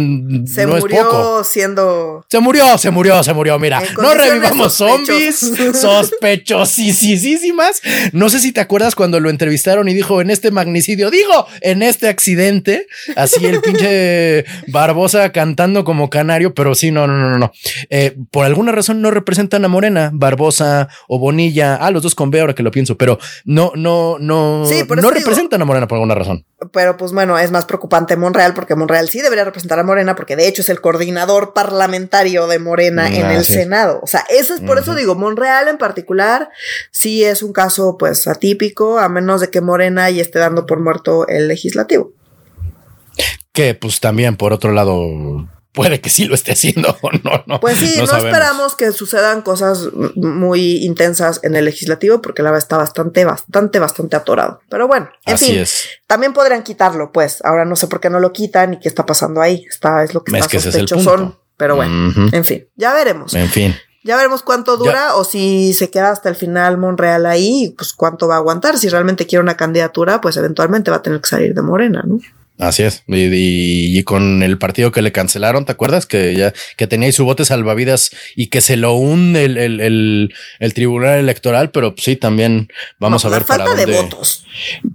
Se 0.48 0.66
no 0.66 0.78
es 0.78 0.82
poco. 0.82 0.82
murió 0.82 1.44
siendo 1.44 2.26
Se 2.30 2.40
murió, 2.40 2.78
se 2.78 2.92
murió, 2.92 3.24
se 3.24 3.34
murió. 3.34 3.60
Mira, 3.60 3.82
no 4.02 4.14
revivamos 4.14 4.74
zombies 4.74 5.52
sospechosísimas. 5.74 7.82
No 8.12 8.30
sé 8.30 8.40
si 8.40 8.52
te 8.52 8.62
acuerdas 8.62 8.96
cuando 8.96 9.20
lo 9.20 9.30
entrevistaron 9.30 9.88
y 9.90 9.94
dijo 9.94 10.22
en 10.22 10.30
este 10.30 10.52
magnicidio, 10.52 11.10
digo, 11.10 11.48
en 11.62 11.82
este 11.82 12.08
accidente, 12.08 12.88
así 13.16 13.46
el 13.46 13.62
pinche 13.62 14.46
Barbosa 14.68 15.32
cantando 15.32 15.84
como 15.84 16.10
canario, 16.10 16.54
pero 16.54 16.76
sí, 16.76 16.92
no, 16.92 17.08
no, 17.08 17.18
no, 17.18 17.30
no, 17.30 17.38
no. 17.38 17.52
Eh, 17.90 18.16
por 18.32 18.46
alguna 18.46 18.72
razón 18.72 19.02
no 19.02 19.12
representan 19.12 19.66
a 19.66 19.68
Morena, 19.68 20.12
Barbosa 20.14 20.90
o 21.08 21.20
Bonilla. 21.20 21.76
Ah, 21.76 21.92
los 21.92 22.04
dos 22.04 22.16
con 22.16 22.32
B 22.32 22.40
ahora 22.42 22.56
que 22.56 22.64
lo 22.64 22.72
pienso, 22.72 22.98
pero 23.04 23.20
no, 23.44 23.74
no, 23.76 24.18
no, 24.18 24.64
Sí, 24.66 24.84
no 24.88 24.96
digo- 24.96 25.12
representan 25.12 25.62
a 25.62 25.66
Morena 25.66 25.88
por 25.90 25.98
alguna 25.98 26.16
razón. 26.16 26.46
Pero 26.72 26.96
pues 26.96 27.12
bueno, 27.12 27.38
es 27.38 27.52
más 27.52 27.66
preocupante 27.66 28.16
Monreal 28.16 28.54
porque 28.54 28.76
Monreal 28.76 29.10
sí 29.10 29.20
debería 29.20 29.44
representar 29.44 29.78
a 29.80 29.84
Morena 29.84 30.16
porque 30.16 30.38
de 30.38 30.48
hecho 30.48 30.62
es 30.62 30.70
el 30.70 30.80
coordinador 30.80 31.52
parlamentario 31.54 32.48
de 32.48 32.60
Morena 32.60 33.10
en 33.10 33.26
el 33.30 33.44
sí. 33.44 33.56
Senado. 33.56 34.00
O 34.02 34.08
sea, 34.08 34.24
eso 34.30 34.54
es 34.56 34.62
por 34.62 34.78
eso 34.78 34.96
digo, 34.96 35.16
Monreal 35.16 35.68
en 35.68 35.78
particular 35.78 36.50
sí 36.92 37.26
es 37.26 37.44
un 37.44 37.52
caso 37.52 37.98
pues 38.00 38.26
atípico 38.28 38.98
a 39.00 39.10
menos 39.10 39.42
de 39.42 39.50
que 39.50 39.60
Morena 39.60 40.10
ya 40.10 40.22
esté 40.22 40.40
dando 40.40 40.66
por 40.66 40.80
muerto 40.80 41.28
el 41.28 41.50
legislativo. 41.50 42.14
Que 43.52 43.76
pues 43.76 44.00
también 44.00 44.38
por 44.38 44.54
otro 44.54 44.72
lado 44.72 45.48
puede 45.74 46.00
que 46.00 46.10
sí 46.10 46.26
lo 46.26 46.36
esté 46.36 46.54
haciendo 46.54 46.98
o 47.02 47.12
no, 47.24 47.44
no. 47.46 47.60
Pues 47.60 47.78
sí, 47.78 47.96
no, 47.98 48.04
esperamos 48.04 48.76
que 48.76 48.92
sucedan 48.92 49.42
cosas 49.42 49.90
muy 50.16 50.86
intensas 50.86 51.40
en 51.44 51.56
el 51.56 51.66
legislativo 51.66 52.22
porque 52.22 52.42
la 52.44 52.52
verdad 52.52 52.64
está 52.64 52.78
bastante, 52.78 53.26
bastante, 53.26 53.80
bastante 53.80 54.16
atorado. 54.16 54.62
Pero 54.70 54.88
bueno, 54.88 55.10
en 55.26 55.34
Así 55.34 55.48
fin, 55.48 55.60
es. 55.60 55.86
también 56.08 56.34
podrían 56.34 56.64
quitarlo, 56.64 57.12
pues. 57.12 57.44
Ahora 57.44 57.66
no 57.66 57.76
sé 57.76 57.88
por 57.88 58.00
qué 58.00 58.10
no 58.10 58.20
lo 58.20 58.32
quitan 58.32 58.76
y 58.76 58.80
qué 58.80 58.88
está 58.88 59.06
pasando 59.06 59.42
ahí. 59.42 59.66
Está, 59.70 60.04
es 60.04 60.14
lo 60.14 60.24
que 60.24 60.32
Es 60.38 60.46
está 60.46 60.58
es 60.58 60.64
sospechosón. 60.64 61.20
punto. 61.20 61.44
Pero 61.58 61.76
bueno, 61.76 62.12
en 62.32 62.46
fin, 62.46 62.68
ya 62.76 62.94
veremos. 62.94 63.34
En 63.36 63.48
fin. 63.48 63.76
Ya 64.04 64.18
veremos 64.18 64.44
cuánto 64.44 64.76
dura 64.76 65.16
o 65.16 65.24
si 65.24 65.72
se 65.74 65.90
queda 65.90 66.10
hasta 66.10 66.28
el 66.28 66.36
final 66.36 66.78
Monreal 66.78 67.26
ahí, 67.26 67.74
pues 67.78 67.94
cuánto 67.94 68.28
va 68.28 68.36
a 68.36 68.38
aguantar. 68.40 68.78
Si 68.78 68.90
realmente 68.90 69.26
quiere 69.26 69.42
una 69.42 69.56
candidatura, 69.56 70.20
pues 70.20 70.36
eventualmente 70.36 70.92
va 70.92 70.98
a 70.98 71.02
tener 71.02 71.22
que 71.22 71.30
salir 71.30 71.54
de 71.54 71.62
Morena, 71.62 72.04
¿no? 72.06 72.20
Así 72.60 72.84
es. 72.84 73.04
Y, 73.08 73.16
y- 73.34 73.98
y 73.98 74.04
con 74.04 74.44
el 74.44 74.58
partido 74.60 74.92
que 74.92 75.02
le 75.02 75.12
cancelaron, 75.12 75.66
¿te 75.66 75.72
acuerdas? 75.72 76.06
Que 76.06 76.36
ya 76.36 76.54
que 76.78 76.86
tenía 76.88 77.08
ahí 77.08 77.12
su 77.12 77.26
bote 77.26 77.46
salvavidas 77.46 78.12
y 78.36 78.48
que 78.48 78.62
se 78.62 78.78
lo 78.78 78.94
hunde 78.94 79.46
el, 79.46 79.58
el, 79.58 79.80
el, 79.82 80.34
el 80.60 80.74
tribunal 80.74 81.18
electoral, 81.20 81.72
pero 81.72 81.96
pues, 81.96 82.06
sí, 82.06 82.16
también 82.16 82.70
vamos 83.00 83.24
No, 83.24 83.28
a 83.28 83.32
la 83.32 83.38
ver 83.40 83.48
para 83.48 83.66
falta 83.66 83.80
de 83.86 83.92
dónde. 83.92 84.02
votos. 84.16 84.46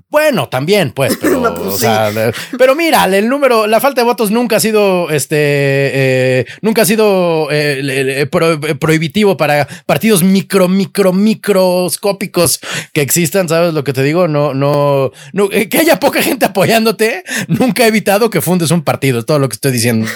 Bueno, 0.08 0.48
también, 0.48 0.92
pues, 0.92 1.16
pero, 1.20 1.40
No, 1.40 1.54
pues, 1.54 1.66
o 1.66 1.72
sí. 1.72 1.78
sea, 1.80 2.10
le- 2.10 2.32
pero 2.56 2.76
mira, 2.76 3.04
el 3.04 3.28
número, 3.28 3.66
la 3.66 3.80
falta 3.80 4.02
de 4.02 4.04
votos 4.06 4.30
nunca 4.30 4.56
ha 4.56 4.60
sido, 4.60 5.10
este, 5.10 5.36
eh, 5.38 6.46
nunca 6.62 6.82
ha 6.82 6.86
sido 6.86 7.48
eh, 7.50 8.26
pro- 8.30 8.52
eh, 8.52 8.74
prohibitivo 8.76 9.36
para 9.36 9.66
partidos 9.84 10.22
micro, 10.22 10.68
micro, 10.68 11.12
microscópicos 11.12 12.60
que 12.92 13.00
existan, 13.00 13.48
¿sabes 13.48 13.74
lo 13.74 13.84
que 13.84 13.92
te 13.92 14.02
digo? 14.02 14.28
No, 14.28 14.54
no, 14.54 15.10
no, 15.32 15.48
eh, 15.52 15.68
que 15.68 15.78
haya 15.78 15.98
poca 16.00 16.22
gente 16.22 16.46
apoyándote, 16.46 17.24
nunca 17.48 17.82
ha 17.82 17.86
evitado 17.86 18.30
que 18.30 18.40
fundes 18.40 18.70
un 18.70 18.82
partido, 18.82 19.18
es 19.18 19.26
todo 19.26 19.38
lo 19.38 19.48
que 19.48 19.54
estoy 19.54 19.72
diciendo. 19.72 20.06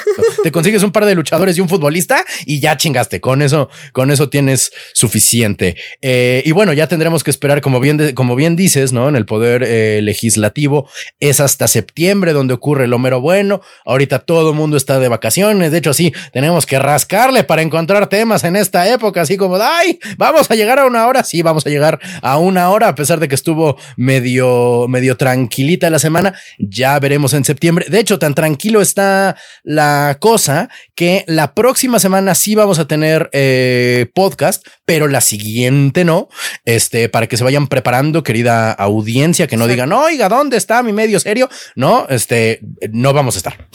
Te 0.42 0.52
consigues 0.52 0.82
un 0.82 0.92
par 0.92 1.06
de 1.06 1.14
luchadores 1.14 1.56
y 1.58 1.60
un 1.60 1.68
futbolista 1.68 2.24
y 2.46 2.60
ya 2.60 2.76
chingaste, 2.76 3.20
con 3.20 3.42
eso, 3.42 3.68
con 3.92 4.10
eso 4.10 4.28
tienes 4.28 4.70
suficiente. 4.92 5.76
Eh, 6.00 6.42
y 6.44 6.52
bueno, 6.52 6.72
ya 6.72 6.86
tendremos 6.86 7.24
que 7.24 7.30
esperar, 7.30 7.60
como 7.60 7.80
bien, 7.80 8.14
como 8.14 8.36
bien 8.36 8.54
dices, 8.54 8.92
¿no? 8.92 9.08
En 9.08 9.16
el 9.16 9.26
poder 9.26 9.64
eh, 9.66 10.00
legislativo 10.02 10.88
es 11.20 11.40
hasta 11.40 11.66
septiembre 11.68 12.32
donde 12.32 12.54
ocurre 12.54 12.86
lo 12.86 12.98
mero 12.98 13.20
bueno. 13.20 13.62
Ahorita 13.84 14.20
todo 14.20 14.50
el 14.50 14.56
mundo 14.56 14.76
está 14.76 15.00
de 15.00 15.08
vacaciones. 15.08 15.72
De 15.72 15.78
hecho, 15.78 15.94
sí, 15.94 16.12
tenemos 16.32 16.66
que 16.66 16.78
rascarle 16.78 17.44
para 17.44 17.62
encontrar 17.62 18.08
temas 18.08 18.44
en 18.44 18.56
esta 18.56 18.92
época, 18.92 19.22
así 19.22 19.36
como, 19.36 19.56
ay, 19.56 19.98
vamos 20.18 20.50
a 20.50 20.54
llegar 20.54 20.78
a 20.78 20.86
una 20.86 21.06
hora. 21.06 21.24
Sí, 21.24 21.40
vamos 21.42 21.66
a 21.66 21.70
llegar 21.70 21.98
a 22.20 22.36
una 22.38 22.68
hora, 22.70 22.88
a 22.88 22.94
pesar 22.94 23.20
de 23.20 23.28
que 23.28 23.34
estuvo 23.34 23.76
medio, 23.96 24.86
medio 24.88 25.16
tranquilita 25.16 25.88
la 25.88 25.98
semana. 25.98 26.34
Ya 26.58 26.98
veremos 26.98 27.21
en 27.32 27.44
septiembre. 27.44 27.86
De 27.88 28.00
hecho, 28.00 28.18
tan 28.18 28.34
tranquilo 28.34 28.82
está 28.82 29.36
la 29.62 30.16
cosa 30.20 30.68
que 30.96 31.24
la 31.28 31.54
próxima 31.54 32.00
semana 32.00 32.34
sí 32.34 32.54
vamos 32.54 32.78
a 32.78 32.86
tener 32.86 33.30
eh, 33.32 34.10
podcast, 34.14 34.66
pero 34.84 35.06
la 35.06 35.20
siguiente 35.20 36.04
no. 36.04 36.28
Este, 36.64 37.08
para 37.08 37.28
que 37.28 37.36
se 37.36 37.44
vayan 37.44 37.68
preparando, 37.68 38.24
querida 38.24 38.72
audiencia, 38.72 39.46
que 39.46 39.56
no 39.56 39.68
digan, 39.68 39.92
oiga, 39.92 40.28
¿dónde 40.28 40.56
está 40.56 40.82
mi 40.82 40.92
medio 40.92 41.20
serio? 41.20 41.48
No, 41.76 42.06
este, 42.08 42.60
no 42.90 43.12
vamos 43.12 43.36
a 43.36 43.38
estar. 43.38 43.68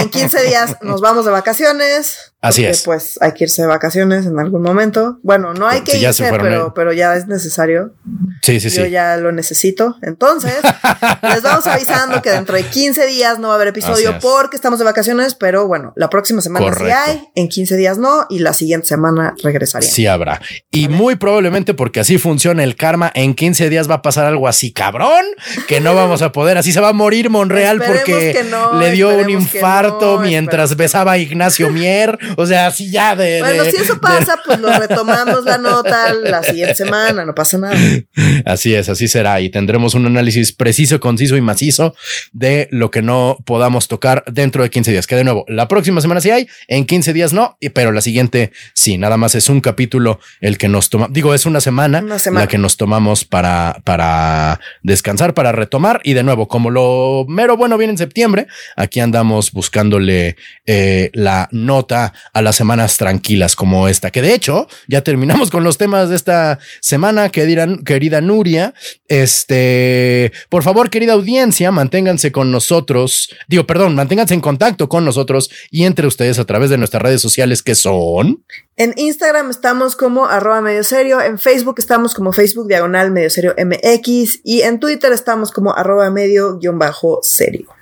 en 0.00 0.08
15 0.08 0.44
días 0.44 0.76
nos 0.80 1.00
vamos 1.02 1.26
de 1.26 1.30
vacaciones. 1.30 2.32
Así 2.40 2.64
es. 2.64 2.82
Pues 2.82 3.18
hay 3.20 3.32
que 3.32 3.44
irse 3.44 3.62
de 3.62 3.68
vacaciones 3.68 4.24
en 4.26 4.38
algún 4.38 4.62
momento. 4.62 5.18
Bueno, 5.22 5.54
no 5.54 5.66
hay 5.66 5.80
que 5.80 5.98
irse, 5.98 6.28
pero, 6.30 6.72
pero 6.72 6.92
ya 6.92 7.16
es 7.16 7.26
necesario. 7.26 7.94
Sí, 8.42 8.60
sí, 8.60 8.70
Yo 8.70 8.86
ya 8.86 9.16
lo 9.16 9.32
necesito. 9.32 9.96
Entonces, 10.02 10.54
les 11.22 11.42
vamos 11.42 11.66
avisando 11.66 12.22
que 12.22 12.30
dentro 12.30 12.54
de 12.54 12.62
15 12.62 13.06
días 13.06 13.40
no 13.40 13.48
va 13.48 13.54
a 13.54 13.56
haber 13.56 13.68
episodio 13.68 14.18
porque 14.20 14.54
estamos 14.54 14.78
de 14.78 14.84
vacaciones, 14.84 15.34
pero 15.34 15.66
bueno, 15.66 15.92
la 15.96 16.08
próxima 16.10 16.40
semana 16.40 16.72
sí 16.74 16.84
hay, 16.84 17.24
en 17.34 17.48
15 17.48 17.76
días 17.76 17.98
no, 17.98 18.26
y 18.30 18.38
la 18.38 18.52
siguiente 18.52 18.86
semana 18.86 19.34
regresaría. 19.42 19.90
Sí 19.90 20.06
habrá. 20.06 20.40
Y 20.70 20.88
muy 20.88 21.16
probablemente 21.16 21.74
porque 21.74 21.98
así 21.98 22.18
funciona 22.18 22.62
el 22.62 22.76
karma, 22.76 23.10
en 23.14 23.34
15 23.34 23.68
días 23.68 23.90
va 23.90 23.96
a 23.96 24.02
pasar 24.02 24.26
algo 24.26 24.46
así 24.46 24.72
cabrón, 24.72 25.24
que 25.66 25.80
no 25.80 25.96
vamos 25.96 26.22
a 26.22 26.30
poder, 26.30 26.56
así 26.56 26.72
se 26.72 26.80
va 26.80 26.90
a 26.90 26.92
morir 26.92 27.30
Monreal 27.30 27.82
porque 27.84 28.44
le 28.78 28.90
dio 28.92 29.16
un 29.16 29.28
infarto 29.28 30.20
mientras 30.20 30.76
besaba 30.76 31.12
a 31.12 31.18
Ignacio 31.18 31.70
Mier. 31.70 32.16
O 32.36 32.46
sea, 32.46 32.68
así 32.68 32.90
ya 32.90 33.16
de. 33.16 33.40
Bueno, 33.40 33.64
si 33.64 33.76
eso 33.76 34.00
pasa, 34.00 34.40
pues 34.44 34.60
lo 34.60 34.72
retomamos 34.72 35.44
la 35.44 35.58
nota 35.58 36.12
la 36.12 36.42
siguiente 36.42 36.74
semana, 36.74 37.24
no 37.24 37.34
pasa 37.34 37.58
nada. 37.58 37.76
Así 38.44 38.74
es, 38.74 38.88
así 38.88 39.08
será. 39.08 39.40
Y 39.40 39.50
tendremos 39.50 39.94
un 39.94 40.06
análisis 40.06 40.52
preciso, 40.52 41.00
conciso 41.00 41.36
y 41.36 41.40
macizo 41.40 41.94
de 42.32 42.68
lo 42.70 42.90
que 42.90 43.02
no 43.02 43.38
podamos 43.44 43.88
tocar 43.88 44.24
dentro 44.26 44.62
de 44.62 44.70
15 44.70 44.90
días. 44.90 45.06
Que 45.06 45.16
de 45.16 45.24
nuevo, 45.24 45.44
la 45.48 45.68
próxima 45.68 46.00
semana 46.00 46.20
sí 46.20 46.30
hay, 46.30 46.48
en 46.66 46.84
15 46.84 47.12
días 47.12 47.32
no, 47.32 47.56
pero 47.74 47.92
la 47.92 48.00
siguiente 48.00 48.52
sí. 48.74 48.98
Nada 48.98 49.16
más 49.16 49.34
es 49.34 49.48
un 49.48 49.60
capítulo 49.60 50.20
el 50.40 50.58
que 50.58 50.68
nos 50.68 50.90
toma. 50.90 51.08
Digo, 51.10 51.34
es 51.34 51.46
una 51.46 51.60
semana, 51.60 52.02
la 52.32 52.46
que 52.46 52.58
nos 52.58 52.76
tomamos 52.76 53.24
para, 53.24 53.80
para 53.84 54.60
descansar, 54.82 55.34
para 55.34 55.52
retomar. 55.52 56.00
Y 56.04 56.14
de 56.14 56.22
nuevo, 56.22 56.48
como 56.48 56.70
lo 56.70 57.24
mero 57.28 57.56
bueno 57.56 57.78
viene 57.78 57.92
en 57.92 57.98
septiembre, 57.98 58.46
aquí 58.76 59.00
andamos 59.00 59.52
buscándole 59.52 60.36
eh, 60.66 61.10
la 61.14 61.48
nota 61.52 62.12
a 62.32 62.42
las 62.42 62.56
semanas 62.56 62.96
tranquilas 62.96 63.56
como 63.56 63.88
esta, 63.88 64.10
que 64.10 64.22
de 64.22 64.34
hecho 64.34 64.68
ya 64.86 65.02
terminamos 65.02 65.50
con 65.50 65.64
los 65.64 65.78
temas 65.78 66.08
de 66.08 66.16
esta 66.16 66.58
semana, 66.80 67.30
que 67.30 67.46
dirán, 67.46 67.84
querida 67.84 68.20
Nuria. 68.20 68.74
Este, 69.08 70.32
por 70.48 70.62
favor, 70.62 70.90
querida 70.90 71.14
audiencia, 71.14 71.70
manténganse 71.70 72.32
con 72.32 72.50
nosotros. 72.50 73.30
Digo, 73.48 73.66
perdón, 73.66 73.94
manténganse 73.94 74.34
en 74.34 74.40
contacto 74.40 74.88
con 74.88 75.04
nosotros 75.04 75.50
y 75.70 75.84
entre 75.84 76.06
ustedes 76.06 76.38
a 76.38 76.44
través 76.44 76.70
de 76.70 76.78
nuestras 76.78 77.02
redes 77.02 77.20
sociales 77.20 77.62
que 77.62 77.74
son. 77.74 78.44
En 78.76 78.94
Instagram 78.96 79.50
estamos 79.50 79.96
como 79.96 80.26
arroba 80.26 80.60
medio 80.60 80.84
serio, 80.84 81.20
en 81.20 81.38
Facebook 81.38 81.76
estamos 81.78 82.14
como 82.14 82.32
Facebook 82.32 82.68
diagonal 82.68 83.10
medio 83.10 83.30
serio 83.30 83.54
MX 83.58 84.40
y 84.44 84.62
en 84.62 84.78
Twitter 84.78 85.12
estamos 85.12 85.50
como 85.50 85.74
arroba 85.74 86.10
medio 86.10 86.58
guion 86.58 86.78
bajo 86.78 87.18
serio. 87.22 87.77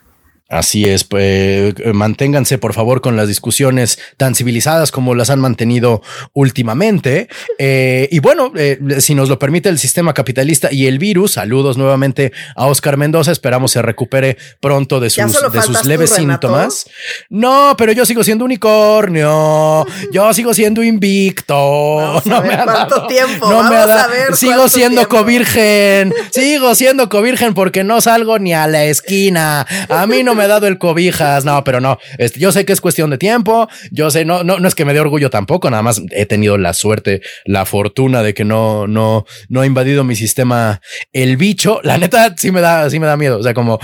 Así 0.49 0.85
es, 0.85 1.03
pues 1.03 1.75
manténganse 1.93 2.59
por 2.59 2.73
favor 2.73 3.01
con 3.01 3.17
las 3.17 3.27
discusiones 3.27 3.99
tan 4.17 4.37
civilizadas 4.37 4.93
como 4.93 5.17
las 5.17 5.29
han 5.29 5.41
mantenido 5.41 6.03
últimamente. 6.35 7.29
Eh, 7.59 8.09
y 8.13 8.21
bueno, 8.21 8.53
eh, 8.55 8.79
si 9.01 9.17
nos 9.17 9.29
lo 9.29 9.41
permite 9.41 9.69
el 9.69 9.81
sistema 9.81 10.15
capitalista 10.15 10.73
y 10.73 10.87
el 10.87 11.01
virus, 11.01 11.33
saludos 11.33 11.77
nuevamente 11.77 12.33
a 12.55 12.67
Oscar 12.67 12.97
Mendoza. 12.97 13.33
Esperamos 13.33 13.73
se 13.73 13.83
recupere 13.83 14.37
pronto 14.61 15.01
de 15.01 15.11
sus, 15.11 15.53
de 15.53 15.63
sus 15.63 15.85
leves 15.85 16.11
síntomas. 16.11 16.89
No, 17.29 17.75
pero 17.77 17.91
yo 17.91 18.07
sigo 18.07 18.23
siendo 18.23 18.45
unicornio. 18.45 19.85
yo 20.13 20.33
sigo 20.33 20.55
siendo 20.55 20.85
invicto. 20.85 21.57
no 22.25 22.43
me 22.43 22.57
cuánto 22.63 23.09
tiempo. 23.09 23.51
No 23.51 23.65
me 23.65 23.77
a 23.77 24.07
sigo 24.33 24.69
siendo 24.69 25.09
covirgen. 25.09 26.15
sigo 26.31 26.77
siendo 26.77 27.09
covirgen 27.09 27.53
porque 27.53 27.83
no 27.83 28.01
salgo 28.01 28.39
ni 28.39 28.55
a 28.55 28.69
la 28.69 28.85
esquina. 28.85 29.67
A 29.89 30.07
mí 30.07 30.23
no 30.23 30.36
me 30.37 30.45
ha 30.45 30.49
dado 30.49 30.67
el 30.67 30.79
cobijas. 30.79 31.45
No, 31.45 31.65
pero 31.65 31.81
no. 31.81 31.99
Este, 32.19 32.39
yo 32.41 32.53
sé 32.53 32.65
que 32.65 32.73
es 32.73 32.81
cuestión 32.81 33.11
de 33.11 33.19
tiempo. 33.19 33.69
Yo 33.91 34.11
sé, 34.11 34.25
no, 34.25 34.45
no, 34.45 34.59
no 34.59 34.69
es 34.69 34.75
que 34.75 34.85
me 34.85 34.95
dé 34.95 35.01
orgullo 35.01 35.31
tampoco. 35.31 35.71
Nada 35.71 35.83
más 35.83 36.03
he 36.11 36.27
tenido 36.27 36.59
la 36.59 36.73
suerte, 36.73 37.23
la 37.45 37.65
fortuna 37.65 38.23
de 38.23 38.35
que 38.35 38.45
no, 38.45 38.87
no, 38.87 39.25
no 39.49 39.61
ha 39.61 39.67
invadido 39.67 40.05
mi 40.05 40.15
sistema 40.15 40.81
el 41.13 41.37
bicho. 41.37 41.81
La 41.83 41.99
neta 41.99 42.35
sí 42.37 42.53
me 42.53 42.61
da, 42.61 42.89
sí 42.91 42.99
me 43.01 43.07
da 43.07 43.17
miedo. 43.17 43.39
O 43.39 43.43
sea, 43.43 43.55
como 43.55 43.79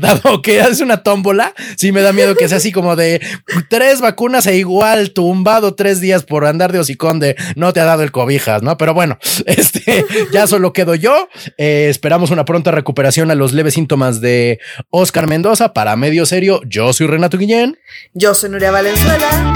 dado 0.00 0.42
que 0.42 0.60
es 0.60 0.80
una 0.80 1.02
tómbola, 1.02 1.54
sí 1.76 1.92
me 1.92 2.02
da 2.02 2.12
miedo 2.12 2.34
que 2.34 2.48
sea 2.48 2.58
así 2.58 2.72
como 2.72 2.96
de 2.96 3.20
tres 3.68 4.00
vacunas 4.00 4.46
e 4.46 4.56
igual 4.56 5.12
tumbado 5.12 5.74
tres 5.74 6.00
días 6.00 6.24
por 6.24 6.46
andar 6.46 6.72
de 6.72 6.78
hocicón 6.78 7.20
de 7.20 7.36
no 7.56 7.72
te 7.72 7.80
ha 7.80 7.84
dado 7.84 8.02
el 8.02 8.12
cobijas, 8.12 8.62
no? 8.62 8.76
Pero 8.76 8.94
bueno, 8.94 9.18
este 9.46 10.04
ya 10.32 10.46
solo 10.46 10.72
quedo 10.72 10.94
yo. 10.94 11.28
Eh, 11.56 11.86
esperamos 11.88 12.30
una 12.30 12.44
pronta 12.44 12.70
recuperación 12.70 13.30
a 13.30 13.34
los 13.34 13.52
leves 13.52 13.74
síntomas 13.74 14.20
de 14.20 14.58
Oscar 14.90 15.26
Mendoza 15.26 15.72
para 15.72 15.96
medio 15.98 16.24
serio, 16.26 16.60
yo 16.66 16.92
soy 16.92 17.06
Renato 17.06 17.36
Guillén. 17.38 17.78
Yo 18.14 18.34
soy 18.34 18.50
Nuria 18.50 18.70
Valenzuela. 18.70 19.54